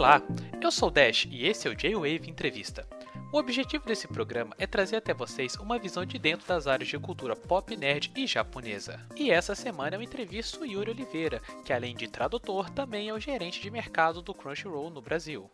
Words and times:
Olá, 0.00 0.22
eu 0.62 0.70
sou 0.70 0.88
o 0.88 0.90
Dash 0.90 1.28
e 1.30 1.46
esse 1.46 1.68
é 1.68 1.70
o 1.70 1.76
J-Wave 1.76 2.30
Entrevista. 2.30 2.88
O 3.30 3.36
objetivo 3.36 3.84
desse 3.84 4.08
programa 4.08 4.56
é 4.58 4.66
trazer 4.66 4.96
até 4.96 5.12
vocês 5.12 5.56
uma 5.56 5.78
visão 5.78 6.06
de 6.06 6.18
dentro 6.18 6.48
das 6.48 6.66
áreas 6.66 6.88
de 6.88 6.98
cultura 6.98 7.36
pop, 7.36 7.76
nerd 7.76 8.10
e 8.16 8.26
japonesa. 8.26 8.98
E 9.14 9.30
essa 9.30 9.54
semana 9.54 9.96
eu 9.96 10.02
entrevisto 10.02 10.62
o 10.62 10.64
Yuri 10.64 10.92
Oliveira, 10.92 11.42
que 11.66 11.70
além 11.70 11.94
de 11.94 12.08
tradutor, 12.08 12.70
também 12.70 13.10
é 13.10 13.12
o 13.12 13.20
gerente 13.20 13.60
de 13.60 13.70
mercado 13.70 14.22
do 14.22 14.32
Crunchyroll 14.32 14.88
no 14.88 15.02
Brasil. 15.02 15.50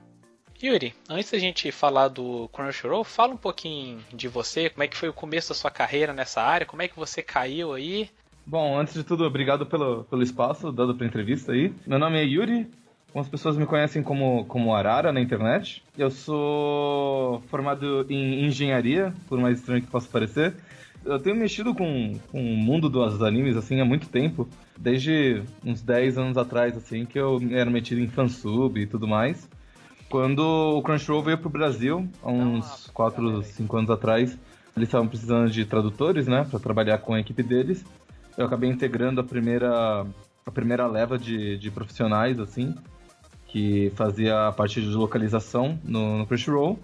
Yuri, 0.63 0.95
antes 1.11 1.33
da 1.33 1.41
gente 1.41 1.73
falar 1.73 2.07
do 2.07 2.49
Crunchyroll, 2.51 3.03
fala 3.03 3.35
um 3.35 3.37
pouquinho 3.37 3.99
de 4.15 4.29
você, 4.29 4.71
como 4.71 4.85
é 4.85 4.87
que 4.87 4.97
foi 4.97 5.09
o 5.09 5.13
começo 5.13 5.49
da 5.49 5.57
sua 5.57 5.73
carreira 5.73 6.13
nessa 6.13 6.41
área, 6.41 6.65
como 6.65 6.83
é 6.83 6.87
que 6.87 6.95
você 6.95 7.21
caiu 7.21 7.73
aí. 7.73 8.09
Bom, 8.47 8.79
antes 8.79 8.95
de 8.95 9.03
tudo, 9.03 9.25
obrigado 9.25 9.67
pelo, 9.67 10.05
pelo 10.05 10.23
espaço 10.23 10.71
dado 10.71 10.95
para 10.95 11.05
entrevista 11.05 11.51
aí. 11.51 11.75
Meu 11.85 11.99
nome 11.99 12.21
é 12.21 12.25
Yuri, 12.25 12.71
Algumas 13.17 13.31
pessoas 13.31 13.57
me 13.57 13.65
conhecem 13.65 14.03
como, 14.03 14.45
como 14.45 14.75
Arara 14.75 15.11
na 15.11 15.23
internet. 15.23 15.83
Eu 15.97 16.11
sou 16.11 17.41
formado 17.49 18.05
em 18.11 18.45
engenharia, 18.45 19.11
por 19.27 19.41
mais 19.41 19.59
estranho 19.59 19.81
que 19.81 19.91
possa 19.91 20.07
parecer. 20.07 20.55
Eu 21.03 21.19
tenho 21.19 21.35
mexido 21.35 21.75
com, 21.75 22.13
com 22.31 22.39
o 22.39 22.57
mundo 22.59 22.91
dos 22.91 23.23
animes 23.23 23.57
assim 23.57 23.81
há 23.81 23.87
muito 23.87 24.11
tempo. 24.11 24.47
Desde 24.79 25.43
uns 25.65 25.81
10 25.81 26.19
anos 26.19 26.37
atrás, 26.37 26.77
assim, 26.77 27.07
que 27.07 27.19
eu 27.19 27.41
era 27.53 27.71
metido 27.71 28.03
em 28.03 28.07
fansub 28.07 28.79
e 28.79 28.87
tudo 28.87 29.09
mais. 29.09 29.49
Quando 30.11 30.41
o 30.41 30.83
Crunchyroll 30.83 31.23
veio 31.23 31.39
pro 31.39 31.49
Brasil, 31.49 32.07
há 32.23 32.31
uns 32.31 32.91
4, 32.93 33.43
5 33.45 33.77
anos 33.79 33.91
atrás, 33.91 34.39
eles 34.77 34.89
estavam 34.89 35.09
precisando 35.09 35.51
de 35.51 35.65
tradutores, 35.65 36.27
né, 36.27 36.47
para 36.51 36.61
trabalhar 36.61 36.99
com 36.99 37.15
a 37.15 37.21
equipe 37.21 37.43
deles. 37.43 37.83
Eu 38.37 38.45
acabei 38.45 38.69
integrando 38.69 39.23
a 39.23 39.25
primeira, 39.25 40.07
a 40.45 40.51
primeira 40.51 40.87
leva 40.87 41.19
de, 41.19 41.57
de 41.57 41.71
profissionais, 41.71 42.39
assim, 42.39 42.75
que 43.57 43.91
fazia 43.95 44.49
a 44.49 44.53
parte 44.53 44.83
de 44.83 44.89
localização 44.89 45.79
no, 45.83 46.19
no 46.19 46.27
Crunchyroll. 46.27 46.79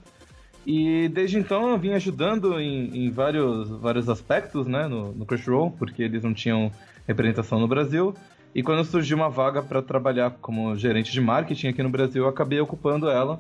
E 0.66 1.06
desde 1.10 1.38
então 1.38 1.68
eu 1.68 1.76
vim 1.76 1.92
ajudando 1.92 2.58
em, 2.58 2.96
em 2.96 3.10
vários, 3.10 3.68
vários 3.68 4.08
aspectos 4.08 4.66
né, 4.66 4.88
no, 4.88 5.12
no 5.12 5.26
Crunchyroll, 5.26 5.70
porque 5.72 6.02
eles 6.02 6.22
não 6.22 6.32
tinham 6.32 6.72
representação 7.06 7.60
no 7.60 7.68
Brasil. 7.68 8.14
E 8.54 8.62
quando 8.62 8.86
surgiu 8.86 9.18
uma 9.18 9.28
vaga 9.28 9.62
para 9.62 9.82
trabalhar 9.82 10.30
como 10.40 10.74
gerente 10.74 11.12
de 11.12 11.20
marketing 11.20 11.68
aqui 11.68 11.82
no 11.82 11.90
Brasil, 11.90 12.22
eu 12.22 12.28
acabei 12.30 12.58
ocupando 12.58 13.10
ela. 13.10 13.38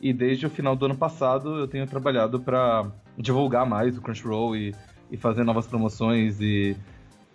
E 0.00 0.12
desde 0.12 0.46
o 0.46 0.50
final 0.50 0.74
do 0.74 0.86
ano 0.86 0.96
passado 0.96 1.58
eu 1.58 1.68
tenho 1.68 1.86
trabalhado 1.86 2.40
para 2.40 2.90
divulgar 3.16 3.64
mais 3.64 3.96
o 3.96 4.02
Crunchyroll 4.02 4.56
e, 4.56 4.74
e 5.08 5.16
fazer 5.16 5.44
novas 5.44 5.68
promoções 5.68 6.40
e, 6.40 6.76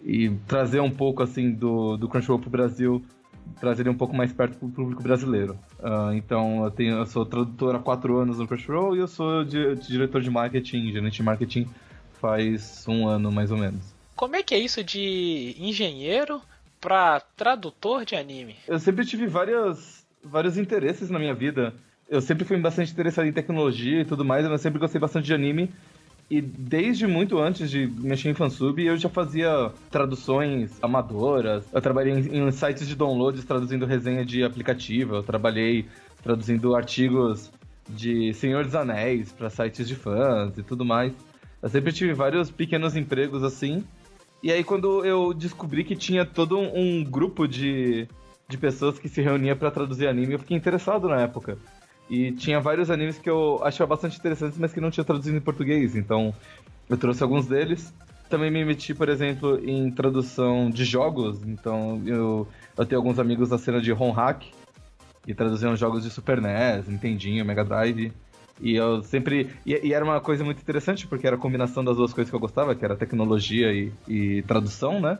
e 0.03 0.29
trazer 0.45 0.81
um 0.81 0.91
pouco 0.91 1.23
assim 1.23 1.53
do, 1.53 1.95
do 1.95 2.09
Crunchyroll 2.09 2.39
para 2.39 2.49
o 2.49 2.51
Brasil 2.51 3.01
trazer 3.59 3.83
ele 3.83 3.89
um 3.89 3.97
pouco 3.97 4.15
mais 4.15 4.31
perto 4.31 4.65
do 4.65 4.71
público 4.71 5.01
brasileiro. 5.01 5.57
Uh, 5.79 6.13
então, 6.13 6.63
eu, 6.63 6.71
tenho, 6.71 6.97
eu 6.97 7.05
sou 7.05 7.25
tradutor 7.25 7.75
há 7.75 7.79
quatro 7.79 8.17
anos 8.17 8.39
no 8.39 8.47
Crunchyroll 8.47 8.95
e 8.95 8.99
eu 8.99 9.07
sou 9.07 9.43
de 9.43 9.75
diretor 9.75 10.21
de 10.21 10.29
marketing, 10.29 10.91
gerente 10.91 11.15
de 11.15 11.23
marketing 11.23 11.67
faz 12.19 12.85
um 12.87 13.07
ano 13.07 13.31
mais 13.31 13.51
ou 13.51 13.57
menos. 13.57 13.95
Como 14.15 14.35
é 14.35 14.43
que 14.43 14.55
é 14.55 14.59
isso 14.59 14.83
de 14.83 15.55
engenheiro 15.59 16.41
para 16.81 17.19
tradutor 17.35 18.05
de 18.05 18.15
anime? 18.15 18.55
Eu 18.67 18.79
sempre 18.79 19.05
tive 19.05 19.27
várias, 19.27 20.05
vários 20.23 20.57
interesses 20.57 21.09
na 21.09 21.19
minha 21.19 21.33
vida. 21.33 21.73
Eu 22.09 22.21
sempre 22.21 22.45
fui 22.45 22.57
bastante 22.57 22.91
interessado 22.91 23.27
em 23.27 23.33
tecnologia 23.33 24.01
e 24.01 24.05
tudo 24.05 24.25
mais, 24.25 24.45
eu 24.45 24.57
sempre 24.57 24.79
gostei 24.79 24.99
bastante 24.99 25.25
de 25.25 25.33
anime. 25.33 25.71
E 26.29 26.41
desde 26.41 27.07
muito 27.07 27.39
antes 27.39 27.71
de 27.71 27.87
mexer 27.87 28.29
em 28.29 28.33
fansub, 28.33 28.83
eu 28.83 28.97
já 28.97 29.07
fazia 29.07 29.71
traduções 29.89 30.77
amadoras. 30.81 31.63
Eu 31.71 31.81
trabalhei 31.81 32.13
em, 32.13 32.47
em 32.47 32.51
sites 32.51 32.85
de 32.85 32.95
downloads 32.95 33.45
traduzindo 33.45 33.85
resenha 33.85 34.25
de 34.25 34.43
aplicativo. 34.43 35.15
Eu 35.15 35.23
trabalhei 35.23 35.85
traduzindo 36.21 36.75
artigos 36.75 37.49
de 37.89 38.33
Senhor 38.33 38.65
dos 38.65 38.75
Anéis 38.75 39.31
para 39.31 39.49
sites 39.49 39.87
de 39.87 39.95
fãs 39.95 40.57
e 40.57 40.63
tudo 40.63 40.83
mais. 40.83 41.13
Eu 41.61 41.69
sempre 41.69 41.93
tive 41.93 42.13
vários 42.13 42.51
pequenos 42.51 42.95
empregos 42.95 43.41
assim. 43.41 43.83
E 44.43 44.51
aí 44.51 44.63
quando 44.63 45.05
eu 45.05 45.33
descobri 45.33 45.85
que 45.85 45.95
tinha 45.95 46.25
todo 46.25 46.59
um, 46.59 47.03
grupo 47.03 47.47
de, 47.47 48.07
de 48.49 48.57
pessoas 48.57 48.99
que 48.99 49.07
se 49.07 49.21
reunia 49.21 49.55
para 49.55 49.71
traduzir 49.71 50.07
anime, 50.07 50.33
eu 50.33 50.39
fiquei 50.39 50.57
interessado 50.57 51.07
na 51.07 51.21
época. 51.21 51.57
E 52.09 52.31
tinha 52.31 52.59
vários 52.59 52.89
animes 52.89 53.17
que 53.17 53.29
eu 53.29 53.59
achava 53.63 53.89
bastante 53.89 54.17
interessantes, 54.17 54.57
mas 54.57 54.73
que 54.73 54.79
não 54.79 54.89
tinha 54.89 55.03
traduzido 55.03 55.37
em 55.37 55.41
português. 55.41 55.95
Então, 55.95 56.33
eu 56.89 56.97
trouxe 56.97 57.21
alguns 57.21 57.47
deles. 57.47 57.93
Também 58.29 58.51
me 58.51 58.63
meti, 58.63 58.93
por 58.93 59.09
exemplo, 59.09 59.59
em 59.63 59.91
tradução 59.91 60.69
de 60.69 60.83
jogos. 60.85 61.41
Então, 61.45 62.01
eu, 62.05 62.47
eu 62.77 62.85
tenho 62.85 62.99
alguns 62.99 63.19
amigos 63.19 63.49
da 63.49 63.57
cena 63.57 63.81
de 63.81 63.91
Home 63.91 64.13
Hack, 64.13 64.45
que 65.23 65.33
traduziam 65.33 65.75
jogos 65.75 66.03
de 66.03 66.09
Super 66.09 66.41
NES, 66.41 66.87
Nintendinho, 66.87 67.45
Mega 67.45 67.63
Drive. 67.63 68.13
E 68.59 68.75
eu 68.75 69.03
sempre. 69.03 69.49
E, 69.65 69.87
e, 69.87 69.93
era 69.93 70.03
uma 70.03 70.19
coisa 70.19 70.43
muito 70.43 70.61
interessante, 70.61 71.05
porque 71.07 71.27
era 71.27 71.35
a 71.35 71.39
combinação 71.39 71.83
das 71.83 71.97
duas 71.97 72.13
coisas 72.13 72.29
que 72.29 72.35
eu 72.35 72.39
gostava, 72.39 72.73
que 72.73 72.83
era 72.83 72.95
tecnologia 72.95 73.71
e, 73.71 73.91
e 74.07 74.41
tradução, 74.43 74.99
né? 74.99 75.19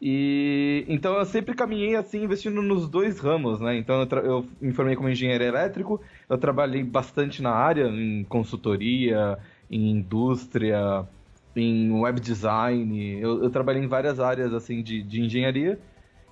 E 0.00 0.84
então 0.88 1.14
eu 1.18 1.24
sempre 1.26 1.54
caminhei 1.54 1.94
assim, 1.94 2.22
investindo 2.24 2.62
nos 2.62 2.88
dois 2.88 3.18
ramos, 3.18 3.60
né? 3.60 3.76
Então 3.76 4.00
eu, 4.02 4.18
eu 4.24 4.48
me 4.60 4.72
formei 4.72 4.96
como 4.96 5.10
engenheiro 5.10 5.44
elétrico, 5.44 6.00
eu 6.28 6.38
trabalhei 6.38 6.82
bastante 6.82 7.42
na 7.42 7.50
área, 7.50 7.86
em 7.86 8.24
consultoria, 8.24 9.38
em 9.70 9.90
indústria, 9.90 11.06
em 11.54 11.92
web 11.92 12.18
design. 12.18 13.20
Eu, 13.20 13.42
eu 13.44 13.50
trabalhei 13.50 13.82
em 13.82 13.88
várias 13.88 14.18
áreas 14.18 14.54
assim 14.54 14.82
de, 14.82 15.02
de 15.02 15.20
engenharia 15.20 15.78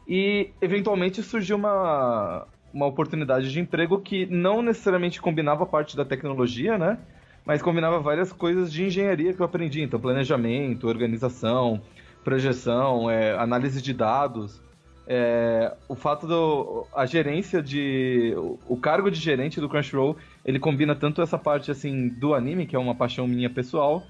e 0.06 0.50
eventualmente 0.62 1.22
surgiu 1.22 1.56
uma, 1.56 2.46
uma 2.72 2.86
oportunidade 2.86 3.52
de 3.52 3.60
emprego 3.60 4.00
que 4.00 4.24
não 4.26 4.62
necessariamente 4.62 5.20
combinava 5.20 5.66
parte 5.66 5.94
da 5.94 6.06
tecnologia, 6.06 6.78
né? 6.78 6.98
Mas 7.44 7.60
combinava 7.60 8.00
várias 8.00 8.32
coisas 8.32 8.72
de 8.72 8.84
engenharia 8.84 9.34
que 9.34 9.40
eu 9.40 9.46
aprendi, 9.46 9.82
então 9.82 10.00
planejamento, 10.00 10.88
organização, 10.88 11.82
projeção, 12.28 13.10
é, 13.10 13.34
análise 13.38 13.80
de 13.80 13.94
dados, 13.94 14.60
é, 15.06 15.74
o 15.88 15.94
fato 15.94 16.26
do 16.26 16.86
a 16.94 17.06
gerência 17.06 17.62
de 17.62 18.34
o 18.68 18.76
cargo 18.76 19.10
de 19.10 19.18
gerente 19.18 19.58
do 19.58 19.66
Crunchyroll 19.66 20.14
ele 20.44 20.58
combina 20.58 20.94
tanto 20.94 21.22
essa 21.22 21.38
parte 21.38 21.70
assim 21.70 22.08
do 22.08 22.34
anime 22.34 22.66
que 22.66 22.76
é 22.76 22.78
uma 22.78 22.94
paixão 22.94 23.26
minha 23.26 23.48
pessoal 23.48 24.02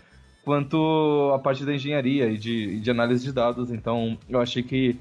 quanto 0.44 1.30
a 1.32 1.38
parte 1.38 1.64
da 1.64 1.72
engenharia 1.72 2.26
e 2.26 2.36
de, 2.36 2.80
de 2.80 2.90
análise 2.90 3.22
de 3.22 3.32
dados. 3.32 3.70
Então 3.70 4.18
eu 4.28 4.40
achei 4.40 4.64
que 4.64 4.98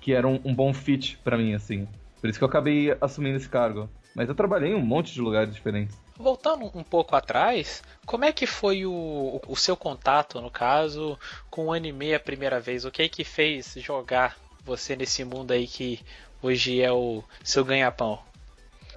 que 0.00 0.12
era 0.12 0.28
um, 0.28 0.38
um 0.44 0.54
bom 0.54 0.72
fit 0.72 1.18
para 1.24 1.36
mim 1.36 1.54
assim. 1.54 1.88
Por 2.20 2.30
isso 2.30 2.38
que 2.38 2.44
eu 2.44 2.48
acabei 2.48 2.96
assumindo 3.00 3.38
esse 3.38 3.48
cargo. 3.48 3.88
Mas 4.14 4.28
eu 4.28 4.36
trabalhei 4.36 4.70
em 4.70 4.74
um 4.76 4.86
monte 4.86 5.12
de 5.12 5.20
lugares 5.20 5.52
diferentes 5.52 5.98
Voltando 6.22 6.70
um 6.72 6.84
pouco 6.84 7.16
atrás, 7.16 7.82
como 8.06 8.24
é 8.24 8.30
que 8.32 8.46
foi 8.46 8.86
o, 8.86 9.40
o 9.48 9.56
seu 9.56 9.76
contato, 9.76 10.40
no 10.40 10.52
caso, 10.52 11.18
com 11.50 11.66
o 11.66 11.72
anime 11.72 12.14
a 12.14 12.20
primeira 12.20 12.60
vez? 12.60 12.84
O 12.84 12.92
que 12.92 13.02
é 13.02 13.08
que 13.08 13.24
fez 13.24 13.74
jogar 13.78 14.36
você 14.64 14.94
nesse 14.94 15.24
mundo 15.24 15.50
aí 15.50 15.66
que 15.66 15.98
hoje 16.40 16.80
é 16.80 16.92
o 16.92 17.24
seu 17.42 17.64
ganha-pão? 17.64 18.20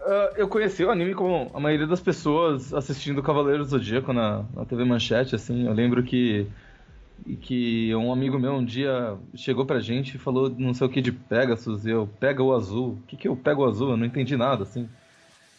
Uh, 0.02 0.38
eu 0.38 0.48
conheci 0.48 0.84
o 0.84 0.92
anime 0.92 1.16
como 1.16 1.50
a 1.52 1.60
maioria 1.60 1.88
das 1.88 2.00
pessoas 2.00 2.72
assistindo 2.72 3.24
Cavaleiros 3.24 3.70
do 3.70 3.80
Zodíaco 3.80 4.14
na, 4.14 4.46
na 4.54 4.64
TV 4.64 4.86
Manchete, 4.86 5.34
assim. 5.34 5.66
Eu 5.66 5.74
lembro 5.74 6.04
que 6.04 6.48
que 7.42 7.96
um 7.96 8.14
amigo 8.14 8.38
meu 8.38 8.54
um 8.54 8.64
dia 8.64 9.18
chegou 9.34 9.66
pra 9.66 9.80
gente 9.80 10.16
e 10.16 10.20
falou 10.20 10.54
não 10.56 10.76
sei 10.76 10.86
o 10.86 10.90
que 10.92 11.02
de 11.02 11.12
Pegasus, 11.12 11.88
e 11.88 11.90
eu, 11.90 12.08
pega 12.20 12.44
o 12.44 12.54
azul. 12.54 13.00
O 13.02 13.08
que 13.08 13.18
que 13.18 13.28
eu 13.28 13.36
pego 13.36 13.64
o 13.64 13.66
azul? 13.66 13.90
Eu 13.90 13.98
não 13.98 14.06
entendi 14.06 14.38
nada, 14.38 14.62
assim. 14.62 14.88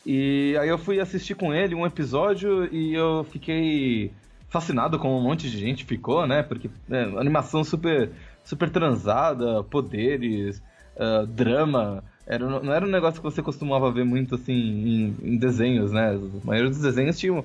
E 0.06 0.56
aí 0.60 0.68
eu 0.68 0.78
fui 0.78 1.00
assistir 1.00 1.34
com 1.34 1.52
ele 1.52 1.74
um 1.74 1.84
episódio 1.84 2.72
e 2.72 2.94
eu 2.94 3.24
fiquei 3.24 4.12
fascinado 4.48 5.00
como 5.00 5.18
um 5.18 5.20
monte 5.20 5.50
de 5.50 5.58
gente 5.58 5.84
ficou, 5.84 6.28
né? 6.28 6.44
Porque 6.44 6.70
é, 6.88 7.02
animação 7.18 7.64
super, 7.64 8.12
super 8.44 8.70
transada, 8.70 9.64
poderes, 9.64 10.62
uh, 10.94 11.26
drama. 11.26 12.04
Era, 12.24 12.48
não 12.48 12.72
era 12.72 12.86
um 12.86 12.88
negócio 12.88 13.20
que 13.20 13.24
você 13.24 13.42
costumava 13.42 13.90
ver 13.90 14.04
muito 14.04 14.36
assim 14.36 14.52
em, 14.52 15.16
em 15.24 15.36
desenhos, 15.36 15.90
né? 15.90 16.12
A 16.12 16.46
maioria 16.46 16.70
dos 16.70 16.80
desenhos 16.80 17.18
tinham, 17.18 17.44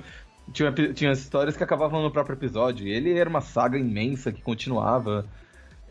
tinha, 0.54 0.72
tinha 0.72 1.12
histórias 1.14 1.58
que 1.58 1.64
acabavam 1.64 2.04
no 2.04 2.12
próprio 2.12 2.36
episódio. 2.36 2.88
E 2.88 2.92
ele 2.92 3.18
era 3.18 3.28
uma 3.28 3.42
saga 3.42 3.76
imensa 3.76 4.32
que 4.32 4.44
continuava. 4.44 5.26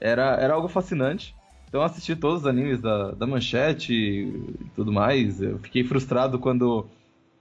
Era, 0.01 0.37
era 0.37 0.55
algo 0.55 0.69
fascinante. 0.69 1.35
Então 1.71 1.83
assisti 1.83 2.17
todos 2.17 2.41
os 2.41 2.47
animes 2.49 2.81
da, 2.81 3.13
da 3.13 3.27
Manchete 3.29 3.95
e 3.95 4.71
tudo 4.75 4.93
mais. 4.93 5.41
Eu 5.41 5.57
fiquei 5.61 5.85
frustrado 5.85 6.37
quando, 6.37 6.85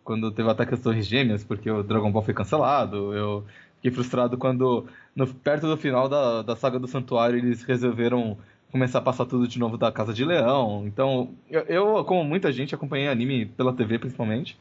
quando 0.03 0.31
teve 0.31 0.47
o 0.47 0.51
ataque 0.51 0.75
às 0.75 0.81
Torres 0.81 1.07
Gêmeas, 1.07 1.43
porque 1.43 1.69
o 1.69 1.81
Dragon 1.81 2.11
Ball 2.11 2.21
foi 2.21 2.35
cancelado. 2.35 3.11
Eu 3.11 3.43
fiquei 3.77 3.89
frustrado 3.89 4.37
quando, 4.37 4.85
no, 5.15 5.25
perto 5.25 5.65
do 5.65 5.75
final 5.75 6.07
da, 6.07 6.43
da 6.43 6.55
saga 6.55 6.77
do 6.77 6.87
Santuário, 6.87 7.39
eles 7.39 7.63
resolveram 7.63 8.37
começar 8.71 8.99
a 8.99 9.01
passar 9.01 9.25
tudo 9.25 9.47
de 9.47 9.57
novo 9.57 9.79
da 9.79 9.91
Casa 9.91 10.13
de 10.13 10.23
Leão. 10.23 10.83
Então, 10.85 11.31
eu, 11.49 11.61
eu 11.63 12.05
como 12.05 12.23
muita 12.23 12.51
gente, 12.51 12.75
acompanhei 12.75 13.07
anime 13.07 13.47
pela 13.47 13.73
TV 13.73 13.97
principalmente. 13.97 14.59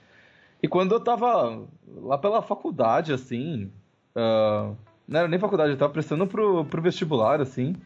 E 0.62 0.66
quando 0.66 0.92
eu 0.92 1.00
tava 1.00 1.62
lá 1.98 2.16
pela 2.16 2.40
faculdade, 2.40 3.12
assim. 3.12 3.70
Uh, 4.16 4.74
não 5.06 5.20
era 5.20 5.28
nem 5.28 5.38
faculdade, 5.38 5.72
eu 5.72 5.76
tava 5.76 5.92
prestando 5.92 6.26
pro, 6.26 6.64
pro 6.64 6.82
vestibular, 6.82 7.40
assim 7.40 7.76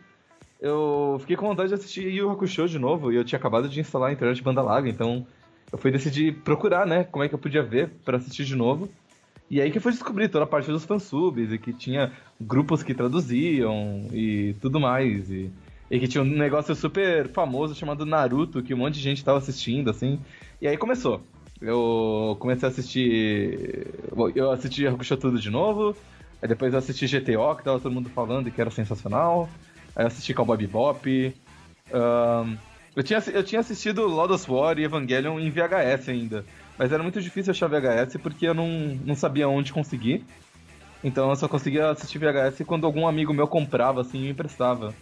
eu 0.63 1.19
fiquei 1.21 1.35
com 1.37 1.49
vontade 1.49 1.71
de 1.71 1.75
assistir 1.75 2.07
Yu 2.07 2.31
Hakusho 2.31 2.69
de 2.69 2.79
novo 2.79 3.13
e 3.13 3.17
eu 3.17 3.25
tinha 3.25 3.37
acabado 3.37 3.69
de 3.69 3.81
instalar 3.81 4.11
a 4.11 4.13
internet 4.13 4.41
banda 4.43 4.63
larga, 4.63 4.89
então 4.89 5.27
eu 5.73 5.77
fui 5.77 5.91
decidir 5.91 6.35
procurar, 6.45 6.87
né, 6.87 7.03
como 7.03 7.25
é 7.25 7.29
que 7.29 7.35
eu 7.35 7.39
podia 7.39 7.65
ver 7.65 7.91
para 8.05 8.17
assistir 8.17 8.45
de 8.45 8.55
novo. 8.55 8.89
E 9.51 9.61
aí 9.61 9.71
que 9.71 9.79
eu 9.79 9.83
fui 9.83 9.91
descobrir 9.91 10.29
toda 10.29 10.45
a 10.45 10.47
parte 10.47 10.71
dos 10.71 10.85
fansubs 10.85 11.53
e 11.53 11.59
que 11.59 11.73
tinha 11.73 12.13
grupos 12.41 12.83
que 12.83 12.95
traduziam 12.95 14.07
e 14.13 14.55
tudo 14.61 14.79
mais. 14.79 15.31
E, 15.31 15.51
e 15.91 15.99
que 15.99 16.09
tinha 16.09 16.23
um 16.23 16.27
negócio 16.27 16.75
super 16.75 17.29
famoso 17.29 17.75
chamado 17.75 18.07
Naruto, 18.07 18.63
que 18.63 18.73
um 18.73 18.79
monte 18.79 18.95
de 18.95 19.01
gente 19.01 19.23
tava 19.23 19.37
assistindo, 19.39 19.91
assim. 19.91 20.19
E 20.61 20.67
aí 20.67 20.79
começou. 20.79 21.21
Eu 21.61 22.35
comecei 22.41 22.67
a 22.67 22.73
assistir. 22.73 23.89
Eu 24.35 24.51
assisti 24.51 24.87
Hakusho 24.87 25.19
tudo 25.19 25.39
de 25.39 25.51
novo. 25.51 25.95
Aí 26.41 26.49
depois 26.49 26.73
eu 26.73 26.79
assisti 26.79 27.07
GTO, 27.07 27.55
que 27.57 27.65
tava 27.65 27.79
todo 27.79 27.93
mundo 27.93 28.09
falando 28.09 28.49
e 28.49 28.51
que 28.51 28.61
era 28.61 28.71
sensacional. 28.71 29.51
Assisti 29.95 30.35
Cowboy 30.35 30.57
Bebop. 30.57 31.35
Um, 31.93 32.57
eu, 32.97 33.03
tinha, 33.03 33.23
eu 33.33 33.43
tinha 33.43 33.61
assistido 33.61 34.07
Lodos 34.07 34.49
War 34.49 34.79
e 34.79 34.85
Evangelion 34.85 35.39
em 35.39 35.51
VHS 35.51 36.09
ainda. 36.09 36.45
Mas 36.79 36.93
era 36.93 37.03
muito 37.03 37.21
difícil 37.21 37.51
achar 37.51 37.69
VHS 37.69 38.17
porque 38.23 38.47
eu 38.47 38.55
não, 38.55 38.69
não 39.05 39.15
sabia 39.15 39.49
onde 39.49 39.73
conseguir. 39.73 40.25
Então 41.05 41.31
eu 41.31 41.37
só 41.37 41.49
conseguia 41.49 41.91
assistir 41.91 42.19
VHS 42.19 42.65
quando 42.67 42.87
algum 42.87 43.07
amigo 43.07 43.35
meu 43.35 43.47
comprava, 43.47 44.01
assim, 44.01 44.19
e 44.19 44.23
me 44.23 44.31
emprestava. 44.31 44.95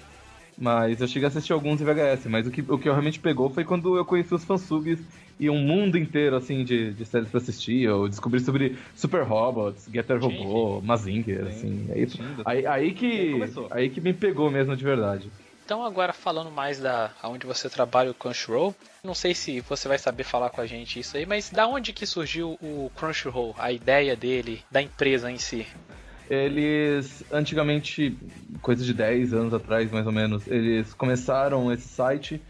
Mas 0.61 1.01
eu 1.01 1.09
cheguei 1.09 1.25
a 1.25 1.29
assistir 1.29 1.55
alguns 1.55 1.81
em 1.81 1.85
VHS, 1.87 2.27
mas 2.27 2.47
o 2.47 2.51
que, 2.51 2.61
o 2.61 2.79
que 2.79 2.87
eu 2.87 2.93
realmente 2.93 3.19
pegou 3.19 3.49
foi 3.49 3.65
quando 3.65 3.97
eu 3.97 4.05
conheci 4.05 4.35
os 4.35 4.45
fansubs 4.45 4.99
e 5.39 5.49
um 5.49 5.59
mundo 5.59 5.97
inteiro, 5.97 6.37
assim, 6.37 6.63
de, 6.63 6.93
de 6.93 7.07
séries 7.07 7.31
pra 7.31 7.39
assistir. 7.39 7.81
Eu 7.81 8.07
descobri 8.07 8.41
sobre 8.41 8.79
Super 8.95 9.23
Robots, 9.23 9.89
Getter 9.91 10.21
Robô, 10.21 10.83
Mazinger, 10.83 11.47
assim. 11.47 11.89
Aí, 11.91 12.07
aí, 12.45 12.67
aí, 12.67 12.93
que, 12.93 13.43
aí, 13.43 13.67
aí 13.71 13.91
que 13.91 14.03
me 14.03 14.13
pegou 14.13 14.51
mesmo 14.51 14.77
de 14.77 14.85
verdade. 14.85 15.31
Então 15.65 15.83
agora 15.83 16.13
falando 16.13 16.51
mais 16.51 16.79
da 16.79 17.11
onde 17.25 17.47
você 17.47 17.71
trabalha 17.71 18.11
o 18.11 18.15
Crunchyroll, 18.15 18.75
não 19.03 19.15
sei 19.15 19.35
se 19.35 19.61
você 19.61 19.89
vai 19.89 19.99
saber 19.99 20.25
falar 20.25 20.51
com 20.51 20.61
a 20.61 20.67
gente 20.67 21.01
isso 21.01 21.17
aí, 21.17 21.25
mas 21.25 21.49
da 21.49 21.67
onde 21.67 21.95
que 21.95 22.05
surgiu 22.05 22.59
o 22.61 22.91
Crunchyroll, 22.95 23.55
a 23.57 23.73
ideia 23.73 24.15
dele, 24.15 24.63
da 24.71 24.83
empresa 24.83 25.31
em 25.31 25.39
si? 25.39 25.67
Eles, 26.31 27.25
antigamente, 27.33 28.17
coisa 28.63 28.85
de 28.85 28.95
10 28.95 29.35
anos 29.35 29.53
atrás, 29.53 29.91
mais 29.91 30.07
ou 30.07 30.13
menos, 30.13 30.47
eles 30.47 30.95
começaram 30.95 31.73
esse 31.73 31.89
site 31.89 32.41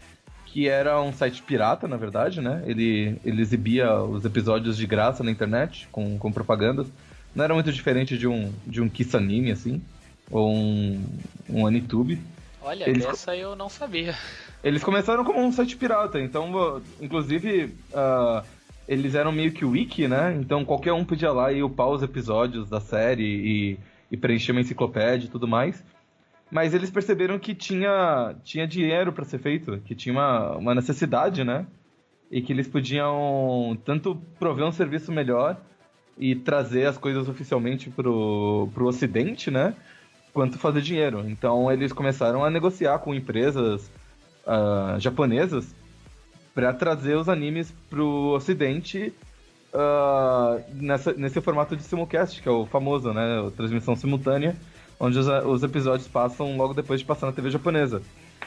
que 0.45 0.67
era 0.67 1.01
um 1.01 1.11
site 1.11 1.41
pirata, 1.41 1.87
na 1.87 1.97
verdade, 1.97 2.41
né? 2.41 2.61
Ele, 2.67 3.19
ele 3.25 3.41
exibia 3.41 3.95
os 4.03 4.23
episódios 4.23 4.77
de 4.77 4.85
graça 4.85 5.23
na 5.23 5.31
internet, 5.31 5.87
com, 5.91 6.17
com 6.19 6.31
propagandas. 6.31 6.87
Não 7.33 7.43
era 7.43 7.53
muito 7.55 7.71
diferente 7.71 8.17
de 8.17 8.27
um, 8.27 8.53
de 8.67 8.81
um 8.81 8.89
Kiss 8.89 9.15
Anime, 9.17 9.51
assim, 9.51 9.81
ou 10.29 10.53
um, 10.53 11.03
um 11.49 11.65
Anitube. 11.65 12.19
Olha, 12.61 12.87
eles, 12.87 13.05
essa 13.05 13.35
eu 13.35 13.55
não 13.55 13.69
sabia. 13.69 14.15
Eles 14.63 14.83
começaram 14.83 15.23
como 15.23 15.39
um 15.39 15.51
site 15.51 15.75
pirata, 15.75 16.19
então, 16.19 16.81
inclusive, 16.99 17.73
uh, 17.93 18.45
eles 18.91 19.15
eram 19.15 19.31
meio 19.31 19.53
que 19.53 19.63
wiki, 19.63 20.05
né? 20.05 20.35
Então 20.37 20.65
qualquer 20.65 20.91
um 20.91 21.05
podia 21.05 21.31
lá 21.31 21.49
e 21.49 21.63
upar 21.63 21.87
os 21.87 22.03
episódios 22.03 22.69
da 22.69 22.81
série 22.81 23.23
e, 23.23 23.79
e 24.11 24.17
preencher 24.17 24.51
uma 24.51 24.59
enciclopédia 24.59 25.27
e 25.27 25.29
tudo 25.29 25.47
mais. 25.47 25.81
Mas 26.51 26.73
eles 26.73 26.89
perceberam 26.91 27.39
que 27.39 27.55
tinha, 27.55 28.35
tinha 28.43 28.67
dinheiro 28.67 29.13
para 29.13 29.23
ser 29.23 29.39
feito, 29.39 29.77
que 29.85 29.95
tinha 29.95 30.11
uma, 30.11 30.57
uma 30.57 30.75
necessidade, 30.75 31.41
né? 31.45 31.65
E 32.29 32.41
que 32.41 32.51
eles 32.51 32.67
podiam 32.67 33.77
tanto 33.85 34.21
prover 34.37 34.65
um 34.65 34.73
serviço 34.73 35.09
melhor 35.09 35.55
e 36.17 36.35
trazer 36.35 36.85
as 36.85 36.97
coisas 36.97 37.29
oficialmente 37.29 37.89
pro, 37.89 38.67
pro 38.73 38.87
ocidente, 38.87 39.49
né? 39.49 39.73
Quanto 40.33 40.59
fazer 40.59 40.81
dinheiro. 40.81 41.23
Então 41.29 41.71
eles 41.71 41.93
começaram 41.93 42.43
a 42.43 42.49
negociar 42.49 42.99
com 42.99 43.15
empresas 43.15 43.89
uh, 44.45 44.99
japonesas 44.99 45.73
para 46.53 46.73
trazer 46.73 47.15
os 47.15 47.29
animes 47.29 47.73
pro 47.89 48.33
ocidente 48.33 49.13
uh, 49.73 50.61
nessa, 50.73 51.13
nesse 51.13 51.39
formato 51.41 51.75
de 51.75 51.83
simulcast, 51.83 52.41
que 52.41 52.47
é 52.47 52.51
o 52.51 52.65
famoso, 52.65 53.13
né? 53.13 53.49
Transmissão 53.55 53.95
simultânea, 53.95 54.55
onde 54.99 55.17
os, 55.17 55.27
os 55.27 55.63
episódios 55.63 56.07
passam 56.07 56.57
logo 56.57 56.73
depois 56.73 56.99
de 56.99 57.05
passar 57.05 57.27
na 57.27 57.33
TV 57.33 57.49
japonesa. 57.49 58.01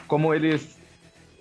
Como 0.07 0.33
eles, 0.33 0.79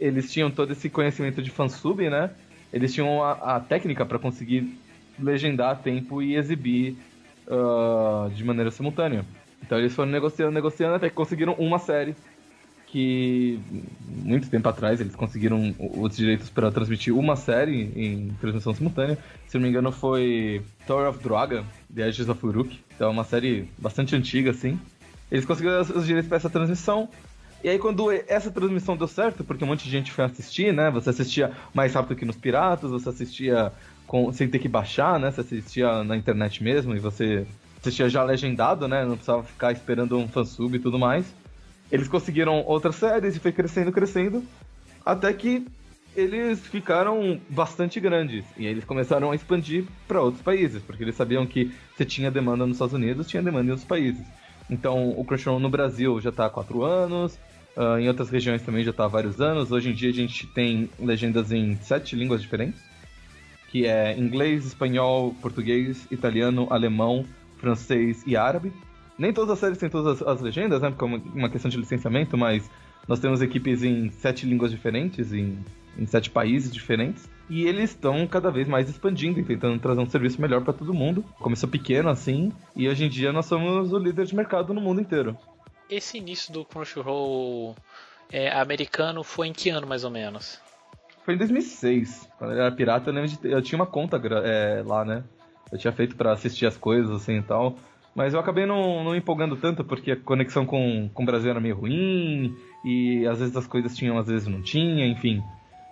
eles 0.01 0.33
tinham 0.33 0.51
todo 0.51 0.73
esse 0.73 0.89
conhecimento 0.89 1.43
de 1.43 1.51
fansub, 1.51 2.09
né? 2.09 2.31
Eles 2.73 2.93
tinham 2.93 3.23
a, 3.23 3.57
a 3.57 3.61
técnica 3.61 4.05
para 4.05 4.19
conseguir 4.19 4.79
legendar 5.19 5.71
a 5.71 5.77
tempo 5.77 6.23
e 6.23 6.35
exibir 6.35 6.97
uh, 7.47 8.31
de 8.31 8.43
maneira 8.43 8.71
simultânea. 8.71 9.25
Então 9.63 9.79
eles 9.79 9.95
foram 9.95 10.11
negociando, 10.11 10.53
negociando 10.53 10.95
até 10.95 11.09
que 11.09 11.15
conseguiram 11.15 11.55
uma 11.55 11.79
série 11.79 12.15
que 12.95 13.59
muito 14.07 14.49
tempo 14.49 14.69
atrás 14.69 15.01
eles 15.01 15.17
conseguiram 15.17 15.75
os 15.81 16.17
direitos 16.17 16.49
para 16.49 16.71
transmitir 16.71 17.13
uma 17.13 17.35
série 17.35 17.91
em 17.97 18.29
transmissão 18.41 18.73
simultânea. 18.73 19.19
Se 19.49 19.57
não 19.57 19.65
me 19.65 19.69
engano, 19.69 19.91
foi 19.91 20.63
Tower 20.87 21.09
of 21.09 21.21
Draga, 21.21 21.65
The 21.93 22.07
Edges 22.07 22.29
of 22.29 22.47
Uruk. 22.47 22.79
Então 22.95 23.09
é 23.09 23.11
uma 23.11 23.25
série 23.25 23.69
bastante 23.77 24.15
antiga, 24.15 24.53
assim. 24.53 24.79
Eles 25.29 25.45
conseguiram 25.45 25.81
os 25.81 26.07
direitos 26.07 26.29
para 26.29 26.37
essa 26.37 26.49
transmissão. 26.49 27.09
E 27.65 27.69
aí, 27.69 27.81
quando 27.81 28.13
essa 28.13 28.53
transmissão 28.53 28.97
deu 28.97 29.09
certo, 29.09 29.43
porque 29.43 29.65
um 29.65 29.67
monte 29.67 29.83
de 29.83 29.91
gente 29.91 30.13
foi 30.13 30.27
assistir, 30.27 30.73
né? 30.73 30.89
Você 30.93 31.11
assistia 31.11 31.51
mais 31.75 31.93
rápido 31.95 32.17
que 32.17 32.25
nos 32.25 32.37
Piratas, 32.37 32.93
você 32.93 33.09
assistia 33.09 33.73
com, 34.07 34.33
sem 34.33 34.47
ter 34.47 34.61
que 34.61 34.69
baixar, 34.69 35.19
né? 35.19 35.33
Você 35.33 35.41
assistia 35.41 36.05
na 36.05 36.17
internet 36.17 36.63
mesmo 36.63 36.95
e 36.95 37.01
você 37.01 37.45
assistia 37.81 38.09
já 38.09 38.23
legendado, 38.23 38.87
né? 38.87 39.05
Não 39.05 39.17
precisava 39.17 39.43
ficar 39.43 39.73
esperando 39.73 40.17
um 40.17 40.29
fansub 40.29 40.77
e 40.77 40.79
tudo 40.79 40.97
mais. 40.97 41.27
Eles 41.95 42.09
conseguiram 42.09 42.65
outras 42.67 42.97
séries 42.97 43.37
e 43.37 43.39
foi 43.39 43.53
crescendo, 43.53 43.93
crescendo, 43.93 44.43
até 45.07 45.33
que 45.33 45.65
eles 46.17 46.59
ficaram 46.67 47.41
bastante 47.49 48.01
grandes 48.01 48.45
e 48.57 48.67
eles 48.67 48.83
começaram 48.85 49.31
a 49.31 49.35
expandir 49.37 49.85
para 50.09 50.21
outros 50.21 50.43
países, 50.43 50.83
porque 50.83 51.05
eles 51.05 51.15
sabiam 51.15 51.47
que 51.47 51.73
se 51.97 52.05
tinha 52.05 52.33
demanda 52.33 52.67
nos 52.67 52.75
Estados 52.79 52.95
Unidos, 52.95 53.29
tinha 53.29 53.41
demanda 53.41 53.69
em 53.69 53.71
outros 53.71 53.87
países. 53.87 54.27
Então 54.69 55.11
o 55.11 55.25
Crunchyroll 55.25 55.61
no 55.61 55.71
Brasil 55.71 56.21
já 56.21 56.31
está 56.31 56.47
há 56.47 56.51
quatro 56.51 56.83
anos, 56.83 57.39
uh, 57.77 57.97
em 58.01 58.09
outras 58.09 58.29
regiões 58.29 58.61
também 58.63 58.83
já 58.83 58.91
está 58.91 59.05
há 59.05 59.09
vários 59.09 59.41
anos. 59.41 59.71
Hoje 59.71 59.91
em 59.91 59.95
dia 59.95 60.11
a 60.11 60.15
gente 60.15 60.49
tem 60.49 60.91
legendas 60.99 61.53
em 61.53 61.77
sete 61.77 62.17
línguas 62.17 62.43
diferentes, 62.43 62.81
que 63.71 63.87
é 63.87 64.19
inglês, 64.19 64.67
espanhol, 64.67 65.33
português, 65.41 66.09
italiano, 66.11 66.67
alemão, 66.71 67.25
francês 67.59 68.25
e 68.27 68.37
árabe. 68.37 68.73
Nem 69.19 69.33
todas 69.33 69.51
as 69.51 69.59
séries 69.59 69.79
têm 69.79 69.89
todas 69.89 70.21
as, 70.21 70.29
as 70.29 70.41
legendas, 70.41 70.83
né? 70.83 70.91
Porque 70.91 71.05
é 71.05 71.07
uma, 71.07 71.19
uma, 71.35 71.49
questão 71.49 71.71
de 71.71 71.77
licenciamento, 71.77 72.37
mas 72.37 72.69
nós 73.07 73.21
temos 73.21 73.41
equipes 73.43 73.83
em 73.83 74.11
sete 74.11 74.47
línguas 74.47 74.71
diferentes, 74.71 75.33
em, 75.33 75.59
em 75.97 76.07
sete 76.07 76.31
países 76.31 76.73
diferentes. 76.73 77.29
E 77.49 77.65
eles 77.65 77.91
estão 77.91 78.27
cada 78.27 78.51
vez 78.51 78.67
mais 78.67 78.89
expandindo 78.89 79.39
e 79.39 79.45
tentando 79.45 79.79
trazer 79.79 80.01
um 80.01 80.09
serviço 80.09 80.41
melhor 80.41 80.63
para 80.63 80.73
todo 80.73 80.95
mundo. 80.95 81.25
Começou 81.39 81.69
pequeno 81.69 82.09
assim, 82.09 82.51
e 82.75 82.89
hoje 82.89 83.05
em 83.05 83.09
dia 83.09 83.33
nós 83.33 83.47
somos 83.47 83.93
o 83.93 83.99
líder 83.99 84.25
de 84.27 84.35
mercado 84.35 84.73
no 84.73 84.81
mundo 84.81 85.01
inteiro. 85.01 85.37
Esse 85.89 86.17
início 86.17 86.53
do 86.53 86.65
Crunchyroll 86.65 87.77
é, 88.33 88.51
americano 88.51 89.23
foi 89.23 89.49
em 89.49 89.53
que 89.53 89.69
ano 89.69 89.87
mais 89.87 90.05
ou 90.05 90.11
menos? 90.11 90.59
Foi 91.25 91.35
em 91.35 91.39
2006. 91.39 92.29
Quando 92.39 92.53
eu 92.53 92.61
era 92.61 92.73
pirata, 92.73 93.11
eu, 93.11 93.27
de, 93.27 93.39
eu 93.45 93.63
tinha 93.63 93.79
uma 93.79 93.87
conta 93.87 94.21
é, 94.45 94.83
lá, 94.85 95.05
né? 95.05 95.23
Eu 95.71 95.79
tinha 95.79 95.93
feito 95.93 96.17
para 96.17 96.33
assistir 96.33 96.67
as 96.67 96.77
coisas 96.77 97.11
assim 97.11 97.39
e 97.39 97.43
tal. 97.43 97.77
Mas 98.15 98.33
eu 98.33 98.41
acabei 98.41 98.65
não, 98.65 99.03
não 99.03 99.17
empolgando 99.17 99.57
tanto, 99.57 99.85
porque 99.85 100.13
a 100.13 100.17
conexão 100.17 100.65
com, 100.65 101.11
com 101.13 101.23
o 101.23 101.27
Brasil 101.27 101.51
era 101.51 101.61
meio 101.61 101.77
ruim, 101.77 102.57
e 102.85 103.27
às 103.27 103.41
vezes 103.41 103.57
as 103.57 103.67
coisas 103.67 103.97
tinham, 103.97 104.17
às 104.17 104.29
vezes 104.29 104.47
não 104.47 104.63
tinha, 104.63 105.07
enfim. 105.07 105.43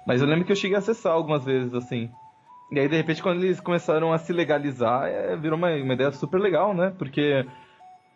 Mas 0.07 0.21
eu 0.21 0.27
lembro 0.29 0.45
que 0.45 0.53
eu 0.53 0.57
cheguei 0.57 0.77
a 0.77 0.79
acessar 0.79 1.13
algumas 1.13 1.45
vezes, 1.45 1.75
assim. 1.75 2.11
E 2.71 2.79
aí, 2.79 2.89
de 2.89 2.97
repente, 2.97 3.23
quando 3.23 3.43
eles 3.43 3.61
começaram 3.61 4.13
a 4.13 4.19
se 4.19 4.33
legalizar, 4.33 5.07
é, 5.07 5.37
virou 5.37 5.59
uma, 5.59 5.71
uma 5.75 5.95
ideia 5.95 6.11
super 6.13 6.41
legal, 6.41 6.73
né? 6.73 6.93
Porque 6.97 7.45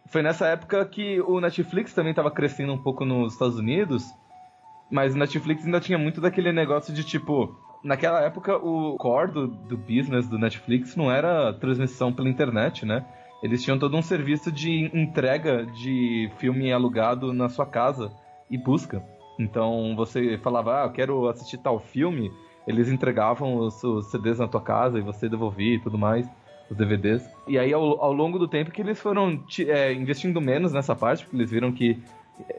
foi 0.07 0.23
nessa 0.23 0.47
época 0.47 0.85
que 0.87 1.21
o 1.21 1.41
Netflix 1.41 1.93
também 1.93 2.11
estava 2.11 2.31
crescendo 2.31 2.73
um 2.73 2.79
pouco 2.79 3.05
nos 3.05 3.33
Estados 3.33 3.59
Unidos, 3.59 4.05
mas 4.91 5.15
o 5.15 5.19
Netflix 5.19 5.65
ainda 5.65 5.81
tinha 5.81 5.99
muito 5.99 6.21
daquele 6.21 6.53
negócio 6.53 6.95
de 6.95 7.05
tipo. 7.05 7.55
Naquela 7.85 8.21
época, 8.23 8.57
o 8.57 8.97
core 8.97 9.31
do, 9.31 9.47
do 9.47 9.77
business 9.77 10.27
do 10.29 10.39
Netflix 10.39 10.97
não 10.97 11.13
era 11.13 11.53
transmissão 11.53 12.13
pela 12.13 12.29
internet, 12.29 12.85
né? 12.85 13.05
Eles 13.43 13.63
tinham 13.63 13.79
todo 13.79 13.97
um 13.97 14.03
serviço 14.03 14.51
de 14.51 14.91
entrega 14.95 15.67
de 15.67 16.31
filme 16.39 16.73
alugado 16.73 17.33
na 17.33 17.49
sua 17.49 17.67
casa 17.67 18.11
e 18.51 18.57
busca. 18.57 19.03
Então 19.39 19.95
você 19.95 20.39
falava, 20.39 20.83
ah, 20.83 20.87
eu 20.87 20.93
quero 20.93 21.29
assistir 21.29 21.59
tal 21.59 21.79
filme, 21.79 22.33
eles 22.67 22.89
entregavam 22.89 23.59
os, 23.59 23.83
os 23.85 24.07
CDs 24.07 24.39
na 24.39 24.49
tua 24.49 24.61
casa 24.61 24.99
e 24.99 25.03
você 25.03 25.29
devolvia 25.29 25.75
e 25.75 25.81
tudo 25.81 25.99
mais, 25.99 26.27
os 26.71 26.77
DVDs. 26.77 27.29
E 27.47 27.59
aí 27.59 27.73
ao, 27.73 28.03
ao 28.03 28.13
longo 28.13 28.39
do 28.39 28.49
tempo 28.49 28.71
que 28.71 28.81
eles 28.81 28.99
foram 28.99 29.45
é, 29.61 29.93
investindo 29.93 30.41
menos 30.41 30.73
nessa 30.73 30.97
parte, 30.97 31.25
porque 31.25 31.37
eles 31.37 31.51
viram 31.51 31.71
que 31.71 32.03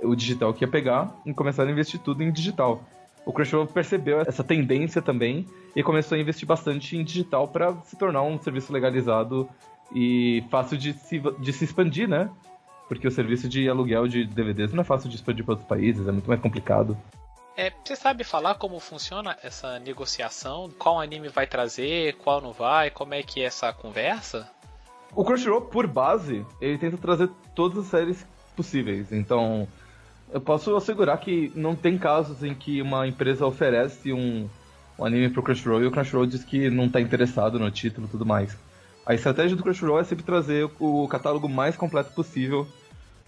o 0.04 0.16
digital 0.16 0.54
que 0.54 0.64
ia 0.64 0.68
pegar 0.68 1.14
e 1.26 1.34
começaram 1.34 1.70
a 1.70 1.74
investir 1.74 2.00
tudo 2.00 2.24
em 2.24 2.32
digital. 2.32 2.84
O 3.26 3.34
Crunchyroll 3.34 3.68
percebeu 3.68 4.22
essa 4.22 4.44
tendência 4.44 5.02
também 5.02 5.46
e 5.76 5.84
começou 5.84 6.18
a 6.18 6.22
investir 6.22 6.48
bastante 6.48 6.96
em 6.96 7.04
digital 7.04 7.48
para 7.48 7.76
se 7.82 7.98
tornar 7.98 8.22
um 8.22 8.40
serviço 8.40 8.72
legalizado 8.72 9.50
e 9.94 10.44
fácil 10.50 10.78
de 10.78 10.94
se, 10.94 11.20
de 11.40 11.54
se 11.54 11.66
expandir, 11.66 12.08
né? 12.08 12.30
Porque 12.88 13.08
o 13.08 13.12
serviço 13.12 13.50
de 13.50 13.68
aluguel 13.68 14.08
de 14.08 14.26
DVDs 14.26 14.74
não 14.74 14.82
é 14.82 14.84
fácil 14.84 15.10
de 15.10 15.16
expandir 15.16 15.44
para 15.44 15.54
outros 15.54 15.68
países, 15.68 16.08
é 16.08 16.12
muito 16.12 16.28
mais 16.28 16.40
complicado. 16.40 16.98
É, 17.56 17.72
você 17.84 17.96
sabe 17.96 18.24
falar 18.24 18.56
como 18.56 18.80
funciona 18.80 19.36
essa 19.42 19.80
negociação? 19.80 20.70
Qual 20.78 21.00
anime 21.00 21.28
vai 21.28 21.48
trazer, 21.48 22.14
qual 22.18 22.40
não 22.40 22.54
vai? 22.54 22.92
Como 22.92 23.16
é 23.16 23.24
que 23.24 23.42
é 23.42 23.46
essa 23.46 23.74
conversa? 23.74 24.48
O 25.16 25.26
Crunchyroll, 25.26 25.62
por 25.62 25.88
base, 25.88 26.46
ele 26.62 26.78
tenta 26.78 26.98
trazer 26.98 27.30
todas 27.56 27.80
as 27.80 27.86
séries 27.88 28.26
possíveis. 28.56 29.12
Então, 29.12 29.68
eu 30.32 30.40
posso 30.40 30.76
assegurar 30.76 31.20
que 31.20 31.52
não 31.56 31.76
tem 31.76 31.98
casos 31.98 32.44
em 32.44 32.54
que 32.54 32.82
uma 32.82 33.08
empresa 33.08 33.46
oferece 33.46 34.14
um, 34.14 34.48
um 35.00 35.06
anime 35.06 35.30
pro 35.30 35.42
Crunchyroll 35.42 35.82
e 35.82 35.88
o 35.88 35.92
Crunchyroll 35.92 36.28
diz 36.28 36.44
que 36.44 36.70
não 36.70 36.86
está 36.86 37.02
interessado 37.02 37.58
no 37.58 37.72
título 37.72 38.06
e 38.06 38.10
tudo 38.10 38.26
mais. 38.26 38.56
A 39.08 39.14
estratégia 39.14 39.56
do 39.56 39.64
Crunchyroll 39.64 40.02
é 40.02 40.04
sempre 40.04 40.26
trazer 40.26 40.70
o 40.82 41.08
catálogo 41.08 41.48
mais 41.48 41.78
completo 41.78 42.12
possível 42.12 42.68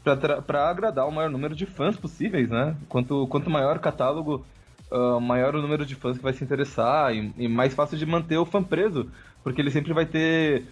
para 0.03 0.69
agradar 0.69 1.07
o 1.07 1.12
maior 1.12 1.29
número 1.29 1.55
de 1.55 1.65
fãs 1.65 1.95
possíveis, 1.95 2.50
né? 2.50 2.75
Quanto, 2.89 3.25
quanto 3.27 3.50
maior 3.50 3.77
o 3.77 3.79
catálogo, 3.79 4.45
uh, 4.91 5.21
maior 5.21 5.55
o 5.55 5.62
número 5.62 5.86
de 5.86 5.95
fãs 5.95 6.17
que 6.17 6.24
vai 6.24 6.33
se 6.33 6.43
interessar 6.43 7.15
e, 7.15 7.33
e, 7.38 7.48
mais 7.48 7.74
fácil 7.74 7.98
de 7.98 8.05
manter 8.05 8.38
o 8.38 8.45
fã 8.45 8.62
preso, 8.62 9.09
porque 9.41 9.62
ele 9.62 9.71
sempre 9.71 9.93
vai 9.93 10.05
ter 10.05 10.65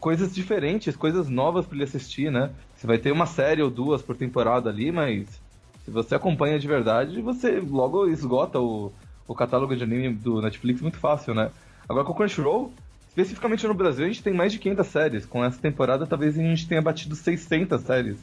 coisas 0.00 0.34
diferentes, 0.34 0.96
coisas 0.96 1.28
novas 1.28 1.66
para 1.66 1.76
ele 1.76 1.84
assistir, 1.84 2.32
né? 2.32 2.50
Você 2.74 2.86
vai 2.86 2.96
ter 2.96 3.12
uma 3.12 3.26
série 3.26 3.60
ou 3.60 3.68
duas 3.68 4.00
por 4.00 4.16
temporada 4.16 4.70
ali, 4.70 4.90
mas 4.90 5.28
se 5.84 5.90
você 5.90 6.14
acompanha 6.14 6.58
de 6.58 6.66
verdade, 6.66 7.20
você 7.20 7.60
logo 7.60 8.06
esgota 8.06 8.58
o, 8.58 8.90
o 9.28 9.34
catálogo 9.34 9.76
de 9.76 9.84
anime 9.84 10.14
do 10.14 10.40
Netflix 10.40 10.80
muito 10.80 10.96
fácil, 10.96 11.34
né? 11.34 11.50
Agora 11.86 12.06
com 12.06 12.12
o 12.12 12.16
Crunchyroll, 12.16 12.72
especificamente 13.16 13.66
no 13.66 13.72
Brasil, 13.72 14.04
a 14.04 14.08
gente 14.08 14.22
tem 14.22 14.34
mais 14.34 14.52
de 14.52 14.58
500 14.58 14.86
séries. 14.86 15.26
Com 15.26 15.42
essa 15.42 15.58
temporada, 15.58 16.06
talvez 16.06 16.38
a 16.38 16.42
gente 16.42 16.68
tenha 16.68 16.82
batido 16.82 17.16
600 17.16 17.80
séries 17.80 18.18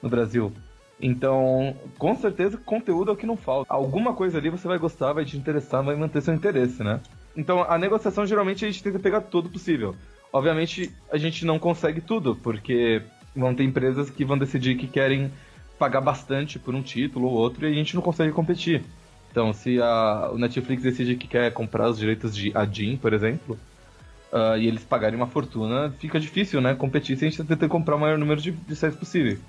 no 0.00 0.08
Brasil. 0.08 0.52
Então, 1.00 1.76
com 1.98 2.14
certeza, 2.14 2.56
conteúdo 2.56 3.10
é 3.10 3.14
o 3.14 3.16
que 3.16 3.26
não 3.26 3.36
falta. 3.36 3.72
Alguma 3.72 4.14
coisa 4.14 4.38
ali 4.38 4.48
você 4.48 4.68
vai 4.68 4.78
gostar, 4.78 5.12
vai 5.12 5.24
te 5.24 5.36
interessar, 5.36 5.82
vai 5.82 5.96
manter 5.96 6.22
seu 6.22 6.32
interesse, 6.32 6.84
né? 6.84 7.00
Então, 7.36 7.64
a 7.68 7.76
negociação 7.76 8.24
geralmente 8.26 8.64
a 8.64 8.68
gente 8.68 8.82
tenta 8.82 8.98
pegar 9.00 9.22
tudo 9.22 9.48
possível. 9.48 9.96
Obviamente, 10.32 10.92
a 11.10 11.18
gente 11.18 11.44
não 11.44 11.58
consegue 11.58 12.00
tudo, 12.00 12.36
porque 12.36 13.02
vão 13.34 13.54
ter 13.54 13.64
empresas 13.64 14.08
que 14.08 14.24
vão 14.24 14.38
decidir 14.38 14.76
que 14.76 14.86
querem 14.86 15.32
pagar 15.78 16.00
bastante 16.00 16.58
por 16.60 16.74
um 16.74 16.82
título 16.82 17.26
ou 17.26 17.34
outro 17.34 17.66
e 17.66 17.72
a 17.72 17.74
gente 17.74 17.94
não 17.94 18.02
consegue 18.02 18.32
competir. 18.32 18.84
Então, 19.30 19.52
se 19.52 19.80
a, 19.80 20.30
o 20.32 20.38
Netflix 20.38 20.82
decide 20.82 21.16
que 21.16 21.26
quer 21.26 21.52
comprar 21.52 21.88
os 21.88 21.98
direitos 21.98 22.34
de 22.34 22.52
Adin, 22.56 22.96
por 22.96 23.12
exemplo, 23.12 23.58
uh, 24.32 24.56
e 24.58 24.66
eles 24.66 24.84
pagarem 24.84 25.16
uma 25.16 25.26
fortuna, 25.26 25.90
fica 25.98 26.18
difícil, 26.18 26.60
né? 26.60 26.74
Competir 26.74 27.16
se 27.16 27.26
a 27.26 27.28
gente 27.28 27.44
tenta 27.44 27.68
comprar 27.68 27.96
o 27.96 28.00
maior 28.00 28.18
número 28.18 28.40
de, 28.40 28.52
de 28.52 28.76
séries 28.76 28.96
possíveis. 28.96 29.40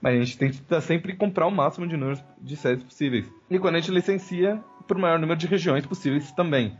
Mas 0.00 0.14
a 0.14 0.24
gente 0.24 0.38
tem 0.38 0.50
que 0.50 0.80
sempre 0.80 1.16
comprar 1.16 1.46
o 1.46 1.50
máximo 1.50 1.86
de 1.86 1.96
números 1.96 2.22
de 2.40 2.56
séries 2.56 2.82
possíveis. 2.82 3.26
E 3.50 3.58
quando 3.58 3.76
a 3.76 3.80
gente 3.80 3.90
licencia, 3.90 4.62
por 4.86 4.96
maior 4.96 5.18
número 5.18 5.38
de 5.38 5.46
regiões 5.46 5.84
possíveis 5.84 6.30
também. 6.32 6.76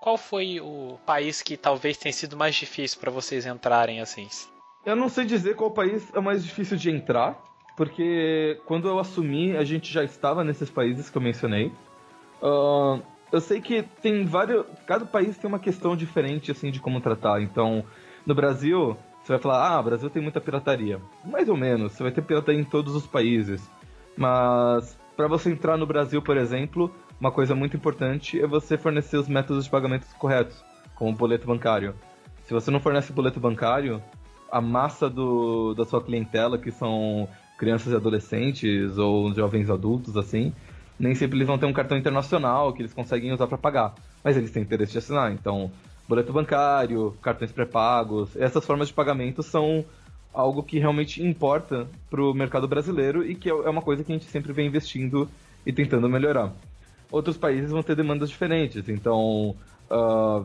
Qual 0.00 0.16
foi 0.16 0.58
o 0.60 0.98
país 1.04 1.42
que 1.42 1.56
talvez 1.56 1.98
tenha 1.98 2.12
sido 2.12 2.36
mais 2.36 2.54
difícil 2.54 2.98
para 2.98 3.10
vocês 3.10 3.44
entrarem 3.44 4.00
assim? 4.00 4.26
Eu 4.84 4.96
não 4.96 5.10
sei 5.10 5.26
dizer 5.26 5.54
qual 5.54 5.70
país 5.70 6.10
é 6.14 6.20
mais 6.20 6.42
difícil 6.42 6.78
de 6.78 6.90
entrar, 6.90 7.38
porque 7.76 8.58
quando 8.64 8.88
eu 8.88 8.98
assumi, 8.98 9.54
a 9.56 9.62
gente 9.62 9.92
já 9.92 10.02
estava 10.02 10.42
nesses 10.42 10.70
países 10.70 11.10
que 11.10 11.18
eu 11.18 11.22
mencionei. 11.22 11.70
Uh, 12.42 13.02
eu 13.32 13.40
sei 13.40 13.60
que 13.60 13.82
tem 14.02 14.24
vários. 14.24 14.64
Cada 14.86 15.04
país 15.04 15.36
tem 15.38 15.48
uma 15.48 15.58
questão 15.58 15.96
diferente 15.96 16.50
assim 16.50 16.70
de 16.70 16.80
como 16.80 17.00
tratar. 17.00 17.40
Então, 17.40 17.84
no 18.26 18.34
Brasil, 18.34 18.96
você 19.22 19.32
vai 19.32 19.38
falar, 19.38 19.76
ah, 19.76 19.82
Brasil 19.82 20.10
tem 20.10 20.22
muita 20.22 20.40
pirataria. 20.40 21.00
Mais 21.24 21.48
ou 21.48 21.56
menos, 21.56 21.92
você 21.92 22.02
vai 22.02 22.12
ter 22.12 22.22
pirataria 22.22 22.60
em 22.60 22.64
todos 22.64 22.94
os 22.94 23.06
países. 23.06 23.70
Mas 24.16 24.98
para 25.16 25.28
você 25.28 25.50
entrar 25.50 25.76
no 25.76 25.86
Brasil, 25.86 26.22
por 26.22 26.36
exemplo, 26.36 26.90
uma 27.20 27.30
coisa 27.30 27.54
muito 27.54 27.76
importante 27.76 28.40
é 28.40 28.46
você 28.46 28.78
fornecer 28.78 29.16
os 29.16 29.28
métodos 29.28 29.64
de 29.64 29.70
pagamentos 29.70 30.12
corretos, 30.14 30.64
como 30.94 31.10
o 31.10 31.14
boleto 31.14 31.46
bancário. 31.46 31.94
Se 32.42 32.54
você 32.54 32.70
não 32.70 32.80
fornece 32.80 33.12
boleto 33.12 33.38
bancário, 33.38 34.02
a 34.50 34.60
massa 34.60 35.08
do, 35.08 35.74
da 35.74 35.84
sua 35.84 36.02
clientela, 36.02 36.58
que 36.58 36.70
são 36.70 37.28
crianças 37.58 37.92
e 37.92 37.96
adolescentes 37.96 38.96
ou 38.96 39.32
jovens 39.34 39.68
adultos, 39.68 40.16
assim, 40.16 40.52
nem 41.00 41.14
sempre 41.14 41.38
eles 41.38 41.48
vão 41.48 41.58
ter 41.58 41.64
um 41.66 41.72
cartão 41.72 41.96
internacional 41.96 42.72
que 42.72 42.82
eles 42.82 42.92
conseguem 42.92 43.32
usar 43.32 43.46
para 43.46 43.56
pagar. 43.56 43.94
Mas 44.22 44.36
eles 44.36 44.50
têm 44.50 44.62
interesse 44.62 44.92
de 44.92 44.98
assinar, 44.98 45.32
então 45.32 45.72
boleto 46.06 46.32
bancário, 46.32 47.16
cartões 47.22 47.50
pré-pagos, 47.50 48.36
essas 48.36 48.64
formas 48.64 48.88
de 48.88 48.94
pagamento 48.94 49.42
são 49.42 49.84
algo 50.34 50.62
que 50.62 50.78
realmente 50.78 51.22
importa 51.22 51.88
para 52.10 52.22
o 52.22 52.34
mercado 52.34 52.68
brasileiro 52.68 53.24
e 53.24 53.34
que 53.34 53.48
é, 53.48 53.52
é 53.52 53.70
uma 53.70 53.80
coisa 53.80 54.04
que 54.04 54.12
a 54.12 54.14
gente 54.14 54.28
sempre 54.28 54.52
vem 54.52 54.66
investindo 54.66 55.28
e 55.64 55.72
tentando 55.72 56.08
melhorar. 56.08 56.52
Outros 57.10 57.36
países 57.36 57.70
vão 57.70 57.82
ter 57.82 57.96
demandas 57.96 58.28
diferentes, 58.28 58.88
então 58.88 59.56
uh, 59.90 60.44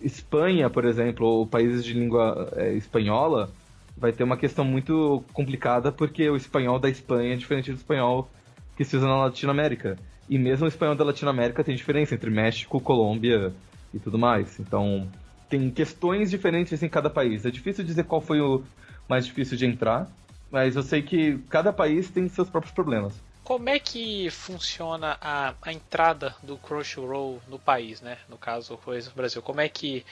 Espanha, 0.00 0.70
por 0.70 0.84
exemplo, 0.84 1.26
ou 1.26 1.46
países 1.46 1.84
de 1.84 1.92
língua 1.92 2.48
é, 2.56 2.72
espanhola, 2.74 3.50
vai 3.96 4.12
ter 4.12 4.24
uma 4.24 4.36
questão 4.36 4.64
muito 4.64 5.22
complicada 5.32 5.90
porque 5.90 6.28
o 6.30 6.36
espanhol 6.36 6.78
da 6.78 6.88
Espanha 6.88 7.34
é 7.34 7.36
diferente 7.36 7.70
do 7.70 7.76
espanhol 7.76 8.30
que 8.76 8.84
se 8.84 8.96
usa 8.96 9.06
na 9.06 9.16
Latinoamérica. 9.16 9.98
E 10.28 10.38
mesmo 10.38 10.64
o 10.64 10.68
espanhol 10.68 10.94
da 10.94 11.04
Latinoamérica 11.04 11.64
tem 11.64 11.74
diferença 11.74 12.14
entre 12.14 12.30
México, 12.30 12.80
Colômbia 12.80 13.52
e 13.92 13.98
tudo 13.98 14.18
mais. 14.18 14.58
Então, 14.58 15.08
tem 15.48 15.70
questões 15.70 16.30
diferentes 16.30 16.82
em 16.82 16.88
cada 16.88 17.10
país. 17.10 17.44
É 17.44 17.50
difícil 17.50 17.84
dizer 17.84 18.04
qual 18.04 18.20
foi 18.20 18.40
o 18.40 18.62
mais 19.08 19.26
difícil 19.26 19.56
de 19.56 19.66
entrar, 19.66 20.08
mas 20.50 20.76
eu 20.76 20.82
sei 20.82 21.02
que 21.02 21.38
cada 21.50 21.72
país 21.72 22.08
tem 22.08 22.28
seus 22.28 22.48
próprios 22.48 22.72
problemas. 22.72 23.14
Como 23.44 23.68
é 23.68 23.78
que 23.78 24.30
funciona 24.30 25.18
a, 25.20 25.54
a 25.60 25.72
entrada 25.72 26.34
do 26.42 26.56
Crunchyroll 26.56 27.42
no 27.48 27.58
país, 27.58 28.00
né? 28.00 28.16
No 28.28 28.38
caso, 28.38 28.78
coisa 28.78 29.10
Brasil. 29.14 29.42
Como 29.42 29.60
é 29.60 29.68
que 29.68 30.06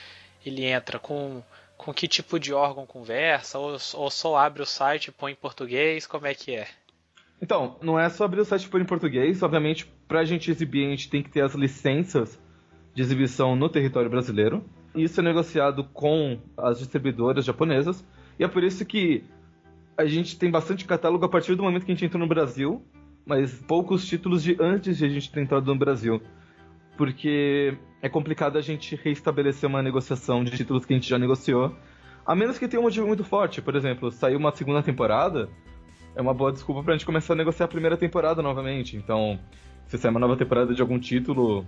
ele 0.45 0.65
entra? 0.65 0.99
Com, 0.99 1.41
com 1.77 1.93
que 1.93 2.07
tipo 2.07 2.39
de 2.39 2.53
órgão 2.53 2.85
conversa? 2.85 3.57
Ou, 3.57 3.77
ou 3.93 4.11
só 4.11 4.35
abre 4.37 4.61
o 4.61 4.65
site 4.65 5.07
e 5.07 5.11
põe 5.11 5.31
em 5.31 5.35
português? 5.35 6.05
Como 6.05 6.27
é 6.27 6.35
que 6.35 6.55
é? 6.55 6.67
Então, 7.41 7.77
não 7.81 7.99
é 7.99 8.07
só 8.07 8.25
abrir 8.25 8.41
o 8.41 8.45
site 8.45 8.69
pôr 8.69 8.81
em 8.81 8.85
português. 8.85 9.41
Obviamente, 9.41 9.91
para 10.07 10.19
a 10.19 10.25
gente 10.25 10.51
exibir, 10.51 10.85
a 10.85 10.89
gente 10.89 11.09
tem 11.09 11.23
que 11.23 11.29
ter 11.29 11.41
as 11.41 11.55
licenças 11.55 12.39
de 12.93 13.01
exibição 13.01 13.55
no 13.55 13.67
território 13.67 14.09
brasileiro. 14.09 14.63
Isso 14.93 15.19
é 15.19 15.23
negociado 15.23 15.83
com 15.85 16.39
as 16.55 16.79
distribuidoras 16.79 17.43
japonesas. 17.43 18.05
E 18.37 18.43
é 18.43 18.47
por 18.47 18.63
isso 18.63 18.85
que 18.85 19.23
a 19.97 20.05
gente 20.05 20.37
tem 20.37 20.51
bastante 20.51 20.85
catálogo 20.85 21.25
a 21.25 21.29
partir 21.29 21.55
do 21.55 21.63
momento 21.63 21.85
que 21.85 21.91
a 21.91 21.95
gente 21.95 22.05
entrou 22.05 22.21
no 22.21 22.27
Brasil, 22.27 22.83
mas 23.25 23.53
poucos 23.67 24.05
títulos 24.05 24.43
de 24.43 24.57
antes 24.59 24.97
de 24.97 25.05
a 25.05 25.09
gente 25.09 25.31
ter 25.31 25.41
entrado 25.41 25.65
no 25.65 25.77
Brasil. 25.77 26.21
Porque 26.97 27.77
é 28.01 28.09
complicado 28.09 28.57
a 28.57 28.61
gente 28.61 28.95
reestabelecer 28.95 29.67
uma 29.67 29.81
negociação 29.81 30.43
de 30.43 30.51
títulos 30.51 30.85
que 30.85 30.93
a 30.93 30.97
gente 30.97 31.09
já 31.09 31.17
negociou. 31.17 31.75
A 32.25 32.35
menos 32.35 32.59
que 32.59 32.67
tenha 32.67 32.79
um 32.79 32.83
motivo 32.83 33.07
muito 33.07 33.23
forte. 33.23 33.61
Por 33.61 33.75
exemplo, 33.75 34.11
saiu 34.11 34.37
uma 34.37 34.51
segunda 34.51 34.83
temporada, 34.83 35.49
é 36.15 36.21
uma 36.21 36.33
boa 36.33 36.51
desculpa 36.51 36.83
pra 36.83 36.93
gente 36.93 37.05
começar 37.05 37.33
a 37.33 37.35
negociar 37.35 37.65
a 37.65 37.69
primeira 37.69 37.97
temporada 37.97 38.41
novamente. 38.41 38.97
Então, 38.97 39.39
se 39.87 39.97
sair 39.97 40.11
uma 40.11 40.19
nova 40.19 40.37
temporada 40.37 40.73
de 40.73 40.81
algum 40.81 40.99
título, 40.99 41.65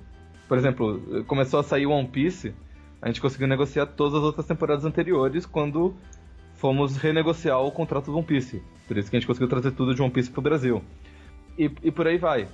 por 0.48 0.58
exemplo, 0.58 1.24
começou 1.26 1.60
a 1.60 1.64
sair 1.64 1.86
One 1.86 2.08
Piece, 2.08 2.54
a 3.02 3.08
gente 3.08 3.22
conseguiu 3.22 3.48
negociar 3.48 3.86
todas 3.86 4.16
as 4.16 4.24
outras 4.24 4.46
temporadas 4.46 4.86
anteriores 4.86 5.46
quando 5.46 5.96
fomos 6.54 6.96
renegociar 6.98 7.62
o 7.62 7.72
contrato 7.72 8.06
do 8.06 8.18
One 8.18 8.26
Piece. 8.26 8.62
Por 8.88 8.98
isso 8.98 9.10
que 9.10 9.18
a 9.18 9.20
gente 9.20 9.28
conseguiu 9.28 9.50
trazer 9.50 9.72
tudo 9.72 9.94
de 9.94 10.02
One 10.02 10.12
Piece 10.12 10.30
pro 10.30 10.42
Brasil. 10.42 10.82
E, 11.58 11.72
e 11.84 11.92
por 11.92 12.08
aí 12.08 12.18
vai. 12.18 12.48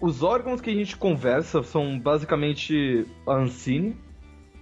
Os 0.00 0.22
órgãos 0.22 0.60
que 0.60 0.70
a 0.70 0.74
gente 0.74 0.96
conversa 0.96 1.62
são 1.62 1.98
basicamente 1.98 3.06
a 3.26 3.34
Ancine, 3.34 3.96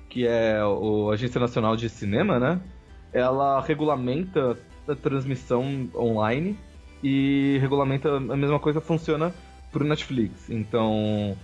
que 0.08 0.26
é 0.26 0.58
a 0.58 1.12
Agência 1.12 1.40
Nacional 1.40 1.74
de 1.74 1.88
Cinema, 1.88 2.38
né? 2.38 2.60
Ela 3.12 3.60
regulamenta 3.60 4.56
a 4.88 4.94
transmissão 4.94 5.88
online 5.94 6.56
e 7.02 7.58
regulamenta 7.60 8.16
a 8.16 8.36
mesma 8.36 8.58
coisa 8.58 8.80
funciona 8.80 9.34
pro 9.70 9.84
Netflix. 9.84 10.48
Então, 10.48 11.36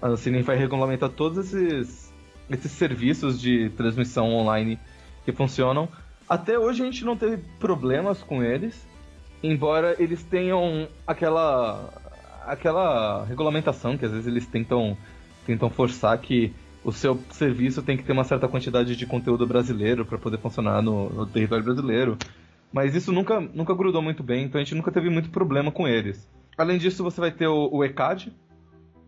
a 0.00 0.16
Cine 0.16 0.42
vai 0.42 0.56
regulamentar 0.56 1.08
todos 1.08 1.38
esses, 1.38 2.12
esses 2.50 2.72
serviços 2.72 3.40
de 3.40 3.70
transmissão 3.70 4.34
online 4.34 4.78
que 5.24 5.32
funcionam. 5.32 5.88
Até 6.28 6.58
hoje 6.58 6.82
a 6.82 6.84
gente 6.84 7.04
não 7.04 7.16
teve 7.16 7.38
problemas 7.58 8.22
com 8.22 8.42
eles, 8.42 8.86
embora 9.42 9.96
eles 9.98 10.22
tenham 10.22 10.88
aquela 11.06 12.00
aquela 12.44 13.24
regulamentação 13.24 13.96
que 13.96 14.04
às 14.04 14.10
vezes 14.10 14.26
eles 14.26 14.46
tentam 14.46 14.96
tentam 15.46 15.70
forçar 15.70 16.18
que 16.18 16.52
o 16.84 16.90
seu 16.90 17.20
serviço 17.30 17.82
tem 17.82 17.96
que 17.96 18.02
ter 18.02 18.12
uma 18.12 18.24
certa 18.24 18.48
quantidade 18.48 18.96
de 18.96 19.06
conteúdo 19.06 19.46
brasileiro 19.46 20.04
para 20.04 20.18
poder 20.18 20.38
funcionar 20.38 20.82
no, 20.82 21.08
no, 21.10 21.26
território 21.26 21.64
brasileiro. 21.64 22.18
Mas 22.72 22.94
isso 22.94 23.12
nunca, 23.12 23.40
nunca 23.40 23.74
grudou 23.74 24.00
muito 24.00 24.22
bem, 24.22 24.44
então 24.44 24.60
a 24.60 24.64
gente 24.64 24.74
nunca 24.74 24.90
teve 24.90 25.10
muito 25.10 25.30
problema 25.30 25.70
com 25.70 25.86
eles. 25.86 26.28
Além 26.56 26.78
disso, 26.78 27.02
você 27.02 27.20
vai 27.20 27.30
ter 27.30 27.46
o, 27.46 27.68
o 27.70 27.84
ECAD, 27.84 28.32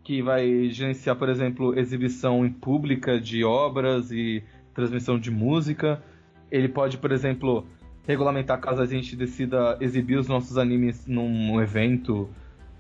que 0.02 0.23
vai 0.23 0.68
gerenciar, 0.71 1.16
por 1.16 1.28
exemplo, 1.28 1.78
exibição 1.78 2.44
em 2.44 2.50
pública 2.50 3.18
de 3.18 3.42
obras 3.42 4.11
e 4.11 4.42
transmissão 4.75 5.18
de 5.18 5.30
música. 5.30 6.02
Ele 6.50 6.68
pode, 6.68 6.99
por 6.99 7.11
exemplo, 7.11 7.66
regulamentar 8.06 8.61
caso 8.61 8.83
a 8.83 8.87
gente 8.87 9.16
decida 9.16 9.78
exibir 9.80 10.18
os 10.18 10.28
nossos 10.28 10.59
animes 10.59 11.06
num 11.06 11.61
evento 11.61 12.28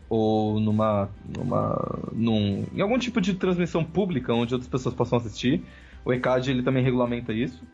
ou 0.08 0.60
numa, 0.60 1.08
numa 1.34 2.08
num, 2.12 2.66
em 2.74 2.80
algum 2.82 2.98
tipo 2.98 3.22
de 3.22 3.34
transmissão 3.34 3.82
pública 3.82 4.34
onde 4.34 4.52
outras 4.52 4.68
pessoas 4.68 4.94
possam 4.94 5.18
assistir. 5.18 5.62
O 6.04 6.12
ECAD 6.12 6.50
ele 6.50 6.62
também 6.62 6.84
regulamenta 6.84 7.32
isso. 7.32 7.64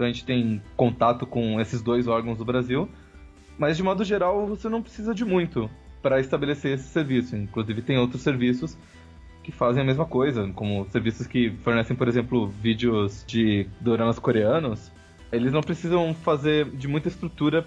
Então 0.00 0.08
a 0.08 0.12
gente 0.12 0.24
tem 0.24 0.62
contato 0.78 1.26
com 1.26 1.60
esses 1.60 1.82
dois 1.82 2.08
órgãos 2.08 2.38
do 2.38 2.44
Brasil. 2.44 2.88
Mas 3.58 3.76
de 3.76 3.82
modo 3.82 4.02
geral, 4.02 4.46
você 4.46 4.66
não 4.66 4.80
precisa 4.80 5.14
de 5.14 5.26
muito 5.26 5.68
para 6.00 6.18
estabelecer 6.18 6.72
esse 6.72 6.88
serviço. 6.88 7.36
Inclusive 7.36 7.82
tem 7.82 7.98
outros 7.98 8.22
serviços 8.22 8.78
que 9.42 9.52
fazem 9.52 9.82
a 9.82 9.84
mesma 9.84 10.06
coisa, 10.06 10.50
como 10.54 10.88
serviços 10.88 11.26
que 11.26 11.50
fornecem, 11.62 11.94
por 11.94 12.08
exemplo, 12.08 12.48
vídeos 12.48 13.26
de 13.26 13.66
doramas 13.78 14.18
coreanos. 14.18 14.90
Eles 15.30 15.52
não 15.52 15.60
precisam 15.60 16.14
fazer 16.14 16.64
de 16.70 16.88
muita 16.88 17.08
estrutura 17.08 17.66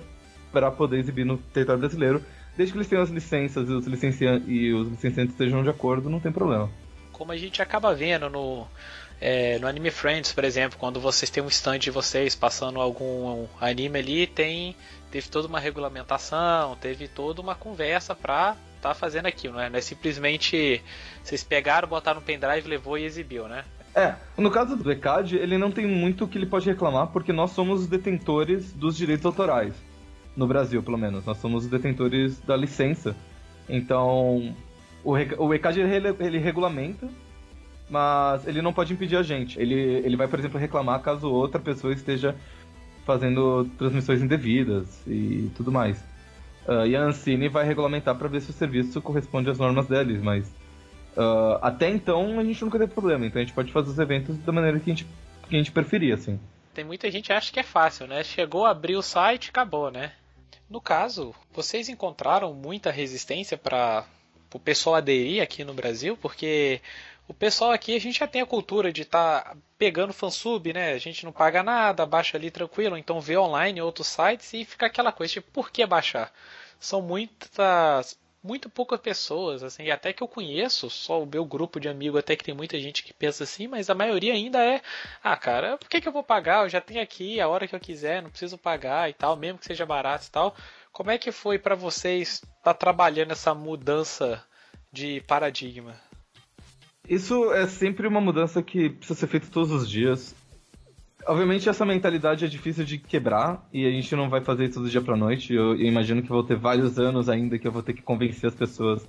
para 0.51 0.71
poder 0.71 0.97
exibir 0.97 1.27
no 1.27 1.37
território 1.37 1.81
brasileiro, 1.81 2.19
desde 2.57 2.73
que 2.73 2.79
eles 2.79 2.87
tenham 2.87 3.03
as 3.03 3.11
licenças 3.11 3.69
e 3.69 3.73
os, 3.73 3.85
licencia 3.85 4.41
e 4.47 4.73
os 4.73 4.87
licenciantes 4.87 5.33
estejam 5.33 5.61
de 5.61 5.69
acordo, 5.69 6.09
não 6.09 6.19
tem 6.19 6.31
problema. 6.31 6.67
Como 7.11 7.31
a 7.31 7.37
gente 7.37 7.61
acaba 7.61 7.93
vendo 7.93 8.27
no, 8.27 8.65
é, 9.25 9.57
no 9.57 9.67
Anime 9.67 9.89
Friends, 9.89 10.33
por 10.33 10.43
exemplo, 10.43 10.77
quando 10.77 10.99
vocês 10.99 11.29
têm 11.31 11.41
um 11.41 11.47
stand 11.47 11.79
de 11.79 11.89
vocês 11.89 12.35
passando 12.35 12.81
algum 12.81 13.47
anime 13.61 13.97
ali, 13.97 14.27
tem 14.27 14.75
teve 15.09 15.29
toda 15.29 15.47
uma 15.47 15.61
regulamentação, 15.61 16.75
teve 16.75 17.07
toda 17.07 17.39
uma 17.39 17.55
conversa 17.55 18.13
pra 18.13 18.57
tá 18.81 18.93
fazendo 18.93 19.27
aquilo, 19.27 19.55
né? 19.55 19.69
Não 19.69 19.77
é 19.77 19.81
simplesmente 19.81 20.83
vocês 21.23 21.41
pegaram, 21.41 21.87
botaram 21.87 22.19
no 22.19 22.25
pendrive, 22.25 22.67
levou 22.67 22.97
e 22.97 23.05
exibiu, 23.05 23.47
né? 23.47 23.63
É, 23.95 24.13
no 24.37 24.51
caso 24.51 24.75
do 24.75 24.91
ECAD, 24.91 25.37
ele 25.37 25.57
não 25.57 25.71
tem 25.71 25.87
muito 25.87 26.27
que 26.27 26.37
ele 26.37 26.45
pode 26.45 26.69
reclamar, 26.69 27.07
porque 27.07 27.31
nós 27.31 27.51
somos 27.51 27.83
os 27.83 27.87
detentores 27.87 28.73
dos 28.73 28.97
direitos 28.97 29.25
autorais 29.25 29.73
no 30.35 30.45
Brasil, 30.45 30.83
pelo 30.83 30.97
menos. 30.97 31.23
Nós 31.23 31.37
somos 31.37 31.63
os 31.63 31.69
detentores 31.69 32.41
da 32.41 32.57
licença. 32.57 33.15
Então, 33.69 34.53
o, 35.01 35.13
o 35.13 35.53
ECAD 35.53 35.79
ele, 35.79 36.13
ele 36.19 36.39
regulamenta, 36.39 37.07
mas 37.89 38.47
ele 38.47 38.61
não 38.61 38.73
pode 38.73 38.93
impedir 38.93 39.17
a 39.17 39.23
gente. 39.23 39.59
Ele, 39.59 39.75
ele 39.75 40.15
vai, 40.15 40.27
por 40.27 40.39
exemplo, 40.39 40.59
reclamar 40.59 41.01
caso 41.01 41.29
outra 41.29 41.59
pessoa 41.59 41.93
esteja 41.93 42.35
fazendo 43.05 43.65
transmissões 43.77 44.21
indevidas 44.21 45.01
e 45.05 45.51
tudo 45.55 45.71
mais. 45.71 45.99
Uh, 46.67 46.85
e 46.87 46.95
a 46.95 47.01
Ancine 47.01 47.49
vai 47.49 47.65
regulamentar 47.65 48.15
para 48.15 48.27
ver 48.27 48.41
se 48.41 48.49
o 48.49 48.53
serviço 48.53 49.01
corresponde 49.01 49.49
às 49.49 49.59
normas 49.59 49.87
deles, 49.87 50.21
mas 50.21 50.47
uh, 51.17 51.59
até 51.61 51.89
então 51.89 52.39
a 52.39 52.43
gente 52.43 52.63
nunca 52.63 52.79
teve 52.79 52.93
problema, 52.93 53.25
então 53.25 53.41
a 53.41 53.43
gente 53.43 53.53
pode 53.53 53.71
fazer 53.71 53.89
os 53.89 53.99
eventos 53.99 54.37
da 54.37 54.51
maneira 54.53 54.79
que 54.79 54.89
a 54.89 54.93
gente, 54.93 55.05
que 55.49 55.55
a 55.55 55.57
gente 55.57 55.71
preferir, 55.71 56.13
assim. 56.13 56.39
Tem 56.73 56.85
muita 56.85 57.11
gente 57.11 57.25
que 57.25 57.33
acha 57.33 57.51
que 57.51 57.59
é 57.59 57.63
fácil, 57.63 58.07
né? 58.07 58.23
Chegou, 58.23 58.65
abriu 58.65 58.99
o 58.99 59.03
site, 59.03 59.49
acabou, 59.49 59.91
né? 59.91 60.13
No 60.69 60.79
caso, 60.79 61.35
vocês 61.51 61.89
encontraram 61.89 62.53
muita 62.53 62.89
resistência 62.89 63.57
para 63.57 64.05
o 64.53 64.59
pessoal 64.59 64.95
aderir 64.95 65.43
aqui 65.43 65.63
no 65.63 65.73
Brasil? 65.73 66.17
Porque 66.17 66.81
o 67.27 67.33
pessoal 67.33 67.71
aqui, 67.71 67.95
a 67.95 67.99
gente 67.99 68.19
já 68.19 68.27
tem 68.27 68.41
a 68.41 68.45
cultura 68.45 68.91
de 68.91 69.03
estar 69.03 69.43
tá 69.43 69.57
pegando 69.77 70.13
fansub, 70.13 70.73
né? 70.73 70.93
A 70.93 70.97
gente 70.97 71.25
não 71.25 71.31
paga 71.31 71.63
nada, 71.63 72.05
baixa 72.05 72.37
ali 72.37 72.51
tranquilo, 72.51 72.97
então 72.97 73.21
vê 73.21 73.37
online 73.37 73.81
outros 73.81 74.07
sites 74.07 74.53
e 74.53 74.65
fica 74.65 74.87
aquela 74.87 75.11
coisa, 75.11 75.33
tipo, 75.33 75.51
por 75.51 75.71
que 75.71 75.85
baixar? 75.85 76.31
São 76.79 77.01
muitas 77.01 78.17
muito 78.43 78.69
poucas 78.69 78.99
pessoas, 78.99 79.63
assim, 79.63 79.89
até 79.89 80.11
que 80.11 80.21
eu 80.21 80.27
conheço, 80.27 80.89
só 80.89 81.23
o 81.23 81.25
meu 81.25 81.45
grupo 81.45 81.79
de 81.79 81.87
amigos, 81.87 82.19
até 82.19 82.35
que 82.35 82.43
tem 82.43 82.53
muita 82.53 82.77
gente 82.77 83.01
que 83.01 83.13
pensa 83.13 83.45
assim, 83.45 83.67
mas 83.67 83.89
a 83.89 83.95
maioria 83.95 84.33
ainda 84.33 84.61
é, 84.61 84.81
ah, 85.23 85.37
cara, 85.37 85.77
por 85.77 85.87
que, 85.89 86.01
que 86.01 86.07
eu 86.07 86.11
vou 86.11 86.23
pagar? 86.23 86.63
Eu 86.63 86.69
já 86.69 86.81
tenho 86.81 87.01
aqui 87.01 87.39
a 87.39 87.47
hora 87.47 87.67
que 87.67 87.73
eu 87.73 87.79
quiser, 87.79 88.21
não 88.21 88.29
preciso 88.29 88.57
pagar 88.57 89.09
e 89.09 89.13
tal, 89.13 89.37
mesmo 89.37 89.59
que 89.59 89.65
seja 89.65 89.85
barato 89.85 90.27
e 90.27 90.31
tal. 90.31 90.55
Como 90.91 91.09
é 91.09 91.17
que 91.17 91.31
foi 91.31 91.57
para 91.57 91.73
vocês 91.73 92.33
estar 92.33 92.53
tá 92.61 92.73
trabalhando 92.73 93.31
essa 93.31 93.53
mudança 93.53 94.43
de 94.91 95.21
paradigma? 95.21 95.95
Isso 97.07 97.51
é 97.53 97.67
sempre 97.67 98.07
uma 98.07 98.21
mudança 98.21 98.61
que 98.61 98.89
precisa 98.89 99.19
ser 99.19 99.27
feita 99.27 99.47
todos 99.51 99.71
os 99.71 99.89
dias. 99.89 100.33
Obviamente 101.25 101.69
essa 101.69 101.85
mentalidade 101.85 102.45
é 102.45 102.47
difícil 102.47 102.83
de 102.83 102.97
quebrar 102.97 103.67
e 103.73 103.85
a 103.85 103.91
gente 103.91 104.15
não 104.15 104.29
vai 104.29 104.41
fazer 104.41 104.65
isso 104.65 104.79
do 104.79 104.89
dia 104.89 105.01
pra 105.01 105.15
noite. 105.15 105.53
Eu, 105.53 105.75
eu, 105.75 105.85
imagino 105.85 106.21
que 106.21 106.29
vou 106.29 106.43
ter 106.43 106.55
vários 106.55 106.97
anos 106.99 107.29
ainda 107.29 107.57
que 107.57 107.67
eu 107.67 107.71
vou 107.71 107.83
ter 107.83 107.93
que 107.93 108.01
convencer 108.01 108.49
as 108.49 108.55
pessoas 108.55 109.05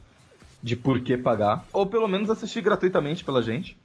de 0.62 0.76
por 0.76 1.00
que 1.00 1.16
pagar. 1.16 1.64
Ou 1.72 1.86
pelo 1.86 2.08
menos 2.08 2.30
assistir 2.30 2.62
gratuitamente 2.62 3.24
pela 3.24 3.42
gente. 3.42 3.76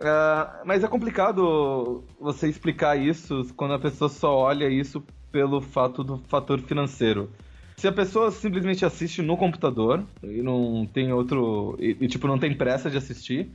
Uh, 0.00 0.64
mas 0.64 0.84
é 0.84 0.88
complicado 0.88 2.04
você 2.20 2.48
explicar 2.48 2.96
isso 2.96 3.52
quando 3.56 3.74
a 3.74 3.78
pessoa 3.78 4.08
só 4.08 4.34
olha 4.34 4.68
isso 4.68 5.02
pelo 5.30 5.60
fato 5.60 6.04
do 6.04 6.18
fator 6.28 6.60
financeiro. 6.60 7.30
Se 7.78 7.86
a 7.86 7.92
pessoa 7.92 8.32
simplesmente 8.32 8.84
assiste 8.84 9.22
no 9.22 9.36
computador 9.36 10.04
e 10.20 10.42
não 10.42 10.84
tem 10.84 11.12
outro. 11.12 11.76
e, 11.78 11.96
e 12.00 12.08
tipo, 12.08 12.26
não 12.26 12.36
tem 12.36 12.52
pressa 12.52 12.90
de 12.90 12.96
assistir, 12.96 13.52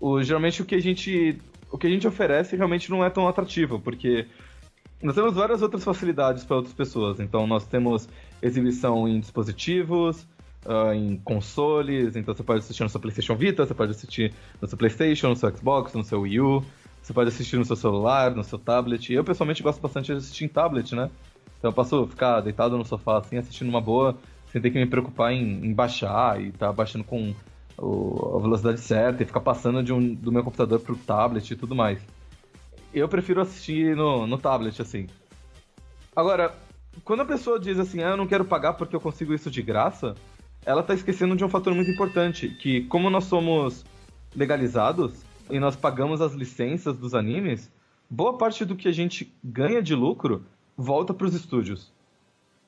o, 0.00 0.20
geralmente 0.24 0.60
o 0.60 0.64
que 0.64 0.74
a 0.74 0.80
gente 0.80 1.38
o 1.70 1.78
que 1.78 1.86
a 1.86 1.90
gente 1.90 2.04
oferece 2.04 2.56
realmente 2.56 2.90
não 2.90 3.04
é 3.04 3.08
tão 3.08 3.28
atrativo, 3.28 3.78
porque 3.78 4.26
nós 5.00 5.14
temos 5.14 5.34
várias 5.34 5.62
outras 5.62 5.84
facilidades 5.84 6.42
para 6.42 6.56
outras 6.56 6.74
pessoas. 6.74 7.20
Então, 7.20 7.46
nós 7.46 7.64
temos 7.64 8.08
exibição 8.42 9.06
em 9.06 9.20
dispositivos, 9.20 10.26
uh, 10.66 10.92
em 10.92 11.16
consoles. 11.18 12.16
Então, 12.16 12.34
você 12.34 12.42
pode 12.42 12.58
assistir 12.58 12.82
no 12.82 12.88
seu 12.88 12.98
PlayStation 12.98 13.36
Vita, 13.36 13.64
você 13.64 13.72
pode 13.72 13.92
assistir 13.92 14.34
no 14.60 14.66
seu 14.66 14.76
PlayStation, 14.76 15.28
no 15.28 15.36
seu 15.36 15.56
Xbox, 15.56 15.94
no 15.94 16.02
seu 16.02 16.22
Wii 16.22 16.40
U. 16.40 16.64
Você 17.00 17.12
pode 17.12 17.28
assistir 17.28 17.56
no 17.56 17.64
seu 17.64 17.76
celular, 17.76 18.34
no 18.34 18.42
seu 18.42 18.58
tablet. 18.58 19.12
Eu, 19.12 19.22
pessoalmente, 19.22 19.62
gosto 19.62 19.80
bastante 19.80 20.06
de 20.06 20.18
assistir 20.18 20.44
em 20.44 20.48
tablet, 20.48 20.92
né? 20.96 21.08
Então, 21.60 21.68
eu 21.68 21.74
posso 21.74 22.06
ficar 22.06 22.40
deitado 22.40 22.76
no 22.78 22.86
sofá 22.86 23.18
assim, 23.18 23.36
assistindo 23.36 23.68
uma 23.68 23.82
boa, 23.82 24.16
sem 24.50 24.62
ter 24.62 24.70
que 24.70 24.78
me 24.78 24.86
preocupar 24.86 25.30
em, 25.30 25.66
em 25.66 25.74
baixar 25.74 26.40
e 26.40 26.52
tá 26.52 26.72
baixando 26.72 27.04
com 27.04 27.34
o, 27.76 28.38
a 28.38 28.40
velocidade 28.40 28.80
certa 28.80 29.22
e 29.22 29.26
ficar 29.26 29.40
passando 29.40 29.82
de 29.82 29.92
um, 29.92 30.14
do 30.14 30.32
meu 30.32 30.42
computador 30.42 30.80
pro 30.80 30.96
tablet 30.96 31.50
e 31.50 31.56
tudo 31.56 31.76
mais. 31.76 32.00
Eu 32.94 33.06
prefiro 33.10 33.42
assistir 33.42 33.94
no, 33.94 34.26
no 34.26 34.38
tablet, 34.38 34.80
assim. 34.80 35.06
Agora, 36.16 36.54
quando 37.04 37.20
a 37.20 37.26
pessoa 37.26 37.60
diz 37.60 37.78
assim, 37.78 38.02
ah, 38.02 38.10
eu 38.10 38.16
não 38.16 38.26
quero 38.26 38.46
pagar 38.46 38.72
porque 38.72 38.96
eu 38.96 39.00
consigo 39.00 39.34
isso 39.34 39.50
de 39.50 39.60
graça, 39.60 40.14
ela 40.64 40.82
tá 40.82 40.94
esquecendo 40.94 41.36
de 41.36 41.44
um 41.44 41.48
fator 41.48 41.74
muito 41.74 41.90
importante, 41.90 42.48
que 42.48 42.84
como 42.84 43.10
nós 43.10 43.24
somos 43.24 43.84
legalizados 44.34 45.24
e 45.50 45.60
nós 45.60 45.76
pagamos 45.76 46.22
as 46.22 46.32
licenças 46.32 46.96
dos 46.96 47.14
animes, 47.14 47.70
boa 48.08 48.38
parte 48.38 48.64
do 48.64 48.74
que 48.74 48.88
a 48.88 48.92
gente 48.92 49.30
ganha 49.44 49.82
de 49.82 49.94
lucro 49.94 50.44
volta 50.76 51.12
para 51.12 51.26
os 51.26 51.34
estúdios. 51.34 51.92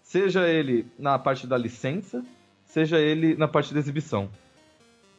Seja 0.02 0.48
ele 0.48 0.86
na 0.98 1.18
parte 1.18 1.46
da 1.46 1.56
licença, 1.56 2.24
seja 2.64 2.98
ele 2.98 3.34
na 3.36 3.48
parte 3.48 3.72
da 3.72 3.80
exibição. 3.80 4.28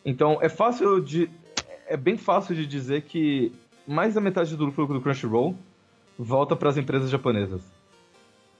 Então 0.05 0.39
é 0.41 0.49
fácil 0.49 1.01
de. 1.01 1.29
É 1.87 1.97
bem 1.97 2.17
fácil 2.17 2.55
de 2.55 2.65
dizer 2.65 3.03
que 3.03 3.51
mais 3.87 4.13
da 4.13 4.21
metade 4.21 4.55
do 4.55 4.65
lucro 4.65 4.87
do 4.87 5.01
Crunchyroll 5.01 5.55
volta 6.17 6.55
para 6.55 6.69
as 6.69 6.77
empresas 6.77 7.09
japonesas. 7.09 7.61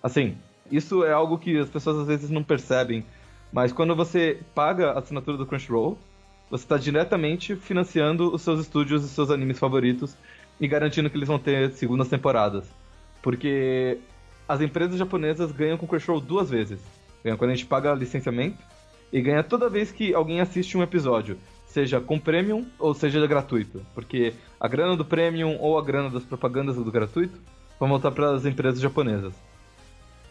Assim, 0.02 0.38
isso 0.72 1.04
é 1.04 1.14
algo 1.14 1.38
que 1.38 1.58
as 1.58 1.70
pessoas 1.70 2.00
às 2.00 2.08
vezes 2.08 2.30
não 2.30 2.44
percebem, 2.44 3.06
mas 3.52 3.72
quando 3.72 3.96
você 3.96 4.42
paga 4.54 4.92
a 4.92 5.00
assinatura 5.00 5.38
do 5.38 5.46
Crunchyroll, 5.46 5.98
você 6.50 6.66
está 6.66 6.78
diretamente 6.78 7.56
financiando 7.56 8.34
os 8.34 8.42
seus 8.42 8.60
estúdios 8.60 9.04
e 9.04 9.10
seus 9.10 9.30
animes 9.30 9.58
favoritos 9.58 10.16
e 10.60 10.68
garantindo 10.68 11.10
que 11.10 11.18
eles 11.18 11.28
vão 11.28 11.40
ter 11.40 11.72
segundas 11.72 12.10
temporadas. 12.10 12.70
Porque 13.22 14.00
as 14.48 14.62
empresas 14.62 14.98
japonesas 14.98 15.52
ganham 15.52 15.78
com 15.78 15.86
o 15.86 15.90
Crunchyroll 15.90 16.20
duas 16.20 16.50
vezes. 16.50 16.80
Ganham 17.24 17.38
quando 17.38 17.52
a 17.52 17.56
gente 17.56 17.66
paga 17.66 17.94
licenciamento 17.94 18.58
e 19.12 19.22
ganha 19.22 19.44
toda 19.44 19.70
vez 19.70 19.92
que 19.92 20.14
alguém 20.14 20.42
assiste 20.42 20.78
um 20.78 20.84
episódio, 20.84 21.38
seja 21.66 22.02
com 22.02 22.20
premium 22.20 22.66
ou 22.78 22.94
seja 22.94 23.26
gratuito, 23.26 23.86
porque 23.94 24.34
a 24.60 24.68
grana 24.68 24.96
do 24.96 25.06
premium 25.06 25.58
ou 25.60 25.78
a 25.78 25.84
grana 25.84 26.10
das 26.10 26.24
propagandas 26.24 26.76
do 26.76 26.92
gratuito 26.92 27.40
vão 27.80 27.90
voltar 27.90 28.12
para 28.12 28.32
as 28.32 28.46
empresas 28.46 28.80
japonesas. 28.80 29.34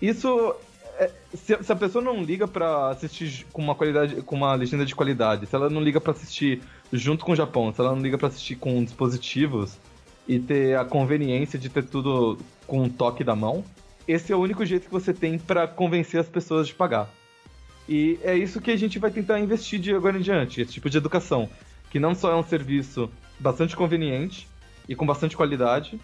Isso 0.00 0.54
é, 0.98 1.10
se, 1.34 1.54
a 1.54 1.76
pessoa 1.76 2.04
não 2.04 2.22
liga 2.22 2.46
para 2.46 2.90
assistir 2.90 3.46
com 3.52 3.62
uma 3.62 3.74
qualidade, 3.74 4.22
com 4.22 4.36
uma 4.36 4.54
legenda 4.54 4.84
de 4.84 4.94
qualidade, 4.94 5.46
se 5.46 5.54
ela 5.54 5.70
não 5.70 5.80
liga 5.80 6.00
para 6.00 6.12
assistir 6.12 6.60
junto 6.92 7.24
com 7.24 7.32
o 7.32 7.36
Japão, 7.36 7.72
se 7.72 7.80
ela 7.80 7.94
não 7.94 8.02
liga 8.02 8.18
para 8.18 8.28
assistir 8.28 8.56
com 8.56 8.82
dispositivos 8.84 9.78
e 10.28 10.38
ter 10.38 10.76
a 10.76 10.84
conveniência 10.84 11.58
de 11.58 11.68
ter 11.68 11.84
tudo 11.84 12.38
com 12.66 12.82
um 12.82 12.88
toque 12.88 13.24
da 13.24 13.34
mão, 13.34 13.64
esse 14.06 14.32
é 14.32 14.36
o 14.36 14.40
único 14.40 14.64
jeito 14.64 14.86
que 14.86 14.92
você 14.92 15.12
tem 15.12 15.38
para 15.38 15.66
convencer 15.66 16.20
as 16.20 16.28
pessoas 16.28 16.66
de 16.66 16.74
pagar. 16.74 17.08
E 17.88 18.18
é 18.22 18.34
isso 18.36 18.60
que 18.60 18.70
a 18.70 18.76
gente 18.76 18.98
vai 18.98 19.10
tentar 19.10 19.40
investir 19.40 19.80
de 19.80 19.94
agora 19.94 20.16
em 20.16 20.22
diante, 20.22 20.60
esse 20.60 20.72
tipo 20.72 20.88
de 20.88 20.98
educação. 20.98 21.48
Que 21.90 21.98
não 21.98 22.14
só 22.14 22.32
é 22.32 22.36
um 22.36 22.42
serviço 22.42 23.10
bastante 23.38 23.76
conveniente 23.76 24.48
e 24.88 24.94
com 24.94 25.04
bastante 25.04 25.36
qualidade, 25.36 26.00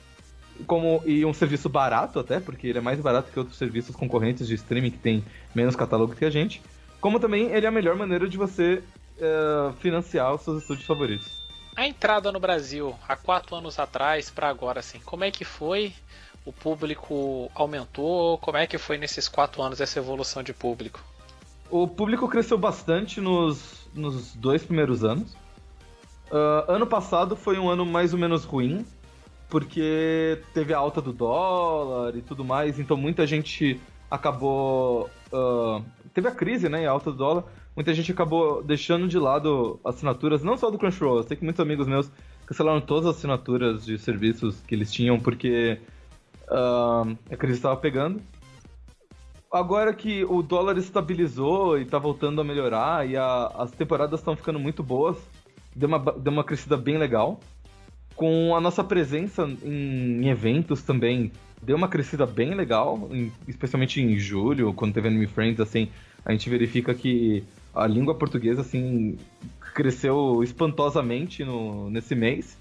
como 0.67 1.03
e 1.07 1.25
um 1.25 1.33
serviço 1.33 1.69
barato 1.69 2.19
até, 2.19 2.41
porque 2.41 2.67
ele 2.67 2.79
é 2.79 2.81
mais 2.81 3.01
barato 3.01 3.31
que 3.31 3.39
outros 3.39 3.57
serviços 3.57 3.95
concorrentes 3.95 4.47
de 4.47 4.55
streaming 4.55 4.91
que 4.91 4.99
tem 4.99 5.25
menos 5.55 5.77
catálogo 5.77 6.15
que 6.15 6.25
a 6.25 6.31
gente, 6.31 6.61
como 7.01 7.21
também 7.21 7.51
ele 7.53 7.65
é 7.65 7.69
a 7.69 7.73
melhor 7.73 7.97
maneira 7.97 8.29
de 8.29 8.37
você 8.37 8.83
uh, 9.19 9.73
financiar 9.75 10.35
os 10.35 10.43
seus 10.43 10.63
estúdios 10.63 10.87
favoritos. 10.87 11.39
A 11.77 11.87
entrada 11.87 12.33
no 12.33 12.41
Brasil 12.41 12.95
há 13.09 13.15
quatro 13.15 13.55
anos 13.55 13.79
atrás 13.79 14.31
para 14.31 14.49
agora, 14.49 14.81
assim, 14.81 14.99
como 14.99 15.23
é 15.23 15.31
que 15.31 15.45
foi? 15.45 15.93
O 16.49 16.53
público 16.53 17.51
aumentou? 17.55 18.39
Como 18.39 18.57
é 18.57 18.67
que 18.67 18.79
foi 18.79 18.97
nesses 18.97 19.29
quatro 19.29 19.61
anos 19.61 19.83
essa 19.83 19.99
evolução 19.99 20.43
de 20.43 20.55
público? 20.55 20.99
O 21.71 21.87
público 21.87 22.27
cresceu 22.27 22.57
bastante 22.57 23.21
nos, 23.21 23.87
nos 23.95 24.35
dois 24.35 24.65
primeiros 24.65 25.05
anos. 25.05 25.35
Uh, 26.33 26.65
ano 26.67 26.87
passado 26.87 27.37
foi 27.37 27.59
um 27.59 27.69
ano 27.69 27.85
mais 27.85 28.15
ou 28.15 28.19
menos 28.19 28.45
ruim, 28.45 28.83
porque 29.51 30.41
teve 30.55 30.73
a 30.73 30.79
alta 30.79 31.03
do 31.03 31.13
dólar 31.13 32.17
e 32.17 32.23
tudo 32.23 32.43
mais, 32.43 32.81
então 32.81 32.97
muita 32.97 33.27
gente 33.27 33.79
acabou. 34.11 35.11
Uh, 35.31 35.85
teve 36.15 36.29
a 36.29 36.33
crise, 36.33 36.67
né? 36.71 36.85
E 36.85 36.87
a 36.87 36.91
alta 36.91 37.11
do 37.11 37.19
dólar. 37.19 37.45
Muita 37.77 37.93
gente 37.93 38.11
acabou 38.11 38.63
deixando 38.63 39.07
de 39.07 39.19
lado 39.19 39.79
assinaturas, 39.85 40.43
não 40.43 40.57
só 40.57 40.71
do 40.71 40.79
Crunchyroll. 40.79 41.19
Eu 41.19 41.25
sei 41.25 41.37
que 41.37 41.45
muitos 41.45 41.61
amigos 41.61 41.87
meus 41.87 42.11
cancelaram 42.47 42.81
todas 42.81 43.05
as 43.05 43.17
assinaturas 43.17 43.85
de 43.85 43.99
serviços 43.99 44.63
que 44.67 44.75
eles 44.75 44.91
tinham 44.91 45.21
porque 45.21 45.79
uh, 46.51 47.17
a 47.31 47.37
crise 47.37 47.59
estava 47.59 47.77
pegando. 47.77 48.21
Agora 49.51 49.95
que 49.95 50.25
o 50.25 50.43
dólar 50.43 50.77
estabilizou 50.77 51.79
e 51.79 51.83
está 51.83 51.99
voltando 51.99 52.41
a 52.41 52.45
melhorar 52.45 53.09
e 53.09 53.17
a, 53.17 53.47
as 53.57 53.71
temporadas 53.71 54.21
estão 54.21 54.37
ficando 54.37 54.59
muito 54.59 54.83
boas, 54.83 55.17
deu 55.75 55.89
uma, 55.89 55.99
deu 55.99 56.33
uma 56.33 56.45
crescida 56.45 56.77
bem 56.77 56.99
legal. 56.99 57.41
Com 58.15 58.55
a 58.55 58.61
nossa 58.61 58.85
presença 58.85 59.49
em, 59.63 60.23
em 60.23 60.29
eventos 60.29 60.83
também, 60.83 61.33
deu 61.63 61.77
uma 61.77 61.89
crescida 61.89 62.27
bem 62.27 62.55
legal, 62.55 63.09
em, 63.11 63.33
especialmente 63.47 64.03
em 64.03 64.19
julho, 64.19 64.75
quando 64.75 64.93
teve 64.93 65.09
Anime 65.09 65.27
Friends, 65.27 65.61
assim, 65.61 65.89
a 66.25 66.33
gente 66.33 66.51
verifica 66.51 66.93
que 66.93 67.43
a 67.75 67.87
língua 67.87 68.15
portuguesa, 68.15 68.61
assim, 68.61 69.17
cresceu 69.75 70.43
espantosamente 70.43 71.45
no, 71.45 71.89
nesse 71.89 72.15
mês. 72.15 72.59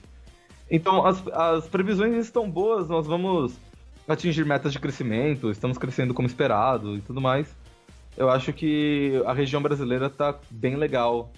Então, 0.69 1.05
as, 1.05 1.25
as 1.29 1.67
previsões 1.67 2.15
estão 2.15 2.49
boas, 2.49 2.87
nós 2.87 3.07
vamos 3.07 3.57
atingir 4.07 4.45
metas 4.45 4.71
de 4.71 4.79
crescimento, 4.79 5.51
estamos 5.51 5.77
crescendo 5.77 6.13
como 6.13 6.27
esperado 6.27 6.95
e 6.95 7.01
tudo 7.01 7.21
mais. 7.21 7.53
Eu 8.15 8.29
acho 8.29 8.51
que 8.53 9.21
a 9.25 9.33
região 9.33 9.61
brasileira 9.61 10.07
está 10.07 10.39
bem 10.49 10.75
legal 10.75 11.31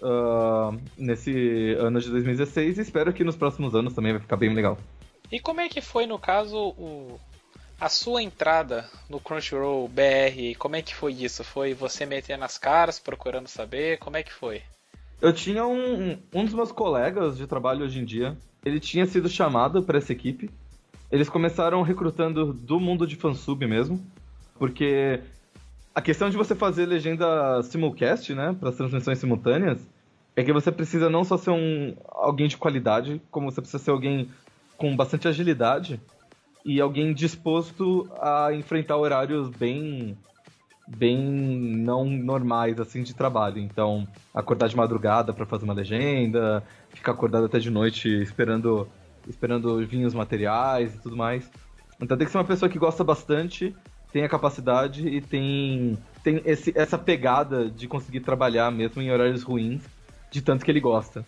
uh, 0.00 0.78
nesse 0.96 1.74
ano 1.78 2.00
de 2.00 2.10
2016 2.10 2.78
e 2.78 2.80
espero 2.82 3.12
que 3.12 3.24
nos 3.24 3.36
próximos 3.36 3.74
anos 3.74 3.94
também 3.94 4.12
vai 4.12 4.20
ficar 4.20 4.36
bem 4.36 4.54
legal. 4.54 4.78
E 5.30 5.40
como 5.40 5.60
é 5.60 5.68
que 5.68 5.80
foi, 5.80 6.06
no 6.06 6.18
caso, 6.18 6.56
o, 6.56 7.18
a 7.80 7.88
sua 7.88 8.22
entrada 8.22 8.88
no 9.08 9.20
Crunchyroll 9.20 9.88
BR? 9.88 10.56
Como 10.58 10.76
é 10.76 10.82
que 10.82 10.94
foi 10.94 11.12
isso? 11.12 11.42
Foi 11.44 11.72
você 11.72 12.04
metendo 12.04 12.44
as 12.44 12.58
caras, 12.58 12.98
procurando 12.98 13.48
saber? 13.48 13.98
Como 13.98 14.16
é 14.16 14.22
que 14.22 14.32
foi? 14.32 14.62
Eu 15.20 15.32
tinha 15.32 15.66
um, 15.66 16.18
um 16.34 16.44
dos 16.44 16.54
meus 16.54 16.72
colegas 16.72 17.36
de 17.36 17.46
trabalho 17.46 17.84
hoje 17.84 18.00
em 18.00 18.04
dia, 18.04 18.36
ele 18.64 18.80
tinha 18.80 19.06
sido 19.06 19.28
chamado 19.28 19.82
para 19.82 19.98
essa 19.98 20.12
equipe. 20.12 20.50
Eles 21.10 21.28
começaram 21.28 21.82
recrutando 21.82 22.52
do 22.52 22.78
mundo 22.78 23.06
de 23.06 23.16
fansub 23.16 23.66
mesmo, 23.66 24.00
porque 24.58 25.20
a 25.94 26.00
questão 26.00 26.30
de 26.30 26.36
você 26.36 26.54
fazer 26.54 26.86
legenda 26.86 27.62
simulcast, 27.64 28.32
né, 28.34 28.54
para 28.58 28.68
as 28.68 28.76
transmissões 28.76 29.18
simultâneas, 29.18 29.80
é 30.36 30.44
que 30.44 30.52
você 30.52 30.70
precisa 30.70 31.10
não 31.10 31.24
só 31.24 31.36
ser 31.36 31.50
um 31.50 31.94
alguém 32.08 32.46
de 32.46 32.56
qualidade, 32.56 33.20
como 33.30 33.50
você 33.50 33.60
precisa 33.60 33.82
ser 33.82 33.90
alguém 33.90 34.28
com 34.76 34.96
bastante 34.96 35.26
agilidade 35.26 36.00
e 36.64 36.80
alguém 36.80 37.12
disposto 37.12 38.08
a 38.20 38.52
enfrentar 38.54 38.96
horários 38.96 39.48
bem 39.50 40.16
bem 40.86 41.18
não 41.18 42.04
normais 42.04 42.80
assim 42.80 43.02
de 43.02 43.14
trabalho. 43.14 43.58
Então, 43.58 44.08
acordar 44.34 44.68
de 44.68 44.76
madrugada 44.76 45.32
para 45.32 45.46
fazer 45.46 45.64
uma 45.64 45.74
legenda, 45.74 46.62
ficar 46.88 47.12
acordado 47.12 47.46
até 47.46 47.58
de 47.58 47.70
noite 47.70 48.08
esperando 48.08 48.88
esperando 49.28 49.84
vir 49.86 50.04
os 50.04 50.14
materiais 50.14 50.94
e 50.94 50.98
tudo 50.98 51.16
mais. 51.16 51.50
Então 52.00 52.16
tem 52.16 52.26
que 52.26 52.32
ser 52.32 52.38
uma 52.38 52.44
pessoa 52.44 52.68
que 52.68 52.78
gosta 52.78 53.04
bastante, 53.04 53.74
tem 54.12 54.24
a 54.24 54.28
capacidade 54.28 55.06
e 55.06 55.20
tem 55.20 55.98
tem 56.22 56.42
esse, 56.44 56.72
essa 56.76 56.98
pegada 56.98 57.70
de 57.70 57.86
conseguir 57.86 58.20
trabalhar 58.20 58.70
mesmo 58.70 59.00
em 59.00 59.10
horários 59.10 59.42
ruins, 59.42 59.82
de 60.30 60.42
tanto 60.42 60.64
que 60.64 60.70
ele 60.70 60.80
gosta. 60.80 61.24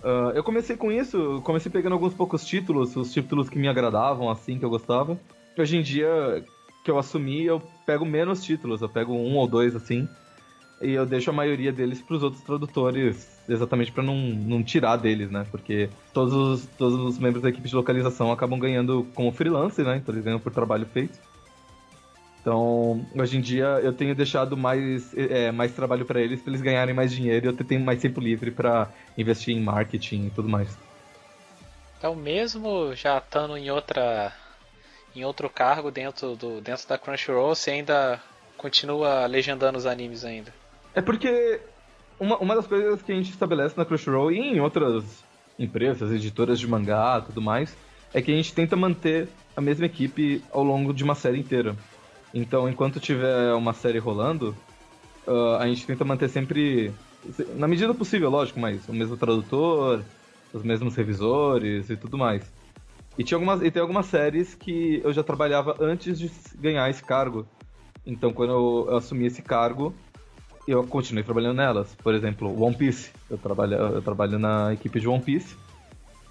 Uh, 0.00 0.30
eu 0.34 0.44
comecei 0.44 0.76
com 0.76 0.92
isso, 0.92 1.40
comecei 1.44 1.70
pegando 1.70 1.94
alguns 1.94 2.14
poucos 2.14 2.44
títulos, 2.44 2.96
os 2.96 3.12
títulos 3.12 3.48
que 3.48 3.58
me 3.58 3.68
agradavam, 3.68 4.30
assim, 4.30 4.58
que 4.58 4.64
eu 4.64 4.70
gostava. 4.70 5.18
Hoje 5.58 5.76
em 5.76 5.82
dia, 5.82 6.44
que 6.84 6.90
eu 6.90 6.98
assumi, 6.98 7.44
eu 7.44 7.62
pego 7.84 8.04
menos 8.04 8.44
títulos, 8.44 8.82
eu 8.82 8.88
pego 8.88 9.14
um 9.14 9.36
ou 9.36 9.48
dois, 9.48 9.74
assim, 9.74 10.08
e 10.80 10.92
eu 10.92 11.06
deixo 11.06 11.30
a 11.30 11.32
maioria 11.32 11.72
deles 11.72 12.02
para 12.02 12.16
os 12.16 12.22
outros 12.22 12.42
tradutores, 12.42 13.40
exatamente 13.48 13.90
para 13.90 14.02
não, 14.02 14.16
não 14.16 14.62
tirar 14.62 14.96
deles, 14.96 15.30
né? 15.30 15.46
Porque 15.50 15.88
todos 16.12 16.34
os, 16.34 16.66
todos 16.76 16.98
os 17.00 17.18
membros 17.18 17.42
da 17.42 17.48
equipe 17.48 17.68
de 17.68 17.74
localização 17.74 18.30
acabam 18.30 18.58
ganhando 18.58 19.06
como 19.14 19.32
freelance, 19.32 19.82
né? 19.82 19.96
Então 19.96 20.14
eles 20.14 20.24
ganham 20.24 20.40
por 20.40 20.52
trabalho 20.52 20.86
feito. 20.86 21.18
Então, 22.40 23.04
hoje 23.18 23.38
em 23.38 23.40
dia, 23.40 23.80
eu 23.82 23.92
tenho 23.92 24.14
deixado 24.14 24.56
mais, 24.56 25.12
é, 25.16 25.50
mais 25.50 25.72
trabalho 25.72 26.04
para 26.04 26.20
eles, 26.20 26.40
para 26.40 26.50
eles 26.52 26.62
ganharem 26.62 26.94
mais 26.94 27.10
dinheiro 27.10 27.46
e 27.46 27.48
eu 27.48 27.56
tenho 27.56 27.80
mais 27.80 28.00
tempo 28.00 28.20
livre 28.20 28.52
para 28.52 28.88
investir 29.18 29.56
em 29.56 29.60
marketing 29.60 30.26
e 30.26 30.30
tudo 30.30 30.48
mais. 30.48 30.78
Então, 31.98 32.14
mesmo 32.14 32.94
já 32.94 33.18
estando 33.18 33.56
em 33.56 33.70
outra 33.70 34.32
em 35.14 35.24
outro 35.24 35.48
cargo 35.48 35.90
dentro 35.90 36.36
do 36.36 36.60
dentro 36.60 36.86
da 36.86 36.98
Crunchyroll, 36.98 37.54
você 37.54 37.70
ainda 37.70 38.22
continua 38.56 39.26
legendando 39.26 39.78
os 39.78 39.86
animes 39.86 40.24
ainda? 40.24 40.52
É 40.96 41.02
porque 41.02 41.60
uma, 42.18 42.38
uma 42.38 42.56
das 42.56 42.66
coisas 42.66 43.02
que 43.02 43.12
a 43.12 43.14
gente 43.14 43.30
estabelece 43.30 43.76
na 43.76 43.84
Crunchyroll 43.84 44.32
e 44.32 44.38
em 44.38 44.60
outras 44.60 45.22
empresas, 45.58 46.10
editoras 46.10 46.58
de 46.58 46.66
mangá 46.66 47.20
tudo 47.20 47.42
mais, 47.42 47.76
é 48.14 48.22
que 48.22 48.32
a 48.32 48.34
gente 48.34 48.54
tenta 48.54 48.74
manter 48.74 49.28
a 49.54 49.60
mesma 49.60 49.84
equipe 49.84 50.42
ao 50.50 50.64
longo 50.64 50.94
de 50.94 51.04
uma 51.04 51.14
série 51.14 51.38
inteira. 51.38 51.76
Então, 52.32 52.66
enquanto 52.66 52.98
tiver 52.98 53.52
uma 53.52 53.74
série 53.74 53.98
rolando, 53.98 54.56
uh, 55.26 55.56
a 55.58 55.66
gente 55.66 55.86
tenta 55.86 56.02
manter 56.02 56.30
sempre, 56.30 56.92
na 57.54 57.68
medida 57.68 57.92
possível, 57.92 58.30
lógico, 58.30 58.58
mas 58.58 58.88
o 58.88 58.92
mesmo 58.94 59.18
tradutor, 59.18 60.02
os 60.54 60.62
mesmos 60.62 60.96
revisores 60.96 61.90
e 61.90 61.96
tudo 61.96 62.16
mais. 62.16 62.50
E, 63.18 63.24
tinha 63.24 63.36
algumas, 63.36 63.62
e 63.62 63.70
tem 63.70 63.82
algumas 63.82 64.06
séries 64.06 64.54
que 64.54 65.00
eu 65.04 65.12
já 65.12 65.22
trabalhava 65.22 65.76
antes 65.78 66.18
de 66.18 66.30
ganhar 66.58 66.88
esse 66.88 67.04
cargo. 67.04 67.46
Então, 68.06 68.32
quando 68.32 68.52
eu, 68.52 68.86
eu 68.90 68.96
assumi 68.96 69.26
esse 69.26 69.42
cargo, 69.42 69.94
eu 70.66 70.84
continuei 70.84 71.22
trabalhando 71.22 71.56
nelas. 71.56 71.94
Por 72.02 72.14
exemplo, 72.14 72.62
One 72.62 72.74
Piece. 72.74 73.10
Eu 73.30 73.38
trabalho, 73.38 73.74
eu 73.74 74.02
trabalho 74.02 74.38
na 74.38 74.72
equipe 74.72 75.00
de 75.00 75.08
One 75.08 75.22
Piece. 75.22 75.56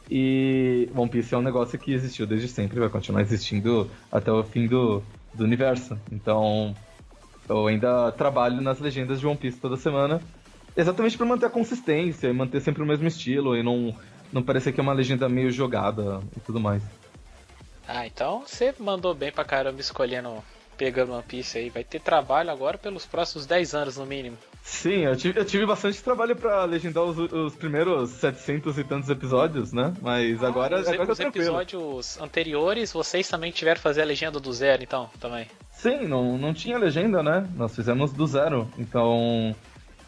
E 0.10 0.89
One 0.95 1.10
Piece 1.10 1.34
é 1.34 1.38
um 1.38 1.41
negócio 1.41 1.80
que 1.80 1.93
existiu 1.93 2.28
desde 2.28 2.48
sempre, 2.48 2.80
vai 2.80 2.89
continuar 2.89 3.21
existindo 3.21 3.89
até 4.12 4.32
o 4.32 4.43
fim 4.43 4.67
do, 4.67 5.02
do 5.34 5.43
universo. 5.43 5.98
Então, 6.12 6.76
eu 7.50 7.67
ainda 7.67 8.12
trabalho 8.12 8.62
nas 8.62 8.80
legendas 8.80 9.19
de 9.19 9.26
One 9.26 9.38
Piece 9.38 9.60
toda 9.60 9.78
semana, 9.78 10.21
exatamente 10.78 11.17
para 11.17 11.26
manter 11.26 11.45
a 11.48 11.50
consistência 11.50 12.28
e 12.28 12.34
manter 12.34 12.62
sempre 12.62 12.84
o 12.84 12.86
mesmo 12.86 13.08
estilo 13.08 13.56
e 13.56 13.63
não, 13.63 13.95
não 14.32 14.43
parecer 14.43 14.74
que 14.74 14.80
é 14.80 14.84
uma 14.84 14.93
legenda 14.93 15.28
meio 15.28 15.52
jogada 15.52 16.21
e 16.36 16.39
tudo 16.39 16.60
mais. 16.60 16.84
Ah, 17.88 18.06
então 18.06 18.43
você 18.45 18.74
mandou 18.80 19.13
bem 19.13 19.32
pra 19.32 19.43
caramba 19.43 19.80
escolhendo, 19.80 20.43
pegando 20.76 21.14
One 21.14 21.24
Piece 21.24 21.58
aí. 21.58 21.70
Vai 21.70 21.84
ter 21.84 22.00
trabalho 22.00 22.52
agora 22.52 22.78
pelos 22.78 23.06
próximos 23.06 23.46
10 23.46 23.74
anos 23.74 23.98
no 23.98 24.06
mínimo. 24.06 24.38
Sim, 24.64 25.06
eu 25.06 25.16
tive, 25.16 25.40
eu 25.40 25.46
tive 25.46 25.66
bastante 25.66 26.04
trabalho 26.04 26.36
para 26.36 26.66
legendar 26.66 27.04
os, 27.04 27.18
os, 27.18 27.56
primeiros 27.56 28.10
700 28.12 28.78
e 28.80 28.84
tantos 28.84 29.10
episódios, 29.10 29.72
né? 29.72 29.94
Mas 30.02 30.44
ah, 30.44 30.48
agora, 30.48 30.82
os, 30.82 30.88
agora 30.88 31.12
os 31.12 31.20
episódios 31.20 32.20
anteriores, 32.20 32.92
vocês 32.92 33.28
também 33.30 33.52
tiveram 33.52 33.78
que 33.78 33.84
fazer 33.84 34.02
a 34.02 34.06
legenda 34.06 34.40
do 34.40 34.52
zero, 34.52 34.82
então, 34.82 35.10
também? 35.20 35.48
Sim, 35.72 36.08
não, 36.08 36.38
não 36.38 36.54
tinha 36.54 36.78
legenda, 36.78 37.22
né? 37.22 37.48
Nós 37.56 37.76
fizemos 37.76 38.12
do 38.12 38.26
zero. 38.26 38.68
Então, 38.78 39.56